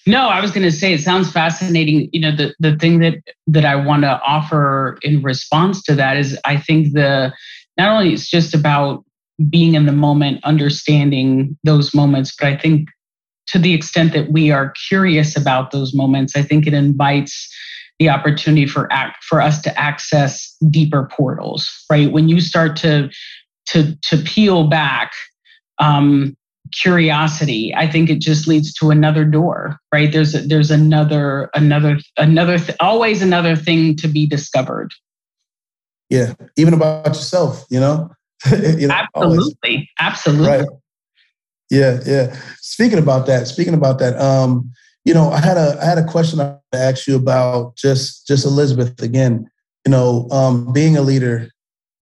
No, 0.08 0.28
I 0.30 0.42
was 0.42 0.52
going 0.52 0.64
to 0.64 0.72
say 0.72 0.94
it 0.94 1.02
sounds 1.02 1.32
fascinating. 1.32 2.10
You 2.14 2.22
know, 2.22 2.36
the 2.36 2.56
the 2.60 2.76
thing 2.78 3.00
that 3.00 3.16
that 3.48 3.66
I 3.66 3.76
want 3.76 4.04
to 4.04 4.22
offer 4.26 4.98
in 5.02 5.22
response 5.22 5.84
to 5.84 5.96
that 5.96 6.18
is 6.18 6.40
I 6.46 6.58
think 6.58 6.94
the 6.94 7.34
not 7.78 7.90
only 7.92 8.14
it's 8.14 8.30
just 8.30 8.54
about 8.54 9.04
being 9.50 9.76
in 9.76 9.86
the 9.86 9.92
moment, 9.92 10.44
understanding 10.44 11.58
those 11.64 11.94
moments, 11.94 12.34
but 12.40 12.48
I 12.48 12.58
think 12.58 12.88
to 13.48 13.60
the 13.60 13.74
extent 13.74 14.14
that 14.14 14.32
we 14.32 14.50
are 14.50 14.74
curious 14.88 15.36
about 15.38 15.72
those 15.72 15.94
moments, 15.94 16.36
I 16.36 16.42
think 16.42 16.66
it 16.66 16.74
invites 16.74 17.54
the 18.00 18.10
opportunity 18.10 18.66
for 18.66 18.92
act 18.92 19.24
for 19.24 19.42
us 19.42 19.62
to 19.62 19.80
access 19.80 20.56
deeper 20.70 21.10
portals. 21.12 21.70
Right? 21.90 22.12
When 22.12 22.30
you 22.30 22.42
start 22.42 22.76
to 22.78 23.10
to 23.68 23.96
to 24.04 24.18
peel 24.18 24.68
back 24.68 25.12
um, 25.80 26.36
curiosity 26.72 27.74
i 27.76 27.88
think 27.88 28.10
it 28.10 28.20
just 28.20 28.48
leads 28.48 28.74
to 28.74 28.90
another 28.90 29.24
door 29.24 29.80
right? 29.94 30.12
There's 30.12 30.36
a, 30.36 30.40
there's 30.40 30.72
another 30.72 31.50
another 31.54 32.00
another 32.18 32.58
th- 32.58 32.78
always 32.82 33.22
another 33.22 33.56
thing 33.56 33.96
to 33.98 34.08
be 34.10 34.28
discovered. 34.28 34.92
Yeah 36.10 36.34
even 36.58 36.74
about 36.74 37.08
yourself 37.08 37.66
you 37.70 37.80
know, 37.80 38.10
you 38.52 38.88
know 38.88 38.94
absolutely 38.94 39.76
always. 39.76 39.88
absolutely. 40.00 40.48
Right. 40.50 40.66
Yeah 41.70 42.00
yeah. 42.06 42.36
Speaking 42.60 43.00
about 43.00 43.26
that 43.28 43.48
speaking 43.48 43.74
about 43.74 44.00
that 44.00 44.20
um 44.20 44.72
you 45.06 45.14
know 45.14 45.30
i 45.30 45.40
had 45.40 45.58
a 45.58 45.78
i 45.82 45.86
had 45.86 45.98
a 45.98 46.04
question 46.04 46.40
to 46.40 46.60
ask 46.74 47.08
you 47.08 47.16
about 47.16 47.76
just 47.76 48.28
just 48.28 48.46
elizabeth 48.46 49.02
again 49.02 49.48
you 49.86 49.92
know 49.92 50.28
um 50.32 50.74
being 50.74 50.98
a 50.98 51.02
leader 51.02 51.50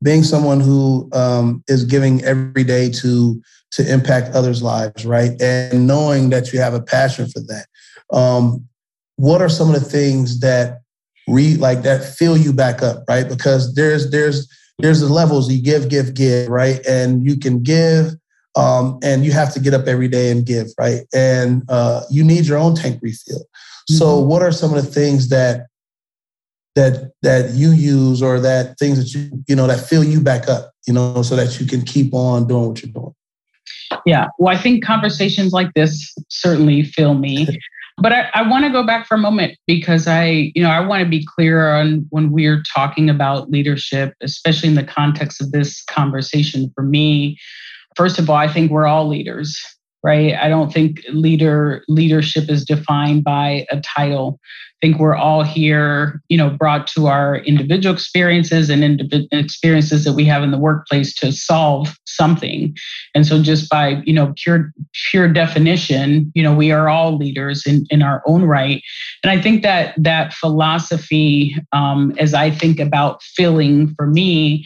being 0.01 0.23
someone 0.23 0.59
who 0.59 1.09
um 1.13 1.63
is 1.67 1.85
giving 1.85 2.23
every 2.23 2.63
day 2.63 2.89
to 2.89 3.41
to 3.73 3.91
impact 3.91 4.35
others' 4.35 4.61
lives, 4.61 5.05
right? 5.05 5.31
And 5.41 5.87
knowing 5.87 6.29
that 6.29 6.53
you 6.53 6.59
have 6.59 6.75
a 6.75 6.81
passion 6.81 7.27
for 7.27 7.39
that. 7.39 7.65
Um, 8.11 8.67
what 9.15 9.41
are 9.41 9.49
some 9.49 9.73
of 9.73 9.75
the 9.75 9.89
things 9.89 10.39
that 10.41 10.81
re 11.27 11.55
like 11.55 11.81
that 11.83 12.03
fill 12.03 12.37
you 12.37 12.53
back 12.53 12.83
up, 12.83 13.03
right? 13.07 13.27
Because 13.27 13.73
there's 13.73 14.11
there's 14.11 14.47
there's 14.79 14.99
the 14.99 15.07
levels 15.07 15.51
you 15.51 15.61
give, 15.61 15.89
give, 15.89 16.13
give, 16.13 16.49
right? 16.49 16.85
And 16.85 17.25
you 17.25 17.37
can 17.37 17.63
give, 17.63 18.13
um, 18.55 18.99
and 19.03 19.25
you 19.25 19.31
have 19.31 19.53
to 19.53 19.59
get 19.59 19.73
up 19.73 19.87
every 19.87 20.07
day 20.07 20.31
and 20.31 20.45
give, 20.45 20.67
right? 20.77 21.01
And 21.13 21.63
uh, 21.69 22.03
you 22.09 22.23
need 22.23 22.45
your 22.45 22.57
own 22.57 22.75
tank 22.75 22.99
refill. 23.01 23.39
Mm-hmm. 23.39 23.95
So, 23.95 24.19
what 24.19 24.41
are 24.41 24.51
some 24.51 24.73
of 24.73 24.83
the 24.83 24.91
things 24.91 25.29
that 25.29 25.67
that 26.75 27.11
that 27.21 27.51
you 27.51 27.71
use, 27.71 28.21
or 28.21 28.39
that 28.39 28.77
things 28.77 28.97
that 28.97 29.17
you 29.17 29.43
you 29.47 29.55
know 29.55 29.67
that 29.67 29.79
fill 29.79 30.03
you 30.03 30.21
back 30.21 30.47
up, 30.47 30.71
you 30.87 30.93
know, 30.93 31.21
so 31.21 31.35
that 31.35 31.59
you 31.59 31.65
can 31.65 31.81
keep 31.81 32.13
on 32.13 32.47
doing 32.47 32.69
what 32.69 32.83
you're 32.83 32.93
doing? 32.93 33.15
Yeah, 34.05 34.27
well, 34.37 34.55
I 34.55 34.59
think 34.59 34.83
conversations 34.83 35.53
like 35.53 35.73
this 35.73 36.13
certainly 36.29 36.83
fill 36.83 37.13
me. 37.13 37.47
But 37.97 38.11
I, 38.11 38.29
I 38.33 38.47
want 38.47 38.65
to 38.65 38.71
go 38.71 38.83
back 38.83 39.05
for 39.05 39.15
a 39.15 39.19
moment 39.19 39.57
because 39.67 40.07
I, 40.07 40.51
you 40.55 40.63
know, 40.63 40.71
I 40.71 40.79
want 40.79 41.03
to 41.03 41.09
be 41.09 41.23
clear 41.35 41.73
on 41.73 42.07
when 42.09 42.31
we're 42.31 42.63
talking 42.73 43.07
about 43.07 43.51
leadership, 43.51 44.15
especially 44.21 44.69
in 44.69 44.75
the 44.75 44.83
context 44.83 45.39
of 45.39 45.51
this 45.51 45.83
conversation. 45.83 46.71
For 46.73 46.83
me, 46.83 47.37
first 47.95 48.19
of 48.19 48.29
all, 48.29 48.35
I 48.35 48.47
think 48.47 48.71
we're 48.71 48.87
all 48.87 49.07
leaders 49.07 49.59
right? 50.03 50.35
I 50.35 50.49
don't 50.49 50.71
think 50.71 51.01
leader 51.09 51.83
leadership 51.87 52.49
is 52.49 52.65
defined 52.65 53.23
by 53.23 53.65
a 53.71 53.79
title. 53.79 54.39
I 54.43 54.87
think 54.87 54.99
we're 54.99 55.15
all 55.15 55.43
here, 55.43 56.21
you 56.27 56.35
know, 56.35 56.49
brought 56.49 56.87
to 56.87 57.07
our 57.07 57.37
individual 57.37 57.95
experiences 57.95 58.69
and 58.69 58.83
individual 58.83 59.29
experiences 59.31 60.03
that 60.03 60.11
we 60.11 60.25
have 60.25 60.43
in 60.43 60.51
the 60.51 60.57
workplace 60.57 61.15
to 61.19 61.31
solve 61.31 61.95
something. 62.05 62.75
And 63.15 63.25
so 63.25 63.41
just 63.41 63.69
by, 63.69 64.01
you 64.05 64.13
know, 64.13 64.33
pure 64.35 64.73
pure 65.09 65.31
definition, 65.31 66.29
you 66.35 66.43
know, 66.43 66.53
we 66.53 66.69
are 66.69 66.89
all 66.89 67.15
leaders 67.15 67.65
in, 67.65 67.85
in 67.89 68.01
our 68.01 68.21
own 68.27 68.43
right. 68.43 68.83
And 69.23 69.31
I 69.31 69.41
think 69.41 69.63
that 69.63 69.95
that 69.97 70.33
philosophy, 70.33 71.55
um, 71.71 72.13
as 72.19 72.33
I 72.33 72.51
think 72.51 72.81
about 72.81 73.23
filling 73.23 73.95
for 73.95 74.07
me, 74.07 74.65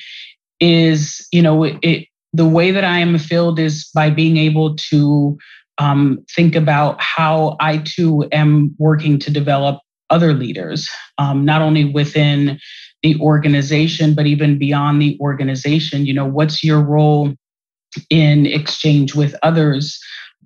is, 0.60 1.28
you 1.32 1.44
know, 1.44 1.64
it 1.64 2.08
the 2.34 2.48
way 2.48 2.72
that 2.72 2.84
I 2.84 3.00
am 3.00 3.18
filled 3.18 3.60
is 3.60 3.90
by 3.94 4.10
being 4.10 4.38
able 4.38 4.76
to 4.76 5.38
um, 5.78 6.24
think 6.36 6.56
about 6.56 7.00
how 7.02 7.56
I 7.60 7.80
too 7.80 8.28
am 8.32 8.76
working 8.78 9.20
to 9.20 9.32
develop 9.32 9.80
other 10.10 10.34
leaders, 10.34 10.90
um, 11.18 11.46
not 11.46 11.62
only 11.62 11.86
within 11.86 12.60
the 13.04 13.20
organization, 13.20 14.14
but 14.14 14.26
even 14.26 14.58
beyond 14.58 15.02
the 15.02 15.18
organization. 15.20 16.06
You 16.06 16.14
know, 16.14 16.26
what's 16.26 16.64
your 16.64 16.82
role 16.82 17.34
in 18.10 18.46
exchange 18.46 19.16
with 19.16 19.36
others? 19.44 20.00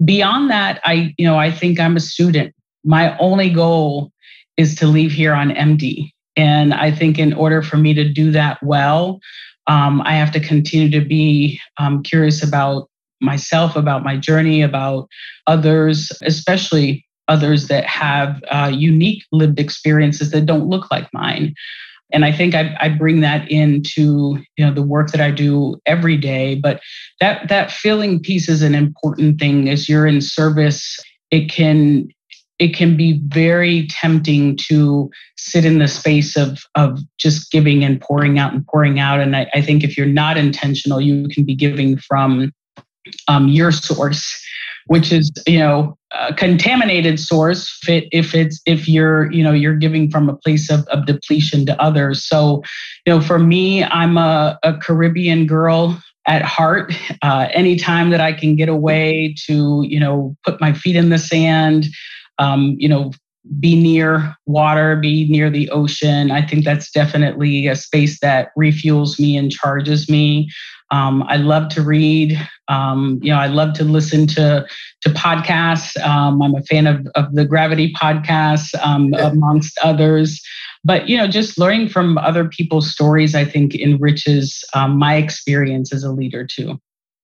Beyond 0.03 0.49
that, 0.49 0.81
I, 0.83 1.13
you 1.17 1.25
know, 1.25 1.37
I 1.37 1.51
think 1.51 1.79
I'm 1.79 1.95
a 1.95 2.01
student. 2.01 2.53
My 2.83 3.17
only 3.19 3.49
goal 3.49 4.11
is 4.57 4.75
to 4.75 4.87
leave 4.87 5.11
here 5.11 5.33
on 5.33 5.51
MD. 5.51 6.11
And 6.35 6.73
I 6.73 6.91
think 6.91 7.19
in 7.19 7.33
order 7.33 7.61
for 7.61 7.77
me 7.77 7.93
to 7.93 8.07
do 8.07 8.31
that 8.31 8.61
well, 8.63 9.19
um, 9.67 10.01
I 10.01 10.13
have 10.13 10.31
to 10.31 10.39
continue 10.39 10.89
to 10.91 11.05
be 11.05 11.59
um, 11.77 12.03
curious 12.03 12.43
about 12.43 12.89
myself, 13.21 13.75
about 13.75 14.03
my 14.03 14.17
journey, 14.17 14.61
about 14.61 15.07
others, 15.47 16.11
especially 16.23 17.05
others 17.27 17.67
that 17.67 17.85
have 17.85 18.41
uh, 18.51 18.71
unique 18.73 19.23
lived 19.31 19.59
experiences 19.59 20.31
that 20.31 20.45
don't 20.45 20.67
look 20.67 20.89
like 20.91 21.07
mine. 21.13 21.53
And 22.13 22.25
I 22.25 22.31
think 22.31 22.55
I, 22.55 22.75
I, 22.81 22.89
bring 22.89 23.21
that 23.21 23.49
into 23.49 24.37
you 24.57 24.65
know 24.65 24.73
the 24.73 24.81
work 24.81 25.11
that 25.11 25.21
I 25.21 25.31
do 25.31 25.79
every 25.85 26.17
day. 26.17 26.55
But 26.55 26.81
that 27.21 27.47
that 27.47 27.71
feeling 27.71 28.19
piece 28.19 28.49
is 28.49 28.61
an 28.61 28.75
important 28.75 29.39
thing. 29.39 29.69
As 29.69 29.87
you're 29.87 30.05
in 30.05 30.19
service, 30.19 30.99
it 31.29 31.49
can 31.49 32.09
it 32.61 32.75
can 32.75 32.95
be 32.95 33.19
very 33.25 33.87
tempting 33.87 34.55
to 34.55 35.09
sit 35.35 35.65
in 35.65 35.79
the 35.79 35.87
space 35.87 36.37
of 36.37 36.59
of 36.75 36.99
just 37.17 37.51
giving 37.51 37.83
and 37.83 37.99
pouring 37.99 38.37
out 38.37 38.53
and 38.53 38.65
pouring 38.67 38.99
out. 38.99 39.19
And 39.19 39.35
I, 39.35 39.49
I 39.55 39.63
think 39.63 39.83
if 39.83 39.97
you're 39.97 40.05
not 40.05 40.37
intentional, 40.37 41.01
you 41.01 41.27
can 41.27 41.43
be 41.43 41.55
giving 41.55 41.97
from 41.97 42.51
um, 43.27 43.47
your 43.47 43.71
source, 43.71 44.39
which 44.85 45.11
is 45.11 45.31
you 45.47 45.57
know 45.57 45.97
a 46.11 46.35
contaminated 46.35 47.19
source. 47.19 47.67
Fit 47.81 48.07
if 48.11 48.35
it's 48.35 48.61
if 48.67 48.87
you're 48.87 49.31
you 49.31 49.43
know 49.43 49.53
you're 49.53 49.75
giving 49.75 50.11
from 50.11 50.29
a 50.29 50.37
place 50.37 50.69
of, 50.69 50.87
of 50.89 51.07
depletion 51.07 51.65
to 51.65 51.81
others. 51.81 52.23
So 52.23 52.61
you 53.07 53.13
know 53.13 53.21
for 53.21 53.39
me, 53.39 53.83
I'm 53.83 54.19
a, 54.19 54.59
a 54.61 54.77
Caribbean 54.77 55.47
girl 55.47 55.99
at 56.27 56.43
heart. 56.43 56.93
Uh, 57.23 57.47
anytime 57.53 58.11
that 58.11 58.21
I 58.21 58.33
can 58.33 58.55
get 58.55 58.69
away 58.69 59.33
to 59.47 59.81
you 59.83 59.99
know 59.99 60.37
put 60.45 60.61
my 60.61 60.73
feet 60.73 60.95
in 60.95 61.09
the 61.09 61.17
sand 61.17 61.87
um, 62.41 62.75
you 62.77 62.89
know, 62.89 63.11
be 63.59 63.81
near 63.81 64.35
water, 64.45 64.95
be 64.95 65.27
near 65.29 65.49
the 65.49 65.69
ocean. 65.71 66.31
I 66.31 66.45
think 66.45 66.63
that's 66.65 66.91
definitely 66.91 67.67
a 67.67 67.75
space 67.75 68.19
that 68.19 68.49
refuels 68.57 69.19
me 69.19 69.37
and 69.37 69.51
charges 69.51 70.09
me. 70.09 70.49
Um, 70.91 71.23
I 71.23 71.37
love 71.37 71.69
to 71.69 71.81
read. 71.81 72.37
Um, 72.67 73.19
you 73.21 73.31
know, 73.31 73.39
I 73.39 73.47
love 73.47 73.73
to 73.75 73.83
listen 73.83 74.27
to 74.27 74.65
to 75.01 75.09
podcasts. 75.09 75.97
Um, 76.05 76.41
I'm 76.41 76.55
a 76.55 76.61
fan 76.63 76.85
of 76.85 77.07
of 77.15 77.33
the 77.33 77.45
Gravity 77.45 77.93
podcast, 77.93 78.75
um, 78.83 79.13
yeah. 79.13 79.29
amongst 79.29 79.77
others. 79.83 80.41
But 80.83 81.07
you 81.07 81.17
know, 81.17 81.27
just 81.27 81.57
learning 81.57 81.89
from 81.89 82.17
other 82.17 82.47
people's 82.47 82.91
stories, 82.91 83.35
I 83.35 83.45
think, 83.45 83.73
enriches 83.75 84.63
um, 84.73 84.97
my 84.97 85.15
experience 85.15 85.93
as 85.93 86.03
a 86.03 86.11
leader 86.11 86.45
too. 86.45 86.79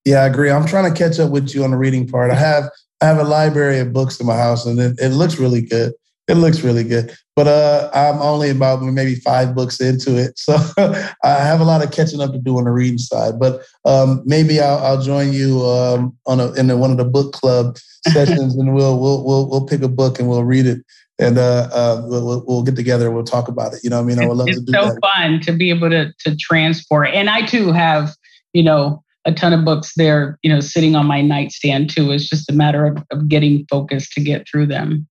Yeah, 0.05 0.23
I 0.23 0.27
agree. 0.27 0.49
I'm 0.49 0.65
trying 0.65 0.91
to 0.91 0.97
catch 0.97 1.19
up 1.19 1.31
with 1.31 1.53
you 1.53 1.65
on 1.65 1.71
the 1.71 1.77
reading 1.77 2.07
part. 2.07 2.31
I 2.31 2.35
have 2.35 2.71
I 3.01 3.05
have 3.05 3.19
a 3.19 3.23
library 3.23 3.79
of 3.79 3.93
books 3.93 4.19
in 4.19 4.25
my 4.25 4.37
house, 4.37 4.65
and 4.65 4.79
it, 4.79 4.99
it 4.99 5.09
looks 5.09 5.37
really 5.37 5.61
good. 5.61 5.93
It 6.27 6.35
looks 6.35 6.61
really 6.61 6.83
good. 6.83 7.15
But 7.35 7.47
uh, 7.47 7.89
I'm 7.93 8.21
only 8.21 8.49
about 8.49 8.81
maybe 8.81 9.15
five 9.15 9.55
books 9.55 9.79
into 9.79 10.17
it, 10.17 10.37
so 10.37 10.55
I 10.77 11.13
have 11.23 11.61
a 11.61 11.65
lot 11.65 11.83
of 11.83 11.91
catching 11.91 12.21
up 12.21 12.31
to 12.31 12.39
do 12.39 12.57
on 12.57 12.65
the 12.65 12.71
reading 12.71 12.97
side. 12.97 13.39
But 13.39 13.63
um, 13.85 14.23
maybe 14.25 14.59
I'll, 14.59 14.79
I'll, 14.79 15.01
join 15.01 15.31
you 15.31 15.61
um, 15.61 16.17
on 16.25 16.39
a, 16.39 16.51
in 16.53 16.77
one 16.79 16.91
of 16.91 16.97
the 16.97 17.05
book 17.05 17.33
club 17.33 17.77
sessions, 18.07 18.55
and 18.55 18.73
we'll, 18.73 18.99
we'll 18.99 19.23
we'll 19.23 19.49
we'll 19.49 19.65
pick 19.65 19.83
a 19.83 19.87
book 19.87 20.19
and 20.19 20.27
we'll 20.27 20.43
read 20.43 20.65
it 20.65 20.83
and 21.19 21.37
uh, 21.37 21.69
uh, 21.71 22.01
we'll, 22.05 22.43
we'll, 22.47 22.63
get 22.63 22.75
together 22.75 23.07
and 23.07 23.15
we'll 23.15 23.23
talk 23.23 23.47
about 23.47 23.73
it. 23.73 23.79
You 23.83 23.89
know, 23.89 23.99
I 23.99 24.03
mean, 24.03 24.19
I 24.19 24.27
would 24.27 24.37
love 24.37 24.47
it's 24.49 24.59
to 24.59 24.65
do 24.65 24.71
so 24.71 24.85
that. 24.85 24.99
fun 25.01 25.39
to 25.41 25.51
be 25.51 25.69
able 25.69 25.89
to 25.89 26.13
to 26.19 26.35
transport, 26.35 27.09
and 27.09 27.29
I 27.29 27.45
too 27.45 27.71
have 27.71 28.15
you 28.53 28.63
know 28.63 29.03
a 29.27 29.33
ton 29.33 29.53
of 29.53 29.65
books 29.65 29.93
there, 29.95 30.39
you 30.41 30.51
know, 30.51 30.61
sitting 30.61 30.95
on 30.95 31.05
my 31.05 31.21
nightstand 31.21 31.89
too. 31.89 32.11
It's 32.11 32.27
just 32.27 32.49
a 32.49 32.53
matter 32.53 32.85
of, 32.85 33.03
of 33.11 33.27
getting 33.27 33.65
focused 33.69 34.13
to 34.13 34.21
get 34.21 34.47
through 34.49 34.67
them. 34.67 35.07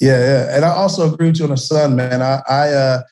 Yeah, 0.00 0.18
yeah. 0.18 0.56
And 0.56 0.64
I 0.64 0.70
also 0.70 1.12
agree 1.12 1.28
with 1.28 1.38
you 1.38 1.44
on 1.44 1.52
the 1.52 1.56
sun, 1.56 1.96
man. 1.96 2.20
I 2.20 2.42
I 2.48 2.68
uh 2.70 3.02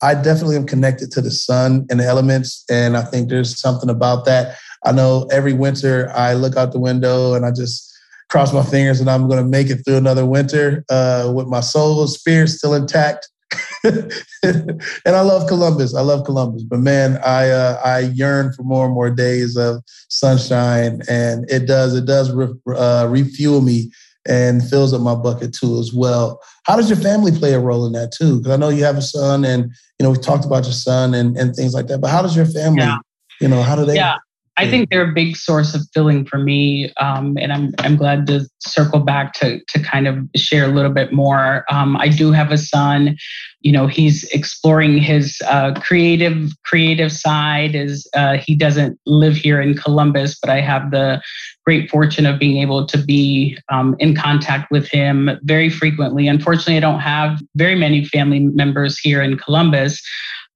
I 0.00 0.14
definitely 0.14 0.56
am 0.56 0.66
connected 0.66 1.10
to 1.12 1.20
the 1.20 1.30
sun 1.30 1.86
and 1.90 2.00
the 2.00 2.04
elements. 2.04 2.64
And 2.70 2.96
I 2.96 3.02
think 3.02 3.28
there's 3.28 3.60
something 3.60 3.90
about 3.90 4.24
that. 4.24 4.56
I 4.84 4.92
know 4.92 5.28
every 5.30 5.52
winter 5.52 6.10
I 6.14 6.34
look 6.34 6.56
out 6.56 6.72
the 6.72 6.78
window 6.78 7.34
and 7.34 7.44
I 7.44 7.50
just 7.50 7.92
cross 8.30 8.52
my 8.52 8.62
fingers 8.62 9.00
and 9.00 9.10
I'm 9.10 9.28
going 9.28 9.42
to 9.42 9.48
make 9.48 9.70
it 9.70 9.82
through 9.84 9.96
another 9.96 10.24
winter 10.24 10.84
uh, 10.88 11.32
with 11.34 11.48
my 11.48 11.60
soul, 11.60 12.06
spirit 12.06 12.48
still 12.48 12.74
intact. 12.74 13.28
and 13.84 14.82
I 15.06 15.20
love 15.20 15.48
Columbus. 15.48 15.94
I 15.94 16.02
love 16.02 16.24
Columbus, 16.24 16.64
but 16.64 16.80
man, 16.80 17.18
I 17.24 17.48
uh, 17.50 17.80
I 17.84 18.00
yearn 18.00 18.52
for 18.52 18.62
more 18.62 18.86
and 18.86 18.94
more 18.94 19.10
days 19.10 19.56
of 19.56 19.82
sunshine, 20.08 21.00
and 21.08 21.50
it 21.50 21.66
does 21.66 21.94
it 21.94 22.04
does 22.04 22.30
re- 22.32 22.54
uh, 22.74 23.06
refuel 23.08 23.60
me 23.60 23.90
and 24.26 24.68
fills 24.68 24.92
up 24.92 25.00
my 25.00 25.14
bucket 25.14 25.54
too 25.54 25.78
as 25.78 25.92
well. 25.94 26.40
How 26.64 26.76
does 26.76 26.90
your 26.90 26.98
family 26.98 27.32
play 27.32 27.54
a 27.54 27.60
role 27.60 27.86
in 27.86 27.92
that 27.92 28.12
too? 28.12 28.38
Because 28.38 28.52
I 28.52 28.56
know 28.56 28.68
you 28.68 28.84
have 28.84 28.98
a 28.98 29.02
son, 29.02 29.44
and 29.44 29.64
you 29.98 30.04
know 30.04 30.10
we 30.10 30.18
talked 30.18 30.44
about 30.44 30.64
your 30.64 30.72
son 30.72 31.14
and 31.14 31.36
and 31.36 31.54
things 31.54 31.72
like 31.72 31.86
that. 31.86 32.00
But 32.00 32.10
how 32.10 32.22
does 32.22 32.36
your 32.36 32.46
family? 32.46 32.82
Yeah. 32.82 32.98
You 33.40 33.48
know, 33.48 33.62
how 33.62 33.76
do 33.76 33.84
they? 33.84 33.94
Yeah. 33.94 34.16
I 34.58 34.68
think 34.68 34.90
they're 34.90 35.08
a 35.08 35.12
big 35.12 35.36
source 35.36 35.72
of 35.72 35.82
filling 35.94 36.24
for 36.24 36.38
me, 36.38 36.92
um, 36.96 37.38
and 37.38 37.52
I'm 37.52 37.72
I'm 37.78 37.96
glad 37.96 38.26
to 38.26 38.44
circle 38.58 38.98
back 38.98 39.32
to 39.34 39.60
to 39.68 39.78
kind 39.78 40.08
of 40.08 40.18
share 40.34 40.64
a 40.64 40.68
little 40.68 40.90
bit 40.90 41.12
more. 41.12 41.64
Um, 41.70 41.96
I 41.96 42.08
do 42.08 42.32
have 42.32 42.50
a 42.50 42.58
son. 42.58 43.16
You 43.60 43.70
know, 43.70 43.86
he's 43.86 44.24
exploring 44.24 44.98
his 44.98 45.40
uh, 45.46 45.74
creative 45.74 46.50
creative 46.64 47.12
side. 47.12 47.76
As 47.76 48.04
uh, 48.14 48.38
he 48.38 48.56
doesn't 48.56 48.98
live 49.06 49.36
here 49.36 49.60
in 49.60 49.74
Columbus, 49.74 50.36
but 50.40 50.50
I 50.50 50.60
have 50.60 50.90
the 50.90 51.22
great 51.64 51.88
fortune 51.88 52.26
of 52.26 52.40
being 52.40 52.60
able 52.60 52.84
to 52.86 52.98
be 52.98 53.56
um, 53.70 53.94
in 54.00 54.16
contact 54.16 54.72
with 54.72 54.88
him 54.88 55.30
very 55.42 55.70
frequently. 55.70 56.26
Unfortunately, 56.26 56.78
I 56.78 56.80
don't 56.80 57.00
have 57.00 57.40
very 57.54 57.76
many 57.76 58.04
family 58.06 58.40
members 58.40 58.98
here 58.98 59.22
in 59.22 59.38
Columbus 59.38 60.02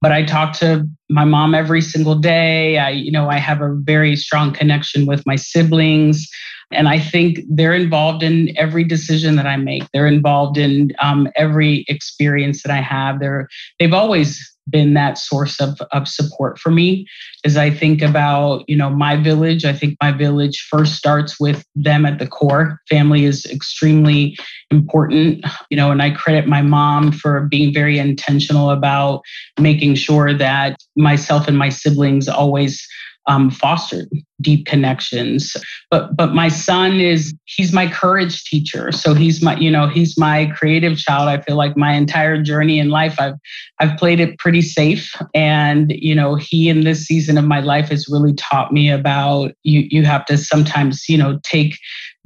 but 0.03 0.11
I 0.11 0.21
talk 0.25 0.51
to 0.57 0.85
my 1.09 1.23
mom 1.23 1.55
every 1.55 1.79
single 1.79 2.15
day. 2.15 2.77
I, 2.77 2.89
you 2.89 3.09
know, 3.09 3.29
I 3.29 3.37
have 3.37 3.61
a 3.61 3.73
very 3.73 4.17
strong 4.17 4.51
connection 4.51 5.05
with 5.05 5.25
my 5.25 5.37
siblings. 5.37 6.29
And 6.71 6.87
I 6.87 6.99
think 6.99 7.39
they're 7.49 7.73
involved 7.73 8.23
in 8.23 8.55
every 8.57 8.83
decision 8.83 9.35
that 9.35 9.45
I 9.45 9.57
make. 9.57 9.83
They're 9.91 10.07
involved 10.07 10.57
in 10.57 10.91
um, 11.01 11.27
every 11.35 11.85
experience 11.87 12.63
that 12.63 12.71
I 12.71 12.81
have. 12.81 13.19
They're 13.19 13.47
they've 13.79 13.93
always 13.93 14.53
been 14.69 14.93
that 14.93 15.17
source 15.17 15.59
of, 15.59 15.79
of 15.91 16.07
support 16.07 16.57
for 16.57 16.71
me 16.71 17.05
as 17.43 17.57
i 17.57 17.69
think 17.69 18.01
about 18.01 18.63
you 18.67 18.75
know 18.75 18.89
my 18.89 19.15
village 19.15 19.65
i 19.65 19.73
think 19.73 19.97
my 20.01 20.11
village 20.11 20.65
first 20.69 20.95
starts 20.95 21.39
with 21.39 21.65
them 21.75 22.05
at 22.05 22.19
the 22.19 22.27
core 22.27 22.79
family 22.89 23.25
is 23.25 23.45
extremely 23.47 24.37
important 24.71 25.43
you 25.69 25.75
know 25.75 25.91
and 25.91 26.01
i 26.01 26.09
credit 26.09 26.47
my 26.47 26.61
mom 26.61 27.11
for 27.11 27.41
being 27.41 27.73
very 27.73 27.99
intentional 27.99 28.69
about 28.69 29.21
making 29.59 29.95
sure 29.95 30.33
that 30.33 30.77
myself 30.95 31.47
and 31.47 31.57
my 31.57 31.69
siblings 31.69 32.27
always 32.29 32.87
um, 33.27 33.49
fostered 33.49 34.09
deep 34.43 34.65
connections. 34.65 35.55
But 35.89 36.15
but 36.15 36.33
my 36.33 36.49
son 36.49 36.99
is 36.99 37.33
he's 37.45 37.73
my 37.73 37.89
courage 37.89 38.43
teacher. 38.43 38.91
So 38.91 39.13
he's 39.13 39.41
my 39.41 39.55
you 39.57 39.71
know 39.71 39.87
he's 39.87 40.17
my 40.17 40.47
creative 40.55 40.97
child. 40.97 41.29
I 41.29 41.41
feel 41.41 41.55
like 41.55 41.75
my 41.75 41.93
entire 41.93 42.41
journey 42.41 42.79
in 42.79 42.89
life 42.89 43.15
I've 43.19 43.35
I've 43.79 43.97
played 43.97 44.19
it 44.19 44.37
pretty 44.37 44.61
safe. 44.61 45.11
And 45.33 45.91
you 45.91 46.13
know 46.13 46.35
he 46.35 46.69
in 46.69 46.81
this 46.81 47.05
season 47.05 47.37
of 47.37 47.45
my 47.45 47.61
life 47.61 47.89
has 47.89 48.07
really 48.09 48.33
taught 48.33 48.71
me 48.71 48.91
about 48.91 49.53
you 49.63 49.87
you 49.89 50.03
have 50.05 50.25
to 50.25 50.37
sometimes 50.37 51.07
you 51.09 51.17
know 51.17 51.39
take 51.43 51.77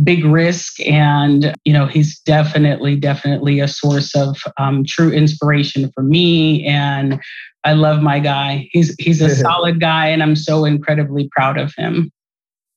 big 0.04 0.24
risk 0.26 0.80
and 0.82 1.56
you 1.66 1.74
know 1.74 1.88
he's 1.88 2.20
definitely 2.20 2.96
definitely 2.96 3.60
a 3.60 3.68
source 3.68 4.16
of 4.16 4.38
um, 4.58 4.84
true 4.86 5.12
inspiration 5.12 5.92
for 5.96 6.04
me 6.04 6.66
and 6.66 7.20
I 7.68 7.74
love 7.74 8.02
my 8.02 8.20
guy. 8.20 8.70
He's 8.72 8.96
he's 8.98 9.22
a 9.22 9.36
solid 9.36 9.82
guy, 9.82 10.08
and 10.08 10.24
I'm 10.24 10.38
so 10.38 10.64
incredibly 10.64 11.28
proud 11.34 11.58
of 11.58 11.74
him. 11.76 12.07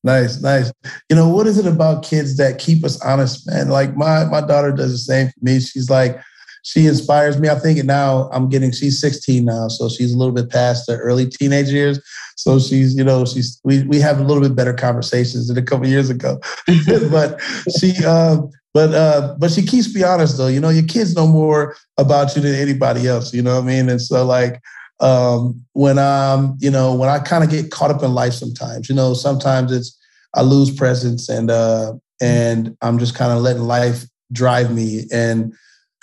Nice, 0.03 0.41
nice. 0.41 0.73
You 1.11 1.17
know, 1.17 1.29
what 1.29 1.47
is 1.47 1.59
it 1.59 1.67
about 1.67 2.05
kids 2.05 2.37
that 2.39 2.59
keep 2.59 2.85
us 2.85 3.01
honest, 3.03 3.47
man? 3.47 3.69
Like 3.69 3.97
my 3.97 4.25
my 4.25 4.41
daughter 4.41 4.73
does 4.73 4.93
the 4.93 4.99
same 4.99 5.29
for 5.29 5.41
me. 5.43 5.61
She's 5.61 5.91
like, 5.91 6.19
she 6.63 6.87
inspires 6.87 7.39
me. 7.39 7.49
I 7.49 7.59
think 7.59 7.83
now 7.85 8.31
I'm 8.33 8.49
getting 8.49 8.73
she's 8.73 9.01
16 9.01 9.45
now, 9.45 9.69
so 9.69 9.89
she's 9.89 10.13
a 10.13 10.19
little 10.19 10.33
bit 10.33 10.51
past 10.51 10.87
the 10.87 10.97
early 10.97 11.27
teenage 11.27 11.69
years. 11.69 12.01
So 12.37 12.59
she's, 12.59 12.95
you 12.97 13.05
know, 13.05 13.25
she's 13.27 13.61
we 13.65 13.83
we 13.85 14.01
have 14.01 14.21
a 14.21 14.25
little 14.25 14.43
bit 14.43 14.57
better 14.57 14.73
conversations 14.73 15.49
than 15.49 15.59
a 15.59 15.63
couple 15.63 15.87
years 15.87 16.09
ago. 16.09 16.41
but 17.11 17.41
she 17.79 18.03
um 18.05 18.51
but 18.73 18.95
uh 18.95 19.35
but 19.39 19.51
she 19.51 19.63
keeps 19.63 19.95
me 19.95 20.03
honest 20.03 20.39
though. 20.39 20.47
You 20.49 20.61
know, 20.61 20.71
your 20.71 20.87
kids 20.87 21.15
know 21.15 21.27
more 21.27 21.77
about 21.99 22.35
you 22.35 22.43
than 22.43 22.55
anybody 22.55 23.07
else, 23.07 23.35
you 23.35 23.43
know 23.43 23.57
what 23.57 23.65
I 23.65 23.67
mean? 23.67 23.89
And 23.91 24.01
so 24.01 24.25
like 24.25 24.63
um, 25.01 25.65
when 25.73 25.99
I'm, 25.99 26.57
you 26.61 26.71
know, 26.71 26.95
when 26.95 27.09
I 27.09 27.19
kind 27.19 27.43
of 27.43 27.51
get 27.51 27.71
caught 27.71 27.91
up 27.91 28.03
in 28.03 28.13
life 28.13 28.35
sometimes, 28.35 28.89
you 28.89 28.95
know, 28.95 29.15
sometimes 29.15 29.73
it's 29.73 29.97
I 30.35 30.43
lose 30.43 30.71
presence 30.71 31.29
and 31.29 31.51
uh, 31.51 31.95
and 32.21 32.77
I'm 32.83 32.99
just 32.99 33.15
kind 33.15 33.33
of 33.33 33.41
letting 33.41 33.63
life 33.63 34.05
drive 34.33 34.73
me. 34.73 35.07
And 35.13 35.53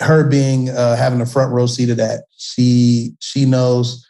her 0.00 0.28
being 0.28 0.70
uh, 0.70 0.96
having 0.96 1.20
a 1.20 1.26
front 1.26 1.52
row 1.52 1.66
seat 1.66 1.90
of 1.90 1.96
that, 1.96 2.24
she 2.36 3.14
she 3.20 3.44
knows 3.44 4.04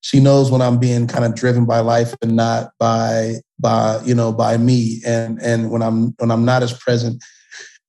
she 0.00 0.20
knows 0.20 0.50
when 0.50 0.62
I'm 0.62 0.78
being 0.78 1.06
kind 1.06 1.24
of 1.24 1.34
driven 1.34 1.64
by 1.64 1.80
life 1.80 2.14
and 2.22 2.36
not 2.36 2.70
by 2.78 3.36
by 3.58 4.00
you 4.04 4.14
know 4.14 4.32
by 4.32 4.56
me. 4.58 5.00
And 5.04 5.40
and 5.40 5.70
when 5.70 5.82
I'm 5.82 6.14
when 6.18 6.30
I'm 6.30 6.44
not 6.44 6.62
as 6.62 6.72
present 6.72 7.22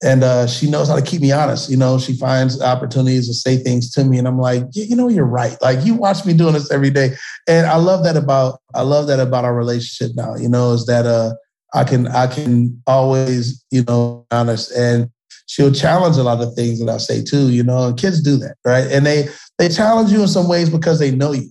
and 0.02 0.24
uh, 0.24 0.46
she 0.46 0.70
knows 0.70 0.88
how 0.88 0.96
to 0.96 1.02
keep 1.02 1.20
me 1.20 1.30
honest. 1.30 1.70
You 1.70 1.76
know, 1.76 1.98
she 1.98 2.16
finds 2.16 2.60
opportunities 2.60 3.28
to 3.28 3.34
say 3.34 3.58
things 3.58 3.90
to 3.92 4.04
me, 4.04 4.18
and 4.18 4.26
I'm 4.26 4.38
like, 4.38 4.64
you 4.72 4.96
know, 4.96 5.08
you're 5.08 5.24
right. 5.24 5.56
Like 5.60 5.84
you 5.84 5.94
watch 5.94 6.24
me 6.24 6.32
doing 6.32 6.54
this 6.54 6.70
every 6.70 6.90
day, 6.90 7.10
and 7.48 7.66
I 7.66 7.76
love 7.76 8.04
that 8.04 8.16
about 8.16 8.60
I 8.74 8.82
love 8.82 9.06
that 9.08 9.20
about 9.20 9.44
our 9.44 9.54
relationship 9.54 10.16
now. 10.16 10.36
You 10.36 10.48
know, 10.48 10.72
is 10.72 10.86
that 10.86 11.06
uh, 11.06 11.34
I 11.74 11.84
can 11.84 12.08
I 12.08 12.26
can 12.26 12.82
always 12.86 13.64
you 13.70 13.84
know 13.84 14.26
honest, 14.30 14.72
and 14.72 15.10
she'll 15.46 15.72
challenge 15.72 16.16
a 16.16 16.22
lot 16.22 16.40
of 16.40 16.54
things 16.54 16.80
that 16.80 16.88
I 16.88 16.98
say 16.98 17.22
too. 17.22 17.50
You 17.50 17.62
know, 17.62 17.88
and 17.88 17.98
kids 17.98 18.22
do 18.22 18.36
that, 18.38 18.56
right? 18.64 18.86
And 18.90 19.04
they 19.04 19.28
they 19.58 19.68
challenge 19.68 20.10
you 20.10 20.22
in 20.22 20.28
some 20.28 20.48
ways 20.48 20.70
because 20.70 20.98
they 20.98 21.10
know 21.10 21.32
you 21.32 21.50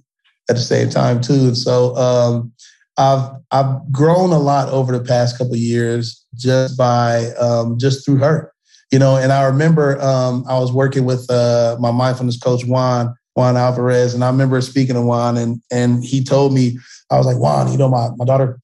at 0.49 0.55
the 0.55 0.61
same 0.61 0.89
time 0.89 1.21
too. 1.21 1.33
And 1.33 1.57
so 1.57 1.95
um, 1.95 2.51
I've 2.99 3.29
I've 3.51 3.91
grown 3.91 4.31
a 4.31 4.37
lot 4.37 4.69
over 4.69 4.95
the 4.95 5.03
past 5.03 5.37
couple 5.37 5.55
years 5.55 6.23
just 6.35 6.77
by 6.77 7.27
um, 7.39 7.79
just 7.79 8.05
through 8.05 8.17
her, 8.17 8.53
you 8.91 8.99
know. 8.99 9.15
And 9.15 9.31
I 9.31 9.45
remember 9.45 9.99
um, 10.01 10.43
I 10.47 10.59
was 10.59 10.71
working 10.71 11.05
with 11.05 11.29
uh, 11.31 11.77
my 11.79 11.91
mindfulness 11.91 12.37
coach 12.37 12.65
Juan 12.65 13.15
Juan 13.35 13.55
Alvarez, 13.55 14.13
and 14.13 14.23
I 14.23 14.27
remember 14.27 14.59
speaking 14.59 14.95
to 14.95 15.01
Juan, 15.01 15.37
and 15.37 15.61
and 15.71 16.03
he 16.03 16.23
told 16.23 16.53
me 16.53 16.77
I 17.09 17.17
was 17.17 17.25
like 17.25 17.37
Juan, 17.37 17.71
you 17.71 17.77
know, 17.77 17.87
my 17.87 18.09
my 18.17 18.25
daughter, 18.25 18.59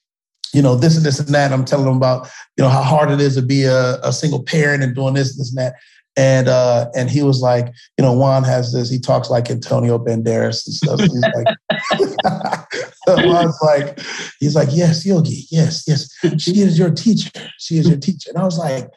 you 0.54 0.62
know, 0.62 0.76
this 0.76 0.98
and 0.98 1.06
this 1.06 1.20
and 1.20 1.30
that. 1.30 1.54
I'm 1.54 1.64
telling 1.64 1.88
him 1.88 1.96
about 1.96 2.30
you 2.58 2.64
know 2.64 2.70
how 2.70 2.84
hard 2.84 3.12
it 3.12 3.22
is 3.22 3.36
to 3.36 3.42
be 3.42 3.64
a, 3.64 4.02
a 4.02 4.12
single 4.12 4.44
parent 4.44 4.84
and 4.84 4.94
doing 4.94 5.14
this 5.14 5.38
this 5.38 5.50
and 5.50 5.58
that. 5.58 5.76
And 6.18 6.48
uh, 6.48 6.90
and 6.96 7.10
he 7.10 7.24
was 7.24 7.42
like, 7.42 7.68
you 7.98 8.04
know, 8.04 8.14
Juan 8.14 8.44
has 8.46 8.72
this. 8.72 8.90
He 8.90 9.00
talks 9.00 9.30
like 9.30 9.50
Antonio 9.50 9.98
Banderas 9.98 10.66
and 10.66 10.74
stuff. 10.74 11.00
He's 11.02 11.22
like, 11.22 12.66
Juan's 13.26 13.60
like, 13.62 14.00
he's 14.40 14.56
like, 14.56 14.70
yes, 14.72 15.06
Yogi, 15.06 15.46
yes, 15.52 15.84
yes. 15.88 16.10
She 16.42 16.62
is 16.62 16.80
your 16.80 16.92
teacher. 16.92 17.32
She 17.60 17.78
is 17.78 17.90
your 17.90 17.98
teacher. 17.98 18.30
And 18.30 18.38
I 18.38 18.46
was 18.46 18.58
like, 18.58 18.90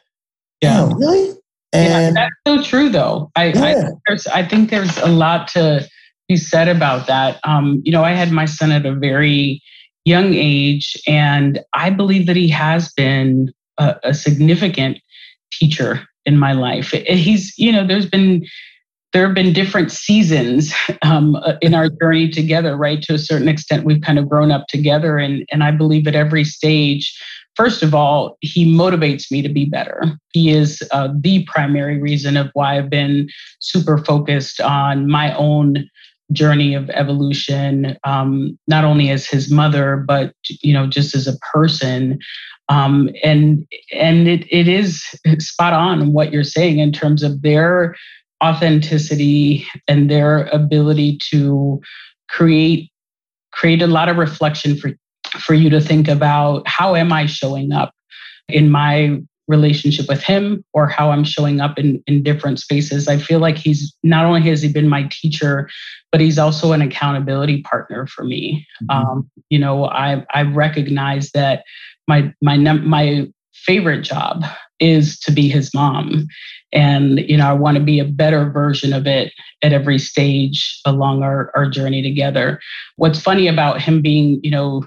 yeah, 0.61 0.89
really? 0.95 1.35
And 1.71 2.15
yeah, 2.15 2.27
that's 2.45 2.63
so 2.63 2.69
true, 2.69 2.89
though. 2.89 3.31
I, 3.35 3.47
yeah. 3.47 3.63
I, 3.63 3.91
there's, 4.07 4.27
I 4.27 4.47
think 4.47 4.69
there's 4.69 4.97
a 4.97 5.07
lot 5.07 5.47
to 5.49 5.87
be 6.27 6.37
said 6.37 6.67
about 6.67 7.07
that. 7.07 7.39
Um, 7.43 7.81
you 7.83 7.91
know, 7.91 8.03
I 8.03 8.11
had 8.11 8.31
my 8.31 8.45
son 8.45 8.71
at 8.71 8.85
a 8.85 8.93
very 8.93 9.61
young 10.05 10.33
age, 10.33 10.97
and 11.05 11.59
I 11.73 11.89
believe 11.89 12.25
that 12.27 12.35
he 12.35 12.47
has 12.49 12.91
been 12.93 13.53
a, 13.77 13.95
a 14.03 14.13
significant 14.13 14.99
teacher 15.51 16.07
in 16.29 16.37
my 16.37 16.53
life. 16.53 16.91
He's, 16.91 17.57
you 17.57 17.71
know, 17.71 17.85
there's 17.85 18.05
been 18.05 18.45
there 19.11 19.25
have 19.25 19.33
been 19.33 19.53
different 19.53 19.91
seasons 19.91 20.71
um, 21.01 21.35
uh, 21.35 21.55
in 21.61 21.73
our 21.73 21.89
journey 21.89 22.29
together, 22.29 22.77
right? 22.77 23.01
To 23.01 23.15
a 23.15 23.17
certain 23.17 23.47
extent, 23.47 23.83
we've 23.83 24.01
kind 24.01 24.19
of 24.19 24.29
grown 24.29 24.51
up 24.51 24.67
together, 24.67 25.17
and 25.17 25.45
and 25.51 25.63
I 25.63 25.71
believe 25.71 26.07
at 26.07 26.15
every 26.15 26.43
stage, 26.43 27.19
first 27.55 27.81
of 27.81 27.95
all, 27.95 28.37
he 28.41 28.71
motivates 28.71 29.31
me 29.31 29.41
to 29.41 29.49
be 29.49 29.65
better. 29.65 30.03
He 30.31 30.51
is 30.51 30.83
uh, 30.91 31.09
the 31.19 31.43
primary 31.45 31.99
reason 31.99 32.37
of 32.37 32.51
why 32.53 32.77
I've 32.77 32.91
been 32.91 33.27
super 33.59 33.97
focused 33.97 34.61
on 34.61 35.09
my 35.09 35.35
own 35.35 35.89
journey 36.31 36.75
of 36.75 36.89
evolution, 36.91 37.97
um, 38.03 38.57
not 38.67 38.85
only 38.85 39.09
as 39.09 39.25
his 39.25 39.51
mother, 39.51 39.97
but 40.07 40.33
you 40.61 40.73
know, 40.73 40.87
just 40.87 41.15
as 41.15 41.27
a 41.27 41.37
person. 41.39 42.19
Um, 42.69 43.09
and 43.23 43.65
and 43.93 44.27
it, 44.27 44.45
it 44.51 44.67
is 44.67 45.03
spot 45.39 45.73
on 45.73 46.13
what 46.13 46.31
you're 46.31 46.43
saying 46.43 46.79
in 46.79 46.91
terms 46.91 47.23
of 47.23 47.41
their 47.41 47.95
authenticity 48.43 49.65
and 49.87 50.09
their 50.09 50.45
ability 50.47 51.17
to 51.31 51.81
create 52.29 52.91
create 53.51 53.81
a 53.81 53.87
lot 53.87 54.07
of 54.07 54.17
reflection 54.17 54.77
for 54.77 54.91
for 55.39 55.53
you 55.53 55.69
to 55.69 55.81
think 55.81 56.07
about 56.07 56.67
how 56.67 56.95
am 56.95 57.11
I 57.11 57.25
showing 57.25 57.71
up 57.71 57.93
in 58.47 58.69
my 58.69 59.19
relationship 59.49 60.07
with 60.07 60.21
him 60.21 60.63
or 60.73 60.87
how 60.87 61.09
I'm 61.09 61.23
showing 61.23 61.59
up 61.59 61.77
in, 61.79 62.01
in 62.05 62.21
different 62.21 62.59
spaces. 62.59 63.07
I 63.07 63.17
feel 63.17 63.39
like 63.39 63.57
he's 63.57 63.93
not 64.03 64.23
only 64.23 64.41
has 64.43 64.61
he 64.61 64.71
been 64.71 64.87
my 64.87 65.09
teacher, 65.11 65.67
but 66.11 66.21
he's 66.21 66.37
also 66.37 66.71
an 66.71 66.81
accountability 66.81 67.63
partner 67.63 68.07
for 68.07 68.23
me. 68.23 68.65
Mm-hmm. 68.83 69.07
Um, 69.07 69.31
you 69.49 69.59
know, 69.59 69.85
I 69.85 70.23
I 70.33 70.43
recognize 70.43 71.31
that 71.31 71.63
my 72.07 72.31
my 72.41 72.57
my 72.57 73.27
favorite 73.53 74.03
job 74.03 74.43
is 74.79 75.19
to 75.19 75.31
be 75.31 75.49
his 75.49 75.73
mom 75.73 76.27
and 76.71 77.19
you 77.19 77.35
know 77.35 77.45
i 77.45 77.51
want 77.51 77.77
to 77.77 77.83
be 77.83 77.99
a 77.99 78.05
better 78.05 78.49
version 78.49 78.93
of 78.93 79.05
it 79.05 79.33
at 79.61 79.73
every 79.73 79.99
stage 79.99 80.79
along 80.85 81.23
our, 81.23 81.51
our 81.55 81.69
journey 81.69 82.01
together 82.01 82.59
what's 82.95 83.19
funny 83.19 83.47
about 83.47 83.81
him 83.81 84.01
being 84.01 84.39
you 84.43 84.51
know 84.51 84.81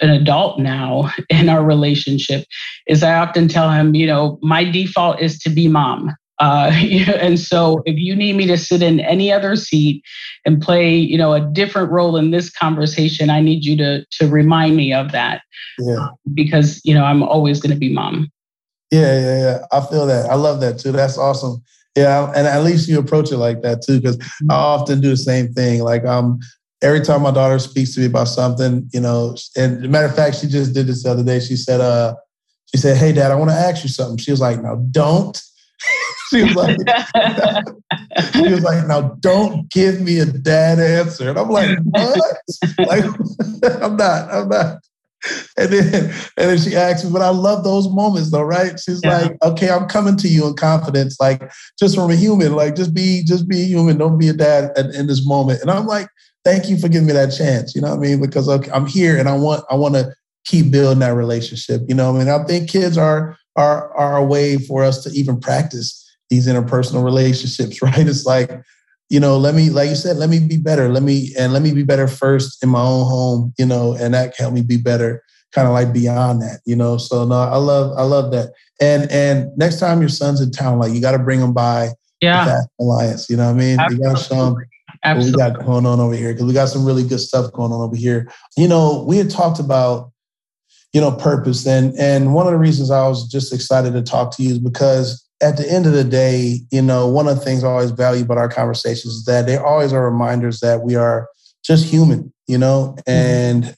an 0.00 0.10
adult 0.10 0.58
now 0.58 1.10
in 1.28 1.48
our 1.48 1.64
relationship 1.64 2.44
is 2.86 3.02
i 3.02 3.14
often 3.14 3.48
tell 3.48 3.70
him 3.70 3.94
you 3.94 4.06
know 4.06 4.38
my 4.42 4.64
default 4.64 5.20
is 5.20 5.38
to 5.38 5.50
be 5.50 5.68
mom 5.68 6.14
uh, 6.42 6.72
and 7.20 7.38
so 7.38 7.82
if 7.86 7.96
you 7.96 8.16
need 8.16 8.34
me 8.34 8.46
to 8.46 8.58
sit 8.58 8.82
in 8.82 9.00
any 9.00 9.32
other 9.32 9.54
seat 9.54 10.02
and 10.44 10.60
play, 10.60 10.94
you 10.94 11.16
know, 11.16 11.32
a 11.32 11.40
different 11.40 11.90
role 11.90 12.16
in 12.16 12.32
this 12.32 12.50
conversation, 12.50 13.30
I 13.30 13.40
need 13.40 13.64
you 13.64 13.76
to 13.76 14.04
to 14.18 14.28
remind 14.28 14.76
me 14.76 14.92
of 14.92 15.12
that. 15.12 15.42
Yeah. 15.78 16.08
Because, 16.34 16.80
you 16.84 16.94
know, 16.94 17.04
I'm 17.04 17.22
always 17.22 17.60
going 17.60 17.72
to 17.72 17.78
be 17.78 17.92
mom. 17.92 18.28
Yeah, 18.90 19.18
yeah, 19.18 19.38
yeah. 19.38 19.58
I 19.72 19.80
feel 19.86 20.04
that. 20.06 20.28
I 20.28 20.34
love 20.34 20.60
that 20.60 20.78
too. 20.78 20.92
That's 20.92 21.16
awesome. 21.16 21.62
Yeah, 21.96 22.32
and 22.34 22.46
at 22.46 22.64
least 22.64 22.88
you 22.88 22.98
approach 22.98 23.30
it 23.30 23.36
like 23.36 23.62
that 23.62 23.82
too, 23.82 24.00
because 24.00 24.16
mm-hmm. 24.16 24.50
I 24.50 24.54
often 24.54 25.00
do 25.00 25.10
the 25.10 25.16
same 25.16 25.52
thing. 25.52 25.82
Like 25.82 26.04
um, 26.04 26.40
every 26.82 27.00
time 27.00 27.22
my 27.22 27.30
daughter 27.30 27.58
speaks 27.58 27.94
to 27.94 28.00
me 28.00 28.06
about 28.06 28.28
something, 28.28 28.88
you 28.92 29.00
know, 29.00 29.36
and 29.56 29.88
matter 29.90 30.06
of 30.06 30.14
fact, 30.14 30.36
she 30.36 30.48
just 30.48 30.74
did 30.74 30.86
this 30.86 31.04
the 31.04 31.10
other 31.10 31.24
day. 31.24 31.40
She 31.40 31.56
said, 31.56 31.80
uh, 31.80 32.14
she 32.66 32.78
said, 32.80 32.96
Hey 32.96 33.12
dad, 33.12 33.30
I 33.30 33.34
want 33.34 33.50
to 33.50 33.56
ask 33.56 33.82
you 33.82 33.88
something. 33.88 34.18
She 34.18 34.30
was 34.30 34.40
like, 34.40 34.60
No, 34.62 34.84
don't 34.90 35.40
she 36.30 36.42
was 36.42 36.54
like, 36.54 36.76
she 38.32 38.52
was 38.52 38.62
like, 38.62 38.86
now 38.86 39.00
don't 39.20 39.70
give 39.70 40.00
me 40.00 40.18
a 40.18 40.26
dad 40.26 40.78
answer. 40.78 41.30
And 41.30 41.38
I'm 41.38 41.50
like, 41.50 41.78
what? 41.90 42.36
like, 42.78 43.04
I'm 43.82 43.96
not, 43.96 44.32
I'm 44.32 44.48
not. 44.48 44.78
And 45.56 45.70
then 45.70 46.04
and 46.36 46.50
then 46.50 46.58
she 46.58 46.74
asks 46.74 47.04
me, 47.04 47.12
but 47.12 47.22
I 47.22 47.30
love 47.30 47.64
those 47.64 47.88
moments 47.88 48.30
though, 48.30 48.42
right? 48.42 48.78
She's 48.78 49.00
yeah. 49.02 49.18
like, 49.18 49.42
okay, 49.42 49.70
I'm 49.70 49.86
coming 49.86 50.16
to 50.16 50.28
you 50.28 50.46
in 50.46 50.54
confidence, 50.54 51.18
like 51.20 51.50
just 51.78 51.94
from 51.94 52.10
a 52.10 52.16
human, 52.16 52.54
like 52.54 52.76
just 52.76 52.94
be, 52.94 53.22
just 53.24 53.48
be 53.48 53.64
human. 53.64 53.98
Don't 53.98 54.18
be 54.18 54.28
a 54.28 54.32
dad 54.32 54.72
at, 54.76 54.94
in 54.94 55.06
this 55.06 55.26
moment. 55.26 55.62
And 55.62 55.70
I'm 55.70 55.86
like, 55.86 56.08
thank 56.44 56.68
you 56.68 56.76
for 56.76 56.88
giving 56.88 57.06
me 57.06 57.12
that 57.12 57.34
chance. 57.36 57.74
You 57.74 57.82
know 57.82 57.90
what 57.90 57.98
I 57.98 58.08
mean? 58.08 58.20
Because 58.20 58.48
okay, 58.48 58.70
I'm 58.72 58.86
here 58.86 59.18
and 59.18 59.28
I 59.28 59.36
want, 59.36 59.64
I 59.70 59.76
want 59.76 59.94
to 59.94 60.12
keep 60.44 60.70
building 60.70 61.00
that 61.00 61.14
relationship. 61.14 61.82
You 61.88 61.94
know, 61.94 62.14
I 62.14 62.18
mean, 62.18 62.28
I 62.28 62.42
think 62.44 62.68
kids 62.68 62.98
are 62.98 63.36
are 63.56 63.94
are 63.94 64.16
a 64.16 64.24
way 64.24 64.58
for 64.58 64.82
us 64.82 65.02
to 65.04 65.10
even 65.10 65.40
practice 65.40 65.98
these 66.30 66.48
interpersonal 66.48 67.04
relationships, 67.04 67.82
right? 67.82 68.06
It's 68.06 68.26
like 68.26 68.50
you 69.12 69.20
know, 69.20 69.36
let 69.36 69.54
me, 69.54 69.68
like 69.68 69.90
you 69.90 69.94
said, 69.94 70.16
let 70.16 70.30
me 70.30 70.38
be 70.38 70.56
better. 70.56 70.88
Let 70.88 71.02
me, 71.02 71.34
and 71.38 71.52
let 71.52 71.60
me 71.60 71.74
be 71.74 71.82
better 71.82 72.08
first 72.08 72.62
in 72.64 72.70
my 72.70 72.80
own 72.80 73.04
home, 73.04 73.52
you 73.58 73.66
know, 73.66 73.92
and 73.92 74.14
that 74.14 74.34
can 74.34 74.44
help 74.44 74.54
me 74.54 74.62
be 74.62 74.78
better 74.78 75.22
kind 75.52 75.68
of 75.68 75.74
like 75.74 75.92
beyond 75.92 76.40
that, 76.40 76.60
you 76.64 76.74
know? 76.74 76.96
So 76.96 77.26
no, 77.26 77.34
I 77.34 77.58
love, 77.58 77.92
I 77.98 78.04
love 78.04 78.32
that. 78.32 78.54
And, 78.80 79.10
and 79.10 79.54
next 79.58 79.80
time 79.80 80.00
your 80.00 80.08
son's 80.08 80.40
in 80.40 80.50
town, 80.50 80.78
like 80.78 80.94
you 80.94 81.02
got 81.02 81.12
to 81.12 81.18
bring 81.18 81.40
him 81.40 81.52
by 81.52 81.90
yeah. 82.22 82.62
Alliance, 82.80 83.28
you 83.28 83.36
know 83.36 83.44
what 83.44 83.56
I 83.56 83.58
mean? 83.58 83.78
Absolutely. 83.78 84.06
You 84.06 84.14
got 84.14 84.22
show 84.22 84.46
him 84.46 84.54
what 85.02 85.24
we 85.26 85.32
got 85.32 85.66
going 85.66 85.84
on 85.84 86.00
over 86.00 86.14
here 86.14 86.32
because 86.32 86.46
we 86.46 86.54
got 86.54 86.70
some 86.70 86.86
really 86.86 87.06
good 87.06 87.20
stuff 87.20 87.52
going 87.52 87.70
on 87.70 87.82
over 87.82 87.96
here. 87.96 88.32
You 88.56 88.66
know, 88.66 89.04
we 89.06 89.18
had 89.18 89.28
talked 89.28 89.60
about, 89.60 90.10
you 90.94 91.02
know, 91.02 91.12
purpose 91.12 91.66
and, 91.66 91.94
and 91.98 92.32
one 92.32 92.46
of 92.46 92.52
the 92.52 92.58
reasons 92.58 92.90
I 92.90 93.06
was 93.06 93.28
just 93.28 93.52
excited 93.52 93.92
to 93.92 94.00
talk 94.00 94.34
to 94.36 94.42
you 94.42 94.52
is 94.52 94.58
because 94.58 95.21
at 95.42 95.56
the 95.56 95.70
end 95.70 95.86
of 95.86 95.92
the 95.92 96.04
day, 96.04 96.60
you 96.70 96.80
know, 96.80 97.08
one 97.08 97.26
of 97.26 97.36
the 97.36 97.44
things 97.44 97.64
I 97.64 97.68
always 97.68 97.90
value 97.90 98.22
about 98.22 98.38
our 98.38 98.48
conversations 98.48 99.14
is 99.14 99.24
that 99.24 99.46
they 99.46 99.56
always 99.56 99.92
are 99.92 100.08
reminders 100.08 100.60
that 100.60 100.82
we 100.82 100.94
are 100.94 101.28
just 101.64 101.84
human, 101.84 102.32
you 102.46 102.56
know, 102.56 102.94
mm-hmm. 102.98 103.10
and 103.10 103.64
mm-hmm. 103.64 103.72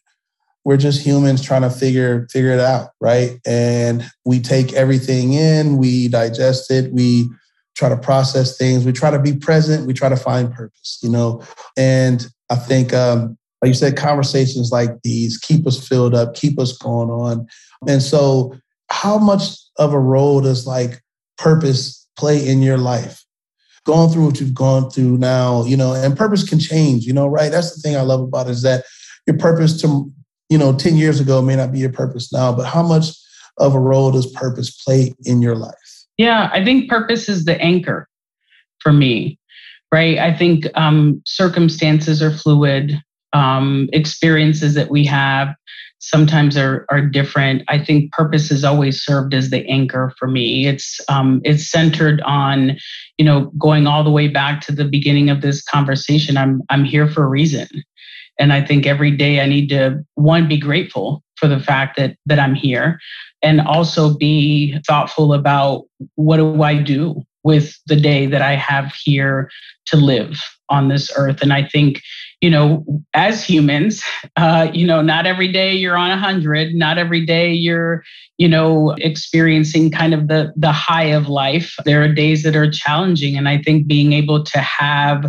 we're 0.65 0.77
just 0.77 1.05
humans 1.05 1.43
trying 1.43 1.62
to 1.62 1.71
figure 1.71 2.29
figure 2.31 2.53
it 2.53 2.61
out, 2.61 2.91
right? 3.01 3.41
And 3.47 4.05
we 4.27 4.41
take 4.41 4.75
everything 4.75 5.33
in, 5.33 5.79
we 5.79 6.09
digest 6.09 6.71
it, 6.71 6.93
we 6.93 7.29
try 7.75 7.89
to 7.89 7.97
process 7.97 8.57
things, 8.57 8.85
we 8.85 8.93
try 8.93 9.11
to 9.11 9.19
be 9.19 9.35
present, 9.35 9.87
we 9.87 9.95
try 9.95 10.09
to 10.09 10.17
find 10.17 10.53
purpose, 10.53 10.99
you 11.03 11.09
know. 11.09 11.43
And 11.77 12.27
I 12.51 12.57
think, 12.57 12.93
um, 12.93 13.39
like 13.62 13.69
you 13.69 13.75
said, 13.75 13.97
conversations 13.97 14.71
like 14.71 14.91
these 15.03 15.39
keep 15.39 15.67
us 15.67 15.89
filled 15.89 16.15
up, 16.15 16.35
keep 16.35 16.59
us 16.61 16.77
going 16.77 17.09
on. 17.09 17.47
And 17.89 18.03
so, 18.03 18.55
how 18.91 19.19
much 19.19 19.57
of 19.79 19.95
a 19.95 19.99
role 19.99 20.43
does 20.43 20.67
like 20.67 21.03
purpose 21.39 22.07
play 22.16 22.47
in 22.47 22.62
your 22.62 22.78
life? 22.78 23.24
Going 23.85 24.11
through 24.11 24.26
what 24.26 24.41
you've 24.41 24.55
gone 24.55 24.91
through 24.91 25.18
now, 25.18 25.64
you 25.64 25.76
know, 25.76 25.93
and 25.93 26.16
purpose 26.16 26.49
can 26.49 26.59
change, 26.59 27.05
you 27.05 27.12
know, 27.12 27.26
right? 27.26 27.51
That's 27.51 27.74
the 27.74 27.80
thing 27.80 27.97
I 27.97 28.01
love 28.01 28.20
about 28.20 28.47
it 28.47 28.53
is 28.53 28.62
that 28.62 28.85
your 29.26 29.37
purpose 29.37 29.80
to, 29.82 30.11
you 30.49 30.57
know, 30.57 30.72
10 30.72 30.97
years 30.97 31.20
ago 31.20 31.43
may 31.43 31.57
not 31.57 31.72
be 31.72 31.80
your 31.80 31.93
purpose 31.93 32.32
now, 32.32 32.53
but 32.55 32.64
how 32.64 32.82
much 32.82 33.09
of 33.59 33.74
a 33.74 33.80
role 33.80 34.11
does 34.11 34.26
purpose 34.32 34.70
play 34.70 35.14
in 35.24 35.43
your 35.43 35.55
life? 35.55 35.74
Yeah, 36.16 36.49
I 36.53 36.64
think 36.64 36.89
purpose 36.89 37.28
is 37.28 37.45
the 37.45 37.61
anchor 37.61 38.09
for 38.78 38.93
me, 38.93 39.39
right? 39.93 40.18
I 40.18 40.32
think 40.37 40.66
um, 40.74 41.20
circumstances 41.26 42.22
are 42.22 42.30
fluid, 42.30 43.01
um, 43.32 43.89
experiences 43.93 44.74
that 44.74 44.91
we 44.91 45.05
have 45.07 45.55
sometimes 46.09 46.57
are 46.57 46.84
are 46.90 47.00
different. 47.00 47.62
I 47.68 47.82
think 47.82 48.12
purpose 48.12 48.50
has 48.50 48.64
always 48.64 49.02
served 49.02 49.34
as 49.34 49.50
the 49.50 49.66
anchor 49.66 50.12
for 50.18 50.28
me. 50.28 50.66
It's 50.66 51.00
um, 51.09 51.40
it's 51.44 51.70
centered 51.70 52.20
on, 52.22 52.76
you 53.18 53.24
know, 53.24 53.52
going 53.59 53.86
all 53.86 54.05
the 54.05 54.11
way 54.11 54.28
back 54.28 54.61
to 54.62 54.72
the 54.72 54.84
beginning 54.84 55.30
of 55.30 55.40
this 55.40 55.62
conversation. 55.62 56.36
I'm 56.36 56.62
I'm 56.68 56.84
here 56.84 57.09
for 57.09 57.24
a 57.24 57.28
reason, 57.28 57.68
and 58.38 58.52
I 58.52 58.64
think 58.64 58.86
every 58.86 59.11
day 59.11 59.40
I 59.40 59.46
need 59.46 59.68
to 59.70 60.05
one 60.14 60.46
be 60.46 60.59
grateful 60.59 61.22
for 61.36 61.48
the 61.48 61.61
fact 61.61 61.96
that 61.96 62.16
that 62.26 62.38
I'm 62.38 62.55
here, 62.55 62.98
and 63.42 63.61
also 63.61 64.16
be 64.16 64.78
thoughtful 64.86 65.32
about 65.32 65.84
what 66.16 66.36
do 66.36 66.62
I 66.62 66.82
do 66.82 67.22
with 67.44 67.78
the 67.86 67.96
day 67.96 68.26
that 68.26 68.42
I 68.42 68.57
have 68.57 68.94
here 69.05 69.50
to 69.86 69.96
live 69.96 70.40
on 70.70 70.88
this 70.88 71.12
earth. 71.16 71.42
And 71.42 71.52
I 71.52 71.62
think, 71.68 72.00
you 72.45 72.51
know, 72.51 72.84
as 73.14 73.42
humans, 73.42 74.05
uh, 74.36 74.68
you 74.70 74.86
know, 74.86 75.01
not 75.01 75.24
every 75.24 75.51
day 75.51 75.72
you're 75.72 75.97
on 75.97 76.11
a 76.11 76.18
hundred, 76.18 76.74
not 76.74 76.99
every 76.99 77.24
day 77.24 77.51
you're, 77.51 78.05
you 78.36 78.47
know, 78.47 78.90
experiencing 78.99 79.90
kind 79.90 80.12
of 80.12 80.28
the 80.28 80.53
the 80.55 80.70
high 80.70 81.05
of 81.05 81.26
life. 81.26 81.74
There 81.86 82.03
are 82.03 82.12
days 82.12 82.42
that 82.42 82.55
are 82.55 82.70
challenging, 82.70 83.38
and 83.38 83.49
I 83.49 83.62
think 83.62 83.86
being 83.86 84.12
able 84.12 84.45
to 84.45 84.59
have 84.59 85.24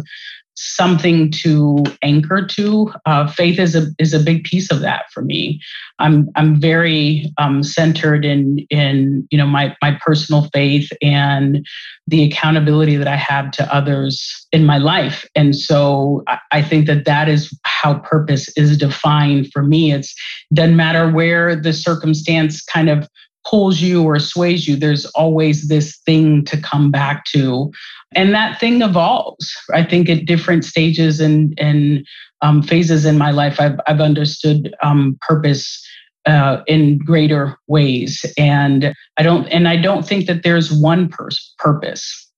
something 0.56 1.32
to 1.32 1.84
anchor 2.02 2.46
to. 2.46 2.94
Uh, 3.06 3.28
faith 3.28 3.60
is 3.60 3.76
a 3.76 3.88
is 4.00 4.14
a 4.14 4.20
big 4.20 4.44
piece 4.44 4.72
of 4.72 4.80
that 4.82 5.06
for 5.12 5.22
me. 5.22 5.62
I'm 6.00 6.30
I'm 6.36 6.60
very 6.60 7.32
um, 7.38 7.64
centered 7.64 8.26
in 8.26 8.60
in 8.70 9.28
you 9.32 9.38
know 9.38 9.46
my 9.46 9.76
my 9.82 9.98
personal 10.06 10.50
faith 10.54 10.92
and 11.02 11.66
the 12.08 12.24
accountability 12.24 12.96
that 12.96 13.08
I 13.08 13.16
have 13.16 13.52
to 13.52 13.76
others 13.76 14.48
in 14.52 14.66
my 14.66 14.78
life, 14.78 15.26
and 15.36 15.56
so 15.56 16.24
I, 16.28 16.40
I 16.52 16.62
think 16.62 16.88
that 16.88 17.06
that 17.06 17.30
is 17.30 17.58
how 17.64 18.00
purpose 18.00 18.50
is 18.58 18.78
defined 18.78 19.52
for 19.52 19.64
me. 19.64 19.92
It's 19.92 20.16
doesn't 20.54 20.76
matter 20.76 21.10
where 21.10 21.56
the 21.56 21.74
circumstance 21.74 22.62
kind 22.64 22.90
of 22.90 23.08
pulls 23.46 23.80
you 23.82 24.04
or 24.04 24.20
sways 24.20 24.68
you, 24.68 24.76
there's 24.76 25.06
always 25.08 25.68
this 25.68 25.98
thing 26.06 26.44
to 26.46 26.58
come 26.58 26.92
back 26.92 27.26
to. 27.26 27.72
And 28.16 28.34
that 28.34 28.60
thing 28.60 28.82
evolves. 28.82 29.54
I 29.74 29.84
think 29.84 30.10
at 30.10 30.26
different 30.26 30.66
stages 30.66 31.20
and, 31.20 31.54
and 31.58 32.06
um, 32.42 32.64
phases 32.64 33.06
in 33.06 33.18
my 33.18 33.32
life, 33.32 33.60
I've, 33.60 33.80
I've 33.88 34.02
understood 34.02 34.74
um, 34.82 35.18
purpose 35.22 35.86
uh, 36.26 36.64
in 36.66 36.98
greater 36.98 37.58
ways. 37.68 38.26
And 38.38 38.94
I 39.18 39.24
don't, 39.24 39.48
and 39.48 39.68
I 39.68 39.78
don't 39.78 40.08
think 40.08 40.26
that 40.26 40.44
there's 40.44 40.72
one 40.72 41.08
pers- 41.08 41.54
purpose. 41.60 42.32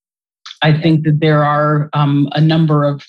I 0.61 0.77
think 0.77 1.05
that 1.05 1.19
there 1.19 1.43
are 1.43 1.89
um, 1.93 2.27
a 2.33 2.41
number 2.41 2.83
of 2.83 3.03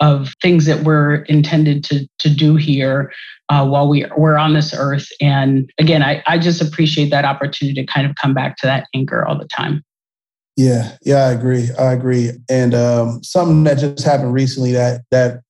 of 0.00 0.34
things 0.40 0.66
that 0.66 0.82
we're 0.82 1.16
intended 1.22 1.84
to 1.84 2.06
to 2.18 2.34
do 2.34 2.56
here 2.56 3.12
uh, 3.50 3.66
while 3.66 3.88
we 3.88 4.06
we're 4.16 4.36
on 4.36 4.54
this 4.54 4.72
earth. 4.74 5.08
And 5.20 5.70
again, 5.78 6.02
I, 6.02 6.22
I 6.26 6.38
just 6.38 6.62
appreciate 6.62 7.10
that 7.10 7.24
opportunity 7.24 7.84
to 7.84 7.92
kind 7.92 8.06
of 8.08 8.16
come 8.16 8.32
back 8.32 8.56
to 8.58 8.66
that 8.66 8.86
anchor 8.94 9.26
all 9.26 9.38
the 9.38 9.48
time. 9.48 9.84
Yeah, 10.56 10.96
yeah, 11.02 11.26
I 11.26 11.32
agree. 11.32 11.70
I 11.78 11.92
agree. 11.92 12.32
And 12.48 12.74
um, 12.74 13.22
something 13.22 13.64
that 13.64 13.78
just 13.78 14.04
happened 14.04 14.32
recently 14.32 14.72
that 14.72 15.02
that 15.10 15.40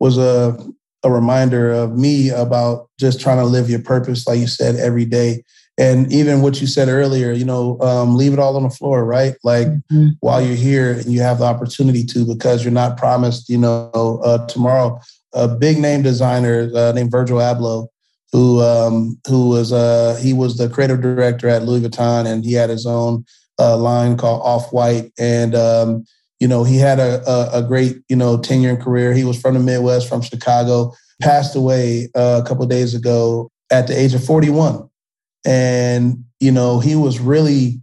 was 0.00 0.18
a 0.18 0.58
a 1.02 1.10
reminder 1.10 1.70
of 1.70 1.96
me 1.96 2.30
about 2.30 2.88
just 2.98 3.20
trying 3.20 3.38
to 3.38 3.44
live 3.44 3.70
your 3.70 3.82
purpose, 3.82 4.26
like 4.26 4.38
you 4.38 4.46
said, 4.46 4.76
every 4.76 5.04
day. 5.04 5.42
And 5.78 6.12
even 6.12 6.42
what 6.42 6.60
you 6.60 6.66
said 6.66 6.88
earlier 6.88 7.32
you 7.32 7.44
know 7.44 7.80
um, 7.80 8.14
leave 8.14 8.34
it 8.34 8.38
all 8.38 8.56
on 8.56 8.64
the 8.64 8.70
floor 8.70 9.04
right? 9.04 9.34
Like 9.42 9.68
mm-hmm. 9.68 10.08
while 10.20 10.42
you're 10.42 10.54
here 10.54 10.92
and 10.92 11.06
you 11.06 11.22
have 11.22 11.38
the 11.38 11.46
opportunity 11.46 12.04
to 12.04 12.26
because 12.26 12.62
you're 12.62 12.72
not 12.72 12.98
promised 12.98 13.48
you 13.48 13.58
know 13.58 14.20
uh, 14.22 14.46
tomorrow. 14.46 15.00
A 15.32 15.48
big 15.48 15.78
name 15.78 16.02
designer 16.02 16.70
uh, 16.74 16.92
named 16.92 17.10
virgil 17.10 17.38
abloh 17.38 17.86
who 18.32 18.60
um, 18.60 19.18
who 19.26 19.48
was 19.48 19.72
uh, 19.72 20.18
he 20.20 20.34
was 20.34 20.58
the 20.58 20.68
creative 20.68 21.00
director 21.00 21.48
at 21.48 21.62
louis 21.62 21.80
vuitton 21.80 22.26
and 22.26 22.44
he 22.44 22.52
had 22.52 22.68
his 22.68 22.84
own 22.84 23.24
uh, 23.60 23.76
line 23.76 24.16
called 24.16 24.42
off 24.42 24.72
white. 24.72 25.12
And 25.18 25.54
um, 25.54 26.04
you 26.40 26.48
know 26.48 26.64
he 26.64 26.78
had 26.78 26.98
a, 26.98 27.22
a, 27.30 27.58
a, 27.58 27.62
great 27.62 27.98
you 28.08 28.16
know 28.16 28.38
tenure 28.38 28.70
and 28.70 28.82
career. 28.82 29.12
He 29.12 29.24
was 29.24 29.40
from 29.40 29.54
the 29.54 29.60
midwest 29.60 30.08
from 30.08 30.22
chicago 30.22 30.92
passed 31.20 31.54
away 31.54 32.08
uh, 32.16 32.40
a 32.42 32.48
couple 32.48 32.66
days 32.66 32.94
ago 32.94 33.50
at 33.70 33.86
the 33.86 33.98
age 33.98 34.14
of 34.14 34.24
41 34.24 34.90
and, 35.44 36.24
you 36.38 36.52
know, 36.52 36.80
he 36.80 36.96
was 36.96 37.20
really, 37.20 37.80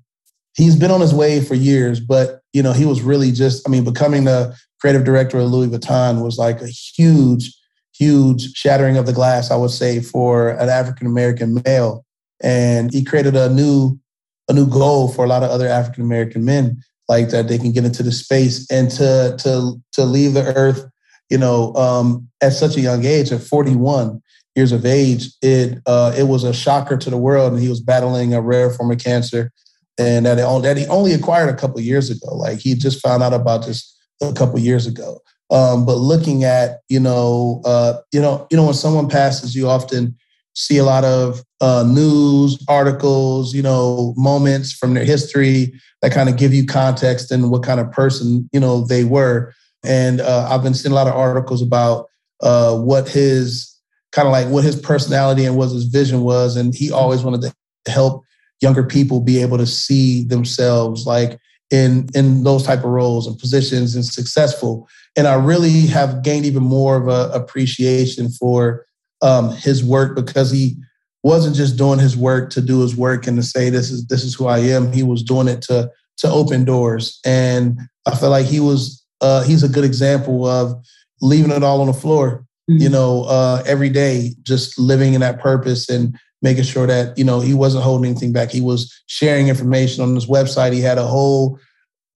he's 0.55 0.75
been 0.75 0.91
on 0.91 1.01
his 1.01 1.13
way 1.13 1.41
for 1.41 1.55
years, 1.55 1.99
but, 1.99 2.41
you 2.53 2.61
know, 2.61 2.73
he 2.73 2.85
was 2.85 3.01
really 3.01 3.31
just, 3.31 3.67
I 3.67 3.71
mean, 3.71 3.83
becoming 3.83 4.25
the 4.25 4.55
creative 4.79 5.03
director 5.03 5.39
of 5.39 5.49
Louis 5.49 5.67
Vuitton 5.67 6.23
was 6.23 6.37
like 6.37 6.61
a 6.61 6.67
huge, 6.67 7.55
huge 7.97 8.53
shattering 8.53 8.97
of 8.97 9.05
the 9.05 9.13
glass, 9.13 9.49
I 9.49 9.55
would 9.55 9.71
say, 9.71 10.01
for 10.01 10.49
an 10.49 10.69
African 10.69 11.07
American 11.07 11.61
male. 11.65 12.05
And 12.41 12.93
he 12.93 13.03
created 13.03 13.35
a 13.35 13.49
new, 13.49 13.99
a 14.47 14.53
new 14.53 14.67
goal 14.67 15.07
for 15.07 15.25
a 15.25 15.27
lot 15.27 15.43
of 15.43 15.49
other 15.49 15.67
African 15.67 16.03
American 16.03 16.45
men, 16.45 16.83
like 17.07 17.29
that 17.29 17.47
they 17.47 17.57
can 17.57 17.71
get 17.71 17.85
into 17.85 18.03
the 18.03 18.11
space 18.11 18.69
and 18.69 18.89
to 18.91 19.35
to 19.39 19.81
to 19.93 20.03
leave 20.03 20.33
the 20.33 20.53
earth, 20.55 20.85
you 21.29 21.37
know, 21.37 21.73
um, 21.75 22.27
at 22.41 22.53
such 22.53 22.77
a 22.77 22.81
young 22.81 23.05
age, 23.05 23.31
at 23.31 23.41
41, 23.41 24.21
years 24.57 24.71
of 24.71 24.85
age, 24.85 25.29
it 25.41 25.79
uh, 25.85 26.13
it 26.17 26.23
was 26.23 26.43
a 26.43 26.53
shocker 26.53 26.97
to 26.97 27.09
the 27.09 27.17
world, 27.17 27.53
and 27.53 27.61
he 27.61 27.69
was 27.69 27.79
battling 27.79 28.33
a 28.33 28.41
rare 28.41 28.71
form 28.71 28.91
of 28.91 28.97
cancer, 28.97 29.51
and 29.97 30.25
that, 30.25 30.35
that 30.35 30.77
he 30.77 30.85
only 30.87 31.13
acquired 31.13 31.49
a 31.49 31.55
couple 31.55 31.79
years 31.79 32.09
ago. 32.09 32.35
Like 32.35 32.59
he 32.59 32.73
just 32.73 33.01
found 33.01 33.23
out 33.23 33.33
about 33.33 33.65
this 33.65 33.95
a 34.21 34.33
couple 34.33 34.59
years 34.59 34.87
ago. 34.87 35.21
Um, 35.49 35.85
but 35.85 35.95
looking 35.95 36.43
at 36.43 36.79
you 36.89 36.99
know 36.99 37.61
uh, 37.63 37.99
you 38.11 38.19
know 38.19 38.47
you 38.51 38.57
know 38.57 38.65
when 38.65 38.73
someone 38.73 39.07
passes, 39.07 39.55
you 39.55 39.69
often 39.69 40.17
see 40.57 40.77
a 40.79 40.83
lot 40.83 41.05
of 41.05 41.43
uh, 41.61 41.83
news 41.87 42.57
articles, 42.67 43.53
you 43.53 43.61
know, 43.61 44.15
moments 44.17 44.73
from 44.73 44.95
their 44.95 45.05
history 45.05 45.71
that 46.01 46.11
kind 46.11 46.29
of 46.29 46.35
give 46.35 46.51
you 46.51 46.65
context 46.65 47.31
and 47.31 47.51
what 47.51 47.63
kind 47.63 47.79
of 47.79 47.91
person 47.91 48.49
you 48.51 48.59
know 48.59 48.83
they 48.85 49.03
were. 49.03 49.53
And 49.83 50.19
uh, 50.19 50.47
I've 50.49 50.63
been 50.63 50.73
seeing 50.73 50.91
a 50.91 50.95
lot 50.95 51.07
of 51.07 51.13
articles 51.13 51.61
about 51.61 52.07
uh, 52.41 52.75
what 52.75 53.07
his 53.07 53.71
kind 54.11 54.27
of 54.27 54.31
like 54.31 54.47
what 54.47 54.63
his 54.63 54.75
personality 54.81 55.45
and 55.45 55.55
what 55.55 55.69
his 55.69 55.85
vision 55.85 56.21
was. 56.21 56.55
And 56.55 56.73
he 56.73 56.91
always 56.91 57.23
wanted 57.23 57.41
to 57.41 57.91
help 57.91 58.23
younger 58.59 58.83
people 58.83 59.21
be 59.21 59.39
able 59.39 59.59
to 59.59 59.67
see 59.67 60.23
themselves 60.23 61.05
like 61.05 61.39
in 61.69 62.09
in 62.15 62.43
those 62.43 62.63
type 62.63 62.79
of 62.79 62.85
roles 62.89 63.27
and 63.27 63.37
positions 63.37 63.93
and 63.93 64.03
successful. 64.03 64.89
And 65.15 65.27
I 65.27 65.35
really 65.35 65.85
have 65.87 66.23
gained 66.23 66.47
even 66.47 66.63
more 66.63 66.97
of 66.97 67.07
a 67.07 67.31
appreciation 67.31 68.29
for 68.29 68.86
um, 69.21 69.51
his 69.51 69.83
work 69.83 70.15
because 70.15 70.51
he 70.51 70.77
wasn't 71.23 71.55
just 71.55 71.77
doing 71.77 71.99
his 71.99 72.15
work 72.15 72.49
to 72.51 72.61
do 72.61 72.81
his 72.81 72.95
work 72.95 73.27
and 73.27 73.37
to 73.37 73.43
say 73.43 73.69
this 73.69 73.91
is 73.91 74.05
this 74.07 74.23
is 74.23 74.35
who 74.35 74.47
I 74.47 74.59
am. 74.59 74.91
He 74.91 75.03
was 75.03 75.23
doing 75.23 75.47
it 75.47 75.61
to 75.63 75.91
to 76.17 76.29
open 76.29 76.65
doors, 76.65 77.19
and 77.25 77.79
I 78.05 78.15
feel 78.15 78.29
like 78.29 78.45
he 78.45 78.59
was 78.59 79.03
uh, 79.21 79.43
he's 79.43 79.63
a 79.63 79.69
good 79.69 79.83
example 79.83 80.45
of 80.45 80.73
leaving 81.21 81.51
it 81.51 81.63
all 81.63 81.81
on 81.81 81.87
the 81.87 81.93
floor. 81.93 82.45
Mm-hmm. 82.69 82.81
You 82.81 82.89
know, 82.89 83.23
uh, 83.23 83.63
every 83.65 83.89
day, 83.89 84.35
just 84.43 84.77
living 84.77 85.13
in 85.13 85.21
that 85.21 85.39
purpose 85.39 85.89
and 85.89 86.17
making 86.41 86.63
sure 86.63 86.85
that 86.85 87.17
you 87.17 87.23
know 87.23 87.39
he 87.39 87.53
wasn't 87.53 87.83
holding 87.83 88.11
anything 88.11 88.33
back. 88.33 88.51
He 88.51 88.61
was 88.61 88.93
sharing 89.07 89.47
information 89.47 90.03
on 90.03 90.13
his 90.15 90.27
website. 90.27 90.73
He 90.73 90.81
had 90.81 90.97
a 90.97 91.07
whole 91.07 91.59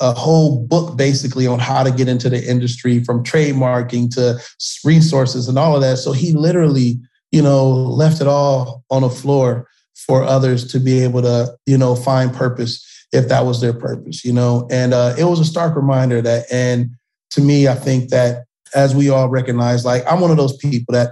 a 0.02 0.14
whole 0.14 0.66
book 0.66 0.98
basically 0.98 1.48
on 1.48 1.60
how 1.60 1.84
to 1.84 1.92
get 1.92 2.08
into 2.08 2.30
the 2.30 2.44
industry 2.44 3.04
from 3.04 3.24
trademarking 3.24 4.14
to 4.16 4.40
resources 4.84 5.48
and 5.48 5.58
all 5.58 5.76
of 5.76 5.82
that. 5.82 5.98
So 5.98 6.12
he 6.12 6.34
literally, 6.34 7.00
you 7.32 7.42
know, 7.42 7.70
left 7.70 8.20
it 8.20 8.28
all 8.28 8.84
on 8.90 9.04
the 9.04 9.10
floor 9.10 9.68
for 9.96 10.24
others 10.24 10.70
to 10.72 10.80
be 10.80 11.04
able 11.04 11.22
to, 11.22 11.56
you 11.66 11.78
know, 11.78 11.96
find 11.96 12.34
purpose 12.34 12.86
if 13.14 13.28
that 13.28 13.46
was 13.46 13.62
their 13.62 13.74
purpose, 13.74 14.26
you 14.26 14.34
know. 14.34 14.68
And 14.72 14.94
uh, 14.94 15.16
it 15.18 15.26
was 15.26 15.40
a 15.40 15.46
stark 15.46 15.76
reminder 15.76 16.22
that, 16.22 16.46
and 16.52 16.92
to 17.32 17.42
me, 17.42 17.68
I 17.68 17.76
think 17.76 18.10
that 18.10 18.46
as 18.74 18.96
we 18.96 19.10
all 19.10 19.30
recognize, 19.30 19.86
like 19.86 20.04
I'm 20.10 20.20
one 20.20 20.32
of 20.32 20.38
those 20.38 20.58
people 20.58 20.94
that, 20.94 21.12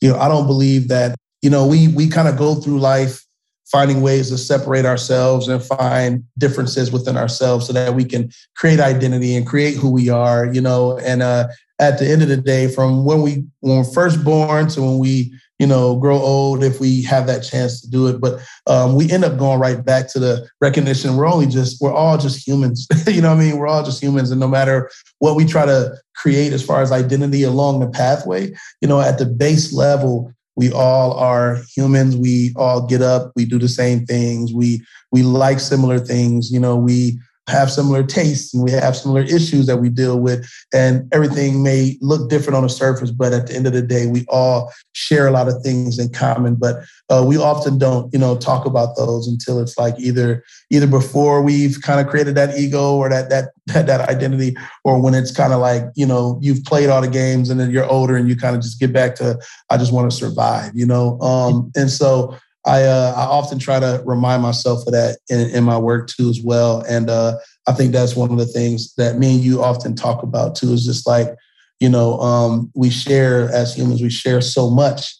you 0.00 0.10
know, 0.10 0.18
I 0.18 0.28
don't 0.28 0.46
believe 0.46 0.88
that 0.88 1.16
you 1.42 1.50
know, 1.50 1.66
we 1.66 1.88
we 1.88 2.08
kind 2.08 2.28
of 2.28 2.36
go 2.36 2.56
through 2.56 2.80
life 2.80 3.24
finding 3.70 4.02
ways 4.02 4.30
to 4.30 4.38
separate 4.38 4.84
ourselves 4.84 5.48
and 5.48 5.62
find 5.62 6.24
differences 6.38 6.90
within 6.90 7.16
ourselves 7.16 7.66
so 7.66 7.72
that 7.72 7.94
we 7.94 8.04
can 8.04 8.30
create 8.56 8.80
identity 8.80 9.36
and 9.36 9.46
create 9.46 9.76
who 9.76 9.90
we 9.90 10.08
are, 10.08 10.52
you 10.52 10.60
know, 10.60 10.98
and 10.98 11.22
uh 11.22 11.46
at 11.80 11.98
the 11.98 12.08
end 12.08 12.22
of 12.22 12.28
the 12.28 12.36
day, 12.36 12.68
from 12.68 13.04
when 13.04 13.22
we 13.22 13.42
when 13.60 13.78
we're 13.78 13.84
first 13.84 14.22
born 14.22 14.68
to 14.68 14.82
when 14.82 14.98
we 14.98 15.34
you 15.58 15.66
know 15.66 15.96
grow 15.96 16.16
old, 16.16 16.62
if 16.62 16.78
we 16.78 17.02
have 17.02 17.26
that 17.26 17.40
chance 17.40 17.80
to 17.80 17.90
do 17.90 18.06
it, 18.06 18.20
but 18.20 18.38
um, 18.66 18.94
we 18.94 19.10
end 19.10 19.24
up 19.24 19.38
going 19.38 19.58
right 19.58 19.82
back 19.84 20.06
to 20.12 20.18
the 20.18 20.48
recognition 20.60 21.16
we're 21.16 21.26
only 21.26 21.46
just 21.46 21.80
we're 21.80 21.92
all 21.92 22.18
just 22.18 22.46
humans. 22.46 22.86
you 23.06 23.22
know, 23.22 23.32
I 23.32 23.36
mean, 23.36 23.56
we're 23.56 23.66
all 23.66 23.82
just 23.82 24.02
humans, 24.02 24.30
and 24.30 24.38
no 24.38 24.46
matter 24.46 24.90
what 25.18 25.36
we 25.36 25.44
try 25.46 25.64
to 25.64 25.96
create 26.14 26.52
as 26.52 26.64
far 26.64 26.82
as 26.82 26.92
identity 26.92 27.42
along 27.42 27.80
the 27.80 27.88
pathway, 27.88 28.52
you 28.82 28.88
know, 28.88 29.00
at 29.00 29.18
the 29.18 29.26
base 29.26 29.72
level, 29.72 30.32
we 30.60 30.70
all 30.70 31.14
are 31.14 31.62
humans. 31.74 32.18
We 32.18 32.52
all 32.54 32.86
get 32.86 33.00
up. 33.00 33.32
We 33.34 33.46
do 33.46 33.58
the 33.58 33.66
same 33.66 34.04
things. 34.04 34.52
We 34.52 34.84
we 35.10 35.22
like 35.22 35.58
similar 35.58 35.98
things. 35.98 36.52
You 36.52 36.60
know 36.60 36.76
we 36.76 37.18
have 37.50 37.70
similar 37.70 38.02
tastes 38.02 38.54
and 38.54 38.62
we 38.62 38.70
have 38.70 38.96
similar 38.96 39.22
issues 39.22 39.66
that 39.66 39.78
we 39.78 39.88
deal 39.88 40.20
with 40.20 40.48
and 40.72 41.06
everything 41.12 41.62
may 41.62 41.98
look 42.00 42.30
different 42.30 42.56
on 42.56 42.62
the 42.62 42.68
surface 42.68 43.10
but 43.10 43.32
at 43.32 43.46
the 43.46 43.54
end 43.54 43.66
of 43.66 43.72
the 43.72 43.82
day 43.82 44.06
we 44.06 44.24
all 44.28 44.72
share 44.92 45.26
a 45.26 45.30
lot 45.30 45.48
of 45.48 45.62
things 45.62 45.98
in 45.98 46.08
common. 46.10 46.54
But 46.54 46.84
uh, 47.08 47.24
we 47.26 47.36
often 47.36 47.78
don't 47.78 48.12
you 48.12 48.18
know 48.18 48.36
talk 48.36 48.66
about 48.66 48.96
those 48.96 49.26
until 49.26 49.60
it's 49.60 49.76
like 49.78 49.94
either 49.98 50.44
either 50.70 50.86
before 50.86 51.42
we've 51.42 51.80
kind 51.82 52.00
of 52.00 52.06
created 52.06 52.34
that 52.36 52.56
ego 52.58 52.96
or 52.96 53.08
that 53.08 53.30
that 53.30 53.50
that, 53.66 53.86
that 53.90 54.08
identity 54.08 54.56
or 54.84 55.02
when 55.02 55.14
it's 55.14 55.32
kind 55.32 55.52
of 55.52 55.60
like 55.60 55.84
you 55.94 56.06
know 56.06 56.38
you've 56.40 56.64
played 56.64 56.88
all 56.88 57.00
the 57.00 57.08
games 57.08 57.50
and 57.50 57.58
then 57.58 57.70
you're 57.70 57.90
older 57.90 58.16
and 58.16 58.28
you 58.28 58.36
kind 58.36 58.56
of 58.56 58.62
just 58.62 58.80
get 58.80 58.92
back 58.92 59.14
to 59.14 59.38
i 59.70 59.76
just 59.76 59.92
want 59.92 60.10
to 60.10 60.16
survive 60.16 60.72
you 60.74 60.86
know? 60.86 61.20
Um 61.20 61.70
and 61.76 61.90
so 61.90 62.36
I 62.66 62.82
uh, 62.84 63.14
I 63.16 63.22
often 63.22 63.58
try 63.58 63.80
to 63.80 64.02
remind 64.04 64.42
myself 64.42 64.86
of 64.86 64.92
that 64.92 65.18
in, 65.28 65.40
in 65.50 65.64
my 65.64 65.78
work 65.78 66.08
too 66.08 66.28
as 66.28 66.40
well, 66.42 66.82
and 66.88 67.08
uh, 67.08 67.38
I 67.66 67.72
think 67.72 67.92
that's 67.92 68.14
one 68.14 68.30
of 68.30 68.38
the 68.38 68.46
things 68.46 68.94
that 68.94 69.16
me 69.16 69.34
and 69.36 69.44
you 69.44 69.62
often 69.62 69.94
talk 69.94 70.22
about 70.22 70.56
too. 70.56 70.72
Is 70.72 70.84
just 70.84 71.06
like 71.06 71.34
you 71.80 71.88
know 71.88 72.18
um, 72.20 72.70
we 72.74 72.90
share 72.90 73.50
as 73.50 73.74
humans, 73.74 74.02
we 74.02 74.10
share 74.10 74.42
so 74.42 74.68
much 74.68 75.16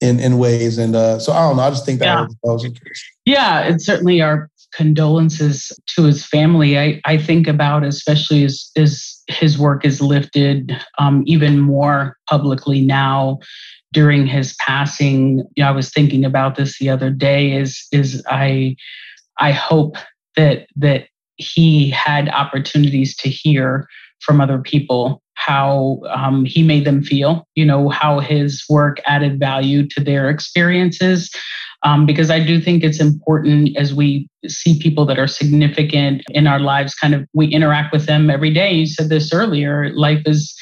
in 0.00 0.20
in 0.20 0.38
ways, 0.38 0.78
and 0.78 0.94
uh, 0.94 1.18
so 1.18 1.32
I 1.32 1.40
don't 1.40 1.56
know. 1.56 1.64
I 1.64 1.70
just 1.70 1.84
think 1.84 1.98
that 1.98 2.04
yeah. 2.04 2.26
was, 2.44 2.64
was 2.64 3.04
yeah, 3.24 3.62
it's 3.62 3.84
certainly 3.84 4.20
our 4.20 4.48
condolences 4.72 5.72
to 5.96 6.04
his 6.04 6.24
family. 6.24 6.78
I 6.78 7.00
I 7.04 7.18
think 7.18 7.48
about 7.48 7.84
especially 7.84 8.44
as 8.44 8.70
as 8.76 9.22
his 9.28 9.58
work 9.58 9.84
is 9.84 10.00
lifted 10.00 10.72
um, 10.98 11.24
even 11.26 11.58
more 11.58 12.16
publicly 12.28 12.80
now 12.80 13.40
during 13.96 14.26
his 14.26 14.54
passing, 14.60 15.38
you 15.56 15.64
know, 15.64 15.68
I 15.68 15.70
was 15.70 15.88
thinking 15.88 16.22
about 16.22 16.56
this 16.56 16.78
the 16.78 16.90
other 16.90 17.08
day. 17.08 17.52
Is 17.52 17.86
is 17.92 18.22
I 18.28 18.76
I 19.40 19.52
hope 19.52 19.96
that 20.36 20.66
that 20.76 21.06
he 21.36 21.88
had 21.88 22.28
opportunities 22.28 23.16
to 23.16 23.30
hear 23.30 23.88
from 24.20 24.38
other 24.38 24.58
people 24.58 25.22
how 25.32 26.02
um, 26.10 26.44
he 26.44 26.62
made 26.62 26.84
them 26.84 27.02
feel, 27.02 27.48
you 27.54 27.64
know, 27.64 27.88
how 27.88 28.20
his 28.20 28.62
work 28.68 28.98
added 29.06 29.40
value 29.40 29.88
to 29.88 30.04
their 30.04 30.28
experiences. 30.28 31.30
Um, 31.82 32.04
because 32.04 32.30
I 32.30 32.40
do 32.44 32.60
think 32.60 32.84
it's 32.84 33.00
important 33.00 33.78
as 33.78 33.94
we 33.94 34.28
see 34.46 34.78
people 34.78 35.06
that 35.06 35.18
are 35.18 35.26
significant 35.26 36.22
in 36.30 36.46
our 36.46 36.60
lives, 36.60 36.94
kind 36.94 37.14
of 37.14 37.26
we 37.32 37.46
interact 37.46 37.94
with 37.94 38.04
them 38.04 38.28
every 38.28 38.52
day. 38.52 38.72
You 38.72 38.86
said 38.86 39.08
this 39.08 39.32
earlier 39.32 39.90
life 39.94 40.22
is 40.26 40.54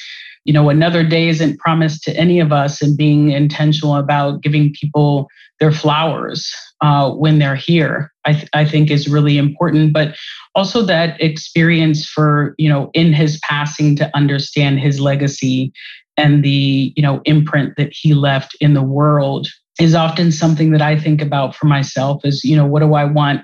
you 0.45 0.53
know, 0.53 0.69
another 0.69 1.03
day 1.03 1.29
isn't 1.29 1.59
promised 1.59 2.03
to 2.05 2.17
any 2.17 2.41
of 2.41 2.53
us, 2.53 2.83
and 2.83 2.97
being 2.97 3.31
intentional 3.31 3.97
about 3.97 4.43
giving 4.43 4.73
people 4.73 5.29
their 5.61 5.73
flowers 5.73 6.53
uh, 6.81 7.11
when 7.11 7.39
they're 7.39 7.55
here, 7.55 8.13
I, 8.25 8.33
th- 8.35 8.49
I 8.53 8.65
think 8.65 8.91
is 8.91 9.09
really 9.09 9.39
important. 9.39 9.93
But 9.93 10.17
also 10.55 10.83
that 10.83 11.21
experience 11.21 12.07
for, 12.07 12.55
you 12.59 12.69
know, 12.69 12.91
in 12.93 13.13
his 13.13 13.39
passing 13.39 13.97
to 13.97 14.11
understand 14.15 14.81
his 14.81 15.01
legacy 15.01 15.73
and 16.17 16.45
the, 16.45 16.93
you 16.95 17.03
know, 17.03 17.21
imprint 17.25 17.75
that 17.77 17.93
he 17.93 18.15
left 18.15 18.57
in 18.61 18.75
the 18.75 18.83
world 18.83 19.49
is 19.81 19.95
often 19.95 20.31
something 20.31 20.71
that 20.71 20.83
I 20.83 20.99
think 20.99 21.21
about 21.21 21.57
for 21.57 21.67
myself 21.67 22.25
is, 22.25 22.45
you 22.45 22.57
know, 22.57 22.67
what 22.67 22.81
do 22.81 22.95
I 22.95 23.05
want 23.05 23.41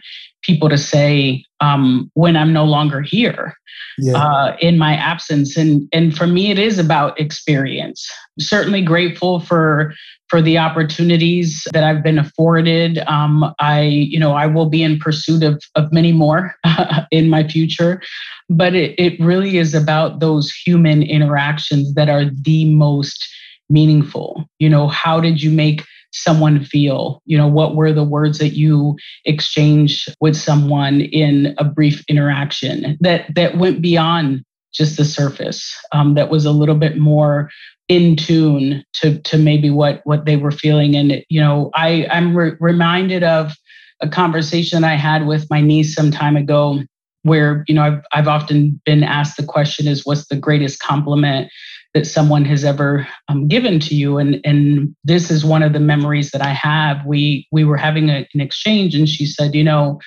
people 0.50 0.68
to 0.68 0.78
say 0.78 1.44
um, 1.60 2.10
when 2.14 2.36
I'm 2.36 2.52
no 2.52 2.64
longer 2.64 3.02
here 3.02 3.54
yeah. 3.98 4.16
uh, 4.16 4.56
in 4.60 4.78
my 4.78 4.94
absence. 4.94 5.56
And 5.56 5.88
and 5.92 6.16
for 6.16 6.26
me, 6.26 6.50
it 6.50 6.58
is 6.58 6.78
about 6.78 7.18
experience. 7.20 8.08
certainly 8.38 8.82
grateful 8.82 9.40
for 9.40 9.94
for 10.28 10.40
the 10.40 10.58
opportunities 10.58 11.66
that 11.72 11.84
I've 11.84 12.02
been 12.02 12.18
afforded. 12.18 12.98
Um, 13.06 13.54
I 13.60 13.82
you 13.82 14.18
know 14.18 14.32
I 14.32 14.46
will 14.46 14.68
be 14.68 14.82
in 14.82 14.98
pursuit 14.98 15.42
of 15.42 15.62
of 15.74 15.92
many 15.92 16.12
more 16.12 16.54
in 17.10 17.28
my 17.28 17.46
future, 17.46 18.02
but 18.48 18.74
it, 18.74 18.98
it 18.98 19.20
really 19.20 19.58
is 19.58 19.74
about 19.74 20.20
those 20.20 20.50
human 20.50 21.02
interactions 21.02 21.94
that 21.94 22.08
are 22.08 22.24
the 22.24 22.64
most 22.64 23.28
meaningful. 23.68 24.48
You 24.58 24.68
know, 24.68 24.88
how 24.88 25.20
did 25.20 25.42
you 25.42 25.50
make 25.50 25.84
someone 26.12 26.64
feel? 26.64 27.22
You 27.26 27.38
know, 27.38 27.48
what 27.48 27.74
were 27.76 27.92
the 27.92 28.04
words 28.04 28.38
that 28.38 28.50
you 28.50 28.96
exchanged 29.24 30.14
with 30.20 30.36
someone 30.36 31.00
in 31.00 31.54
a 31.58 31.64
brief 31.64 32.04
interaction 32.08 32.96
that 33.00 33.34
that 33.34 33.58
went 33.58 33.82
beyond 33.82 34.44
just 34.72 34.96
the 34.96 35.04
surface? 35.04 35.74
Um, 35.92 36.14
that 36.14 36.30
was 36.30 36.44
a 36.44 36.52
little 36.52 36.74
bit 36.74 36.98
more 36.98 37.50
in 37.88 38.16
tune 38.16 38.84
to 38.94 39.18
to 39.20 39.36
maybe 39.36 39.70
what 39.70 40.00
what 40.04 40.24
they 40.24 40.36
were 40.36 40.52
feeling. 40.52 40.94
And 40.94 41.24
you 41.28 41.40
know, 41.40 41.70
I 41.74 42.06
I'm 42.10 42.36
re- 42.36 42.56
reminded 42.60 43.22
of 43.22 43.52
a 44.00 44.08
conversation 44.08 44.84
I 44.84 44.94
had 44.94 45.26
with 45.26 45.48
my 45.50 45.60
niece 45.60 45.94
some 45.94 46.10
time 46.10 46.36
ago 46.36 46.80
where 47.22 47.64
you 47.68 47.74
know 47.74 47.82
I've, 47.82 48.02
I've 48.12 48.28
often 48.28 48.80
been 48.84 49.02
asked 49.02 49.36
the 49.36 49.44
question 49.44 49.86
is 49.86 50.06
what's 50.06 50.26
the 50.28 50.36
greatest 50.36 50.80
compliment 50.80 51.50
that 51.94 52.06
someone 52.06 52.44
has 52.44 52.64
ever 52.64 53.06
um, 53.28 53.48
given 53.48 53.80
to 53.80 53.94
you. 53.94 54.18
And 54.18 54.40
and 54.44 54.94
this 55.04 55.30
is 55.30 55.44
one 55.44 55.62
of 55.62 55.72
the 55.72 55.80
memories 55.80 56.30
that 56.30 56.42
i 56.42 56.50
have. 56.50 57.04
We 57.06 57.46
we 57.52 57.64
were 57.64 57.76
having 57.76 58.10
a, 58.10 58.26
an 58.34 58.40
exchange 58.40 58.94
and 58.94 59.08
she 59.08 59.26
said 59.26 59.54
you 59.54 59.64
know 59.64 60.00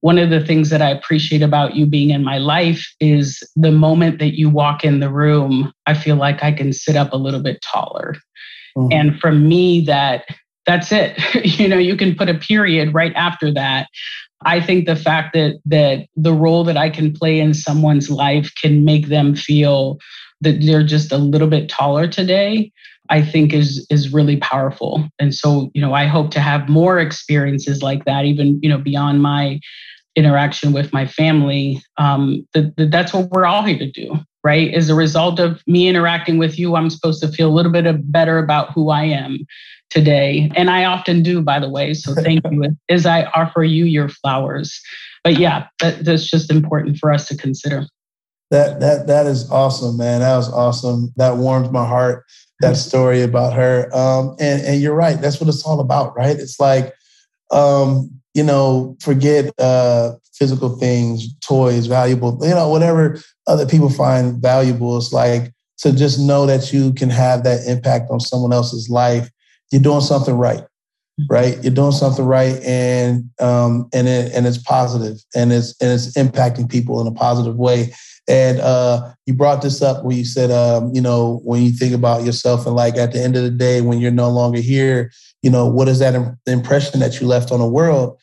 one 0.00 0.18
of 0.18 0.30
the 0.30 0.44
things 0.44 0.70
that 0.70 0.80
i 0.80 0.90
appreciate 0.90 1.42
about 1.42 1.74
you 1.74 1.84
being 1.84 2.10
in 2.10 2.22
my 2.22 2.38
life 2.38 2.86
is 3.00 3.42
the 3.56 3.72
moment 3.72 4.20
that 4.20 4.38
you 4.38 4.48
walk 4.48 4.84
in 4.84 5.00
the 5.00 5.10
room 5.10 5.72
i 5.86 5.94
feel 5.94 6.14
like 6.16 6.42
i 6.42 6.52
can 6.52 6.72
sit 6.72 6.94
up 6.94 7.12
a 7.12 7.16
little 7.16 7.42
bit 7.42 7.60
taller. 7.62 8.14
Mm-hmm. 8.76 8.92
and 8.92 9.20
for 9.20 9.32
me 9.32 9.80
that 9.86 10.24
that's 10.68 10.92
it. 10.92 11.18
You 11.58 11.68
know 11.68 11.78
you 11.78 11.96
can 11.96 12.14
put 12.14 12.28
a 12.28 12.34
period 12.34 12.94
right 12.94 13.14
after 13.16 13.52
that. 13.54 13.88
I 14.44 14.60
think 14.60 14.86
the 14.86 14.94
fact 14.94 15.32
that 15.32 15.58
that 15.64 16.06
the 16.14 16.32
role 16.32 16.62
that 16.64 16.76
I 16.76 16.90
can 16.90 17.12
play 17.12 17.40
in 17.40 17.54
someone's 17.54 18.10
life 18.10 18.52
can 18.60 18.84
make 18.84 19.08
them 19.08 19.34
feel 19.34 19.98
that 20.40 20.60
they're 20.62 20.84
just 20.84 21.12
a 21.12 21.18
little 21.18 21.48
bit 21.48 21.68
taller 21.68 22.06
today 22.06 22.70
i 23.10 23.22
think 23.22 23.52
is 23.52 23.86
is 23.90 24.12
really 24.12 24.36
powerful 24.36 25.06
and 25.18 25.34
so 25.34 25.70
you 25.74 25.80
know 25.80 25.94
i 25.94 26.06
hope 26.06 26.30
to 26.30 26.40
have 26.40 26.68
more 26.68 26.98
experiences 26.98 27.82
like 27.82 28.04
that 28.04 28.24
even 28.24 28.58
you 28.62 28.68
know 28.68 28.78
beyond 28.78 29.22
my 29.22 29.58
interaction 30.16 30.72
with 30.72 30.92
my 30.92 31.06
family 31.06 31.82
um 31.98 32.46
that, 32.54 32.74
that 32.76 32.90
that's 32.90 33.12
what 33.12 33.30
we're 33.30 33.46
all 33.46 33.62
here 33.62 33.78
to 33.78 33.90
do 33.90 34.18
right? 34.44 34.72
As 34.72 34.88
a 34.88 34.94
result 34.94 35.40
of 35.40 35.62
me 35.66 35.88
interacting 35.88 36.38
with 36.38 36.58
you, 36.58 36.76
I'm 36.76 36.90
supposed 36.90 37.20
to 37.22 37.28
feel 37.28 37.50
a 37.50 37.52
little 37.52 37.72
bit 37.72 37.86
better 38.10 38.38
about 38.38 38.72
who 38.72 38.90
I 38.90 39.04
am 39.04 39.40
today. 39.90 40.50
And 40.54 40.70
I 40.70 40.84
often 40.84 41.22
do, 41.22 41.42
by 41.42 41.58
the 41.58 41.68
way. 41.68 41.94
So 41.94 42.14
thank 42.14 42.42
you 42.50 42.64
as 42.88 43.06
I 43.06 43.24
offer 43.24 43.64
you 43.64 43.84
your 43.84 44.08
flowers. 44.08 44.80
But 45.24 45.38
yeah, 45.38 45.66
that, 45.80 46.04
that's 46.04 46.30
just 46.30 46.50
important 46.50 46.98
for 46.98 47.12
us 47.12 47.26
to 47.28 47.36
consider. 47.36 47.86
That 48.50 48.80
that 48.80 49.06
that 49.08 49.26
is 49.26 49.50
awesome, 49.50 49.98
man. 49.98 50.20
That 50.20 50.36
was 50.36 50.50
awesome. 50.50 51.12
That 51.16 51.36
warms 51.36 51.70
my 51.70 51.86
heart. 51.86 52.24
That 52.60 52.76
story 52.76 53.22
about 53.22 53.52
her. 53.52 53.88
Um, 53.94 54.36
and 54.40 54.62
and 54.62 54.80
you're 54.80 54.94
right. 54.94 55.20
That's 55.20 55.40
what 55.40 55.48
it's 55.48 55.64
all 55.64 55.80
about, 55.80 56.16
right? 56.16 56.36
It's 56.36 56.58
like, 56.58 56.92
um, 57.50 58.10
you 58.34 58.42
know, 58.42 58.96
forget 59.00 59.52
uh, 59.60 60.12
physical 60.34 60.76
things, 60.76 61.36
toys, 61.40 61.86
valuable, 61.86 62.38
you 62.42 62.54
know, 62.54 62.68
whatever 62.68 63.20
other 63.46 63.66
people 63.66 63.90
find 63.90 64.40
valuable. 64.40 64.96
It's 64.96 65.12
like 65.12 65.52
to 65.78 65.92
just 65.92 66.18
know 66.18 66.46
that 66.46 66.72
you 66.72 66.92
can 66.92 67.10
have 67.10 67.44
that 67.44 67.66
impact 67.66 68.10
on 68.10 68.20
someone 68.20 68.52
else's 68.52 68.88
life. 68.88 69.28
You're 69.70 69.82
doing 69.82 70.00
something 70.00 70.34
right, 70.34 70.60
mm-hmm. 70.60 71.32
right? 71.32 71.62
You're 71.62 71.74
doing 71.74 71.92
something 71.92 72.24
right, 72.24 72.60
and 72.62 73.28
um, 73.40 73.88
and 73.92 74.08
it, 74.08 74.32
and 74.34 74.46
it's 74.46 74.58
positive, 74.58 75.18
and 75.34 75.52
it's 75.52 75.74
and 75.80 75.92
it's 75.92 76.16
impacting 76.16 76.70
people 76.70 77.00
in 77.00 77.06
a 77.06 77.12
positive 77.12 77.56
way. 77.56 77.92
And 78.28 78.60
uh, 78.60 79.14
you 79.24 79.32
brought 79.32 79.62
this 79.62 79.80
up 79.80 80.04
when 80.04 80.16
you 80.16 80.24
said, 80.24 80.50
um, 80.50 80.94
you 80.94 81.00
know, 81.00 81.40
when 81.44 81.62
you 81.62 81.70
think 81.70 81.94
about 81.94 82.24
yourself 82.24 82.66
and 82.66 82.76
like 82.76 82.96
at 82.96 83.12
the 83.12 83.22
end 83.22 83.36
of 83.36 83.42
the 83.42 83.50
day, 83.50 83.80
when 83.80 83.98
you're 83.98 84.10
no 84.10 84.28
longer 84.28 84.60
here, 84.60 85.10
you 85.42 85.50
know, 85.50 85.66
what 85.66 85.88
is 85.88 85.98
that 86.00 86.14
impression 86.46 87.00
that 87.00 87.20
you 87.20 87.26
left 87.26 87.50
on 87.50 87.58
the 87.58 87.66
world? 87.66 88.18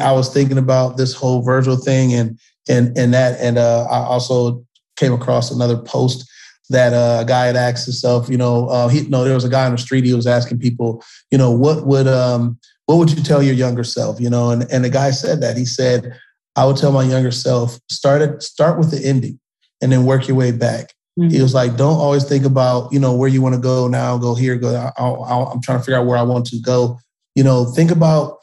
I 0.00 0.12
was 0.12 0.32
thinking 0.32 0.58
about 0.58 0.96
this 0.96 1.14
whole 1.14 1.42
Virgil 1.42 1.76
thing 1.76 2.12
and 2.12 2.38
and 2.68 2.96
and 2.96 3.12
that, 3.12 3.38
and 3.40 3.58
uh, 3.58 3.86
I 3.90 3.98
also 3.98 4.64
came 4.96 5.12
across 5.12 5.50
another 5.50 5.76
post 5.76 6.28
that 6.70 6.94
uh, 6.94 7.22
a 7.22 7.24
guy 7.26 7.46
had 7.46 7.56
asked 7.56 7.84
himself, 7.84 8.28
you 8.28 8.38
know, 8.38 8.68
uh, 8.68 8.88
he 8.88 9.06
no, 9.08 9.24
there 9.24 9.34
was 9.34 9.44
a 9.44 9.50
guy 9.50 9.66
on 9.66 9.72
the 9.72 9.78
street. 9.78 10.04
He 10.04 10.14
was 10.14 10.26
asking 10.26 10.60
people, 10.60 11.04
you 11.30 11.36
know, 11.36 11.50
what 11.50 11.86
would 11.86 12.08
um, 12.08 12.58
what 12.86 12.96
would 12.96 13.10
you 13.10 13.22
tell 13.22 13.42
your 13.42 13.54
younger 13.54 13.84
self, 13.84 14.20
you 14.20 14.30
know? 14.30 14.50
And 14.50 14.66
and 14.72 14.84
the 14.84 14.90
guy 14.90 15.10
said 15.10 15.40
that 15.42 15.56
he 15.56 15.66
said, 15.66 16.18
I 16.56 16.64
would 16.64 16.76
tell 16.76 16.92
my 16.92 17.02
younger 17.02 17.32
self, 17.32 17.78
start 17.90 18.22
at 18.22 18.42
start 18.42 18.78
with 18.78 18.90
the 18.90 19.06
ending 19.06 19.38
and 19.84 19.92
then 19.92 20.06
work 20.06 20.26
your 20.26 20.36
way 20.36 20.50
back. 20.50 20.94
Mm-hmm. 21.20 21.28
He 21.28 21.42
was 21.42 21.52
like, 21.52 21.76
don't 21.76 21.98
always 21.98 22.24
think 22.24 22.46
about, 22.46 22.90
you 22.90 22.98
know, 22.98 23.14
where 23.14 23.28
you 23.28 23.42
want 23.42 23.54
to 23.54 23.60
go 23.60 23.86
now, 23.86 24.16
go 24.16 24.34
here, 24.34 24.56
go. 24.56 24.74
i 24.74 25.52
am 25.52 25.60
trying 25.60 25.78
to 25.78 25.84
figure 25.84 25.98
out 25.98 26.06
where 26.06 26.16
I 26.16 26.22
want 26.22 26.46
to 26.46 26.58
go. 26.58 26.98
You 27.34 27.44
know, 27.44 27.66
think 27.66 27.90
about 27.90 28.38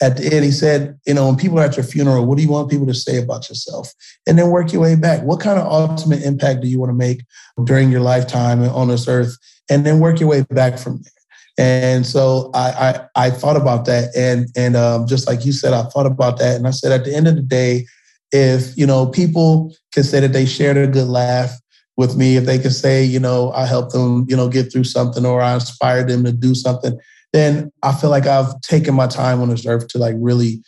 at 0.00 0.16
the 0.16 0.32
end, 0.32 0.44
he 0.44 0.52
said, 0.52 0.98
you 1.04 1.12
know, 1.12 1.26
when 1.26 1.36
people 1.36 1.58
are 1.58 1.64
at 1.64 1.76
your 1.76 1.84
funeral, 1.84 2.24
what 2.24 2.38
do 2.38 2.44
you 2.44 2.48
want 2.48 2.70
people 2.70 2.86
to 2.86 2.94
say 2.94 3.20
about 3.20 3.48
yourself? 3.48 3.92
And 4.26 4.38
then 4.38 4.50
work 4.50 4.72
your 4.72 4.82
way 4.82 4.94
back. 4.94 5.22
What 5.24 5.40
kind 5.40 5.58
of 5.58 5.66
ultimate 5.66 6.22
impact 6.22 6.60
do 6.60 6.68
you 6.68 6.78
want 6.78 6.90
to 6.90 6.94
make 6.94 7.24
during 7.64 7.90
your 7.90 8.00
lifetime 8.00 8.62
on 8.62 8.86
this 8.86 9.08
earth? 9.08 9.36
And 9.68 9.84
then 9.84 9.98
work 9.98 10.20
your 10.20 10.28
way 10.28 10.42
back 10.50 10.78
from 10.78 11.02
there. 11.02 11.10
And 11.56 12.06
so 12.06 12.50
I 12.54 12.68
I, 13.16 13.26
I 13.26 13.30
thought 13.30 13.56
about 13.56 13.84
that, 13.86 14.14
and 14.16 14.48
and 14.56 14.74
um, 14.76 15.06
just 15.06 15.28
like 15.28 15.44
you 15.44 15.52
said, 15.52 15.72
I 15.72 15.84
thought 15.84 16.06
about 16.06 16.38
that, 16.38 16.56
and 16.56 16.66
I 16.66 16.72
said 16.72 16.90
at 16.90 17.04
the 17.04 17.14
end 17.14 17.28
of 17.28 17.36
the 17.36 17.42
day, 17.42 17.86
if 18.34 18.76
you 18.76 18.84
know 18.84 19.06
people 19.06 19.74
can 19.92 20.02
say 20.02 20.20
that 20.20 20.32
they 20.32 20.44
shared 20.44 20.76
a 20.76 20.88
good 20.88 21.06
laugh 21.06 21.52
with 21.96 22.16
me, 22.16 22.36
if 22.36 22.44
they 22.44 22.58
can 22.58 22.72
say 22.72 23.04
you 23.04 23.20
know 23.20 23.52
I 23.52 23.64
helped 23.64 23.92
them 23.92 24.26
you 24.28 24.36
know 24.36 24.48
get 24.48 24.72
through 24.72 24.84
something 24.84 25.24
or 25.24 25.40
I 25.40 25.54
inspired 25.54 26.08
them 26.08 26.24
to 26.24 26.32
do 26.32 26.54
something, 26.54 26.98
then 27.32 27.70
I 27.82 27.92
feel 27.92 28.10
like 28.10 28.26
I've 28.26 28.60
taken 28.60 28.94
my 28.94 29.06
time 29.06 29.40
on 29.40 29.50
this 29.50 29.66
earth 29.66 29.86
to 29.88 29.98
like 29.98 30.16
really, 30.18 30.62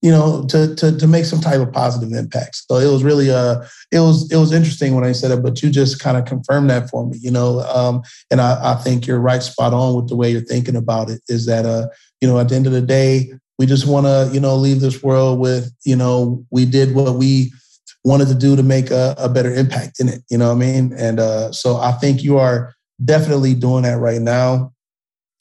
you 0.00 0.12
know, 0.12 0.46
to 0.46 0.76
to 0.76 0.96
to 0.96 1.06
make 1.08 1.24
some 1.24 1.40
type 1.40 1.60
of 1.60 1.72
positive 1.72 2.12
impact. 2.12 2.62
So 2.68 2.76
it 2.76 2.90
was 2.90 3.02
really 3.02 3.30
uh 3.30 3.64
it 3.90 3.98
was 3.98 4.30
it 4.30 4.36
was 4.36 4.52
interesting 4.52 4.94
when 4.94 5.04
I 5.04 5.10
said 5.10 5.32
it, 5.32 5.42
but 5.42 5.60
you 5.60 5.70
just 5.70 5.98
kind 5.98 6.16
of 6.16 6.24
confirmed 6.24 6.70
that 6.70 6.88
for 6.88 7.04
me, 7.04 7.18
you 7.20 7.32
know. 7.32 7.60
Um, 7.60 8.02
and 8.30 8.40
I, 8.40 8.72
I 8.72 8.74
think 8.76 9.08
you're 9.08 9.18
right 9.18 9.42
spot 9.42 9.74
on 9.74 9.96
with 9.96 10.08
the 10.08 10.16
way 10.16 10.30
you're 10.30 10.40
thinking 10.40 10.76
about 10.76 11.10
it. 11.10 11.20
Is 11.28 11.46
that 11.46 11.66
uh, 11.66 11.88
you 12.20 12.28
know, 12.28 12.38
at 12.38 12.48
the 12.48 12.54
end 12.54 12.68
of 12.68 12.72
the 12.72 12.82
day, 12.82 13.32
we 13.58 13.66
just 13.66 13.86
want 13.86 14.06
to, 14.06 14.30
you 14.32 14.40
know, 14.40 14.54
leave 14.54 14.80
this 14.80 15.02
world 15.02 15.40
with, 15.40 15.72
you 15.84 15.96
know, 15.96 16.44
we 16.50 16.64
did 16.64 16.94
what 16.94 17.14
we 17.14 17.52
wanted 18.04 18.28
to 18.28 18.34
do 18.34 18.54
to 18.56 18.62
make 18.62 18.90
a, 18.90 19.14
a 19.18 19.28
better 19.28 19.52
impact 19.52 20.00
in 20.00 20.08
it. 20.08 20.22
You 20.30 20.38
know 20.38 20.48
what 20.48 20.62
I 20.62 20.66
mean? 20.66 20.92
And 20.96 21.18
uh, 21.18 21.52
so 21.52 21.76
I 21.76 21.92
think 21.92 22.22
you 22.22 22.38
are 22.38 22.74
definitely 23.04 23.54
doing 23.54 23.82
that 23.82 23.98
right 23.98 24.20
now. 24.20 24.72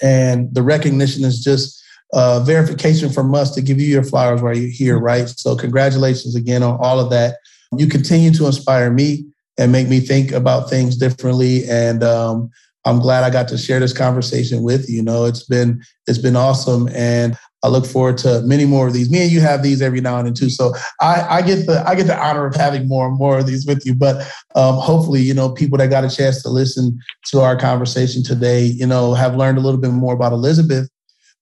And 0.01 0.53
the 0.53 0.63
recognition 0.63 1.24
is 1.24 1.43
just 1.43 1.82
uh, 2.13 2.39
verification 2.41 3.09
from 3.09 3.34
us 3.36 3.53
to 3.55 3.61
give 3.61 3.80
you 3.80 3.88
your 3.88 4.03
flowers 4.03 4.41
while 4.41 4.55
you're 4.55 4.70
here, 4.70 4.99
right? 4.99 5.28
So, 5.28 5.55
congratulations 5.55 6.36
again 6.36 6.63
on 6.63 6.78
all 6.80 6.99
of 6.99 7.09
that. 7.09 7.38
You 7.78 7.88
continue 7.88 8.32
to 8.32 8.45
inspire 8.45 8.91
me 8.91 9.26
and 9.57 9.72
make 9.72 9.89
me 9.89 9.99
think 9.99 10.32
about 10.32 10.70
things 10.70 10.95
differently. 10.95 11.68
And 11.68 12.03
um, 12.03 12.49
I'm 12.86 12.99
glad 12.99 13.24
I 13.24 13.30
got 13.30 13.47
to 13.49 13.57
share 13.57 13.80
this 13.80 13.91
conversation 13.91 14.63
with 14.63 14.89
you. 14.89 14.97
You 14.97 15.03
know, 15.03 15.26
it's 15.26 15.43
been 15.43 15.82
it's 16.07 16.20
been 16.20 16.36
awesome, 16.36 16.88
and 16.89 17.38
I 17.63 17.69
look 17.69 17.85
forward 17.85 18.17
to 18.19 18.41
many 18.43 18.65
more 18.65 18.87
of 18.87 18.93
these. 18.93 19.09
Me 19.09 19.23
and 19.23 19.31
you 19.31 19.39
have 19.41 19.63
these 19.63 19.81
every 19.81 19.99
now 19.99 20.17
and 20.17 20.27
then 20.27 20.33
too. 20.33 20.49
So 20.49 20.73
I, 21.01 21.37
I 21.37 21.41
get 21.41 21.65
the 21.65 21.83
I 21.87 21.95
get 21.95 22.07
the 22.07 22.17
honor 22.17 22.45
of 22.45 22.55
having 22.55 22.87
more 22.87 23.07
and 23.07 23.17
more 23.17 23.39
of 23.39 23.47
these 23.47 23.65
with 23.65 23.85
you. 23.85 23.95
But 23.95 24.17
um, 24.55 24.75
hopefully, 24.75 25.21
you 25.21 25.33
know, 25.33 25.49
people 25.49 25.77
that 25.79 25.89
got 25.89 26.03
a 26.03 26.09
chance 26.09 26.43
to 26.43 26.49
listen 26.49 26.99
to 27.27 27.41
our 27.41 27.57
conversation 27.57 28.23
today, 28.23 28.65
you 28.65 28.85
know, 28.85 29.13
have 29.13 29.35
learned 29.35 29.57
a 29.57 29.61
little 29.61 29.79
bit 29.79 29.91
more 29.91 30.13
about 30.13 30.33
Elizabeth, 30.33 30.87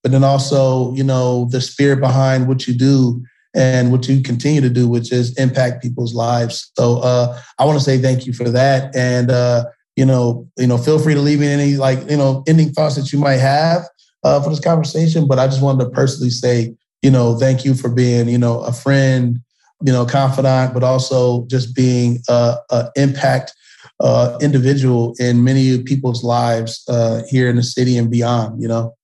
but 0.04 0.12
then 0.12 0.24
also, 0.24 0.94
you 0.94 1.04
know, 1.04 1.48
the 1.52 1.60
spirit 1.60 2.00
behind 2.00 2.48
what 2.48 2.66
you 2.66 2.74
do 2.74 3.22
and 3.54 3.92
what 3.92 4.08
you 4.08 4.22
continue 4.22 4.62
to 4.62 4.70
do, 4.70 4.88
which 4.88 5.12
is 5.12 5.38
impact 5.38 5.82
people's 5.82 6.14
lives. 6.14 6.72
So 6.78 7.00
uh, 7.00 7.40
I 7.60 7.66
want 7.66 7.78
to 7.78 7.84
say 7.84 7.98
thank 7.98 8.26
you 8.26 8.34
for 8.34 8.50
that. 8.50 8.96
And 8.96 9.32
uh, 9.32 9.66
you 9.98 10.06
know, 10.06 10.50
you 10.58 10.68
know, 10.68 10.78
feel 10.78 11.00
free 11.00 11.14
to 11.14 11.22
leave 11.22 11.40
me 11.40 11.48
any 11.48 11.76
like, 11.76 12.10
you 12.10 12.18
know, 12.18 12.44
ending 12.48 12.72
thoughts 12.72 12.96
that 12.96 13.12
you 13.12 13.20
might 13.20 13.38
have 13.38 13.84
uh, 14.26 14.42
for 14.42 14.50
this 14.50 14.60
conversation. 14.60 15.28
But 15.28 15.40
I 15.40 15.48
just 15.48 15.62
wanted 15.62 15.86
to 15.86 15.90
personally 15.92 16.32
say, 16.32 16.76
you 17.02 17.12
know, 17.12 17.38
thank 17.38 17.64
you 17.64 17.76
for 17.76 17.90
being, 17.90 18.28
you 18.28 18.40
know, 18.40 18.62
a 18.62 18.74
friend, 18.74 19.40
you 19.86 19.94
know, 19.94 20.06
confidant, 20.06 20.74
but 20.74 20.84
also 20.84 21.46
just 21.46 21.76
being 21.76 22.20
a, 22.28 22.56
a 22.72 22.90
impact 22.96 23.54
uh, 24.00 24.38
individual 24.42 25.16
in 25.20 25.44
many 25.44 25.82
people's 25.84 26.24
lives 26.24 26.84
uh, 26.90 27.22
here 27.30 27.48
in 27.48 27.56
the 27.56 27.64
city 27.64 27.98
and 27.98 28.10
beyond. 28.10 28.62
You 28.62 28.68
know. 28.68 28.96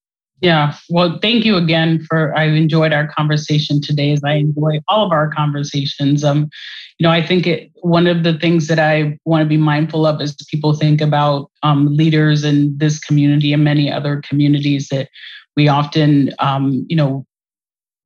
Yeah. 0.42 0.74
Well, 0.90 1.20
thank 1.22 1.46
you 1.46 1.56
again 1.56 2.04
for 2.10 2.36
I 2.36 2.46
enjoyed 2.46 2.94
our 2.94 3.08
conversation 3.08 3.80
today 3.80 4.12
as 4.12 4.24
I 4.24 4.34
enjoy 4.34 4.80
all 4.88 5.06
of 5.06 5.12
our 5.12 5.30
conversations. 5.30 6.24
Um, 6.24 6.50
you 6.98 7.04
know, 7.04 7.12
I 7.12 7.26
think 7.26 7.46
it, 7.46 7.72
one 7.82 8.08
of 8.08 8.24
the 8.24 8.38
things 8.38 8.68
that 8.68 8.80
I 8.80 9.20
want 9.24 9.44
to 9.44 9.48
be 9.48 9.58
mindful 9.58 10.06
of 10.06 10.20
is 10.20 10.36
people 10.50 10.74
think 10.74 11.00
about 11.00 11.52
um, 11.62 11.96
leaders 11.96 12.44
in 12.44 12.76
this 12.78 13.00
community 13.00 13.54
and 13.54 13.64
many 13.64 13.92
other 13.92 14.22
communities 14.28 14.88
that 14.90 15.10
we 15.56 15.68
often, 15.68 16.32
um, 16.40 16.88
you 16.90 16.96
know, 16.96 17.26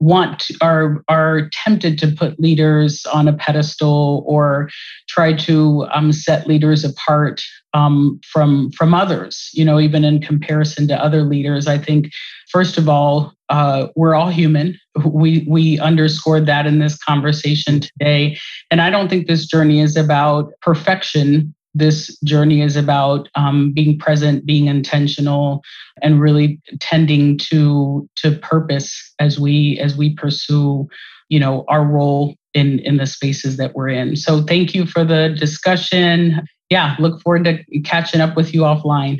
want 0.01 0.47
are 0.61 1.03
are 1.07 1.49
tempted 1.63 1.97
to 1.99 2.11
put 2.11 2.37
leaders 2.37 3.05
on 3.13 3.29
a 3.29 3.33
pedestal 3.33 4.23
or 4.27 4.69
try 5.07 5.31
to 5.31 5.87
um, 5.93 6.11
set 6.11 6.47
leaders 6.47 6.83
apart 6.83 7.41
um, 7.75 8.19
from 8.23 8.71
from 8.71 8.93
others 8.93 9.49
you 9.53 9.63
know 9.63 9.79
even 9.79 10.03
in 10.03 10.19
comparison 10.21 10.87
to 10.87 10.95
other 10.95 11.23
leaders 11.23 11.67
i 11.67 11.77
think 11.77 12.09
first 12.49 12.77
of 12.77 12.89
all 12.89 13.33
uh, 13.49 13.87
we're 13.95 14.15
all 14.15 14.29
human 14.29 14.75
we 15.05 15.45
we 15.47 15.77
underscored 15.79 16.47
that 16.47 16.65
in 16.65 16.79
this 16.79 16.97
conversation 16.97 17.79
today 17.79 18.37
and 18.71 18.81
i 18.81 18.89
don't 18.89 19.09
think 19.09 19.27
this 19.27 19.45
journey 19.45 19.81
is 19.81 19.95
about 19.95 20.51
perfection 20.61 21.53
this 21.77 22.17
journey 22.23 22.61
is 22.61 22.77
about 22.77 23.27
um, 23.35 23.73
being 23.73 23.99
present, 23.99 24.45
being 24.45 24.67
intentional, 24.67 25.61
and 26.01 26.21
really 26.21 26.59
tending 26.79 27.37
to 27.37 28.09
to 28.15 28.31
purpose 28.37 29.13
as 29.19 29.37
we 29.37 29.77
as 29.79 29.97
we 29.97 30.15
pursue, 30.15 30.87
you 31.27 31.37
know, 31.37 31.65
our 31.67 31.83
role 31.83 32.35
in 32.53 32.79
in 32.79 32.95
the 32.95 33.05
spaces 33.05 33.57
that 33.57 33.75
we're 33.75 33.89
in. 33.89 34.15
So 34.15 34.41
thank 34.41 34.73
you 34.73 34.85
for 34.85 35.03
the 35.03 35.35
discussion. 35.37 36.47
Yeah, 36.69 36.95
look 36.99 37.21
forward 37.21 37.43
to 37.45 37.63
catching 37.81 38.21
up 38.21 38.35
with 38.35 38.53
you 38.53 38.61
offline. 38.61 39.19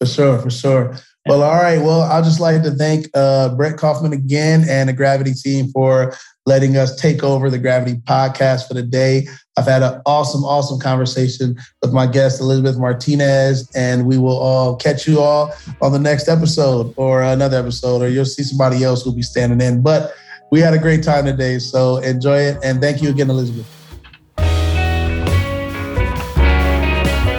For 0.00 0.06
sure, 0.06 0.38
for 0.38 0.50
sure. 0.50 0.96
Well, 1.26 1.42
all 1.42 1.62
right. 1.62 1.78
Well, 1.78 2.02
I'd 2.02 2.24
just 2.24 2.40
like 2.40 2.64
to 2.64 2.72
thank 2.72 3.06
uh, 3.14 3.54
Brett 3.54 3.76
Kaufman 3.76 4.12
again 4.12 4.64
and 4.68 4.88
the 4.88 4.92
Gravity 4.92 5.32
team 5.34 5.68
for 5.68 6.12
letting 6.46 6.76
us 6.76 7.00
take 7.00 7.22
over 7.22 7.48
the 7.48 7.58
Gravity 7.58 7.98
podcast 7.98 8.66
for 8.66 8.74
the 8.74 8.82
day. 8.82 9.28
I've 9.56 9.66
had 9.66 9.82
an 9.82 10.02
awesome, 10.04 10.44
awesome 10.44 10.80
conversation 10.80 11.56
with 11.80 11.92
my 11.92 12.08
guest, 12.08 12.40
Elizabeth 12.40 12.76
Martinez, 12.76 13.70
and 13.76 14.06
we 14.06 14.18
will 14.18 14.36
all 14.36 14.74
catch 14.74 15.06
you 15.06 15.20
all 15.20 15.54
on 15.80 15.92
the 15.92 16.00
next 16.00 16.28
episode 16.28 16.92
or 16.96 17.22
another 17.22 17.58
episode, 17.58 18.02
or 18.02 18.08
you'll 18.08 18.24
see 18.24 18.42
somebody 18.42 18.82
else 18.82 19.04
who'll 19.04 19.14
be 19.14 19.22
standing 19.22 19.60
in. 19.60 19.80
But 19.80 20.12
we 20.50 20.58
had 20.58 20.74
a 20.74 20.78
great 20.78 21.04
time 21.04 21.26
today, 21.26 21.60
so 21.60 21.98
enjoy 21.98 22.38
it. 22.38 22.58
And 22.64 22.80
thank 22.80 23.00
you 23.00 23.10
again, 23.10 23.30
Elizabeth. 23.30 23.81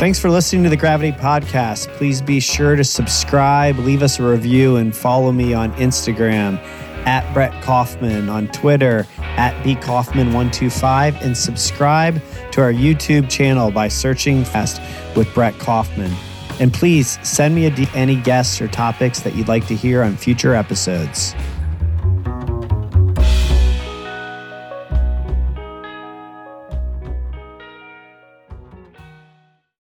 Thanks 0.03 0.19
for 0.19 0.29
listening 0.29 0.63
to 0.63 0.69
the 0.69 0.75
Gravity 0.75 1.13
Podcast. 1.13 1.87
Please 1.95 2.21
be 2.21 2.41
sure 2.41 2.75
to 2.75 2.83
subscribe, 2.83 3.77
leave 3.77 4.03
us 4.03 4.19
a 4.19 4.23
review, 4.23 4.75
and 4.75 4.93
follow 4.93 5.31
me 5.31 5.53
on 5.53 5.71
Instagram 5.75 6.57
at 7.05 7.33
Brett 7.33 7.53
Kaufman, 7.63 8.27
on 8.27 8.49
Twitter 8.49 9.07
at 9.37 9.53
bkaufman125, 9.63 11.21
and 11.21 11.37
subscribe 11.37 12.21
to 12.51 12.59
our 12.59 12.73
YouTube 12.73 13.29
channel 13.29 13.71
by 13.71 13.87
searching 13.87 14.43
Fast 14.43 14.81
with 15.15 15.33
Brett 15.33 15.57
Kaufman. 15.57 16.11
And 16.59 16.73
please 16.73 17.17
send 17.25 17.55
me 17.55 17.67
any 17.93 18.17
guests 18.17 18.59
or 18.59 18.67
topics 18.67 19.21
that 19.21 19.35
you'd 19.35 19.47
like 19.47 19.67
to 19.67 19.73
hear 19.73 20.03
on 20.03 20.17
future 20.17 20.53
episodes. 20.53 21.33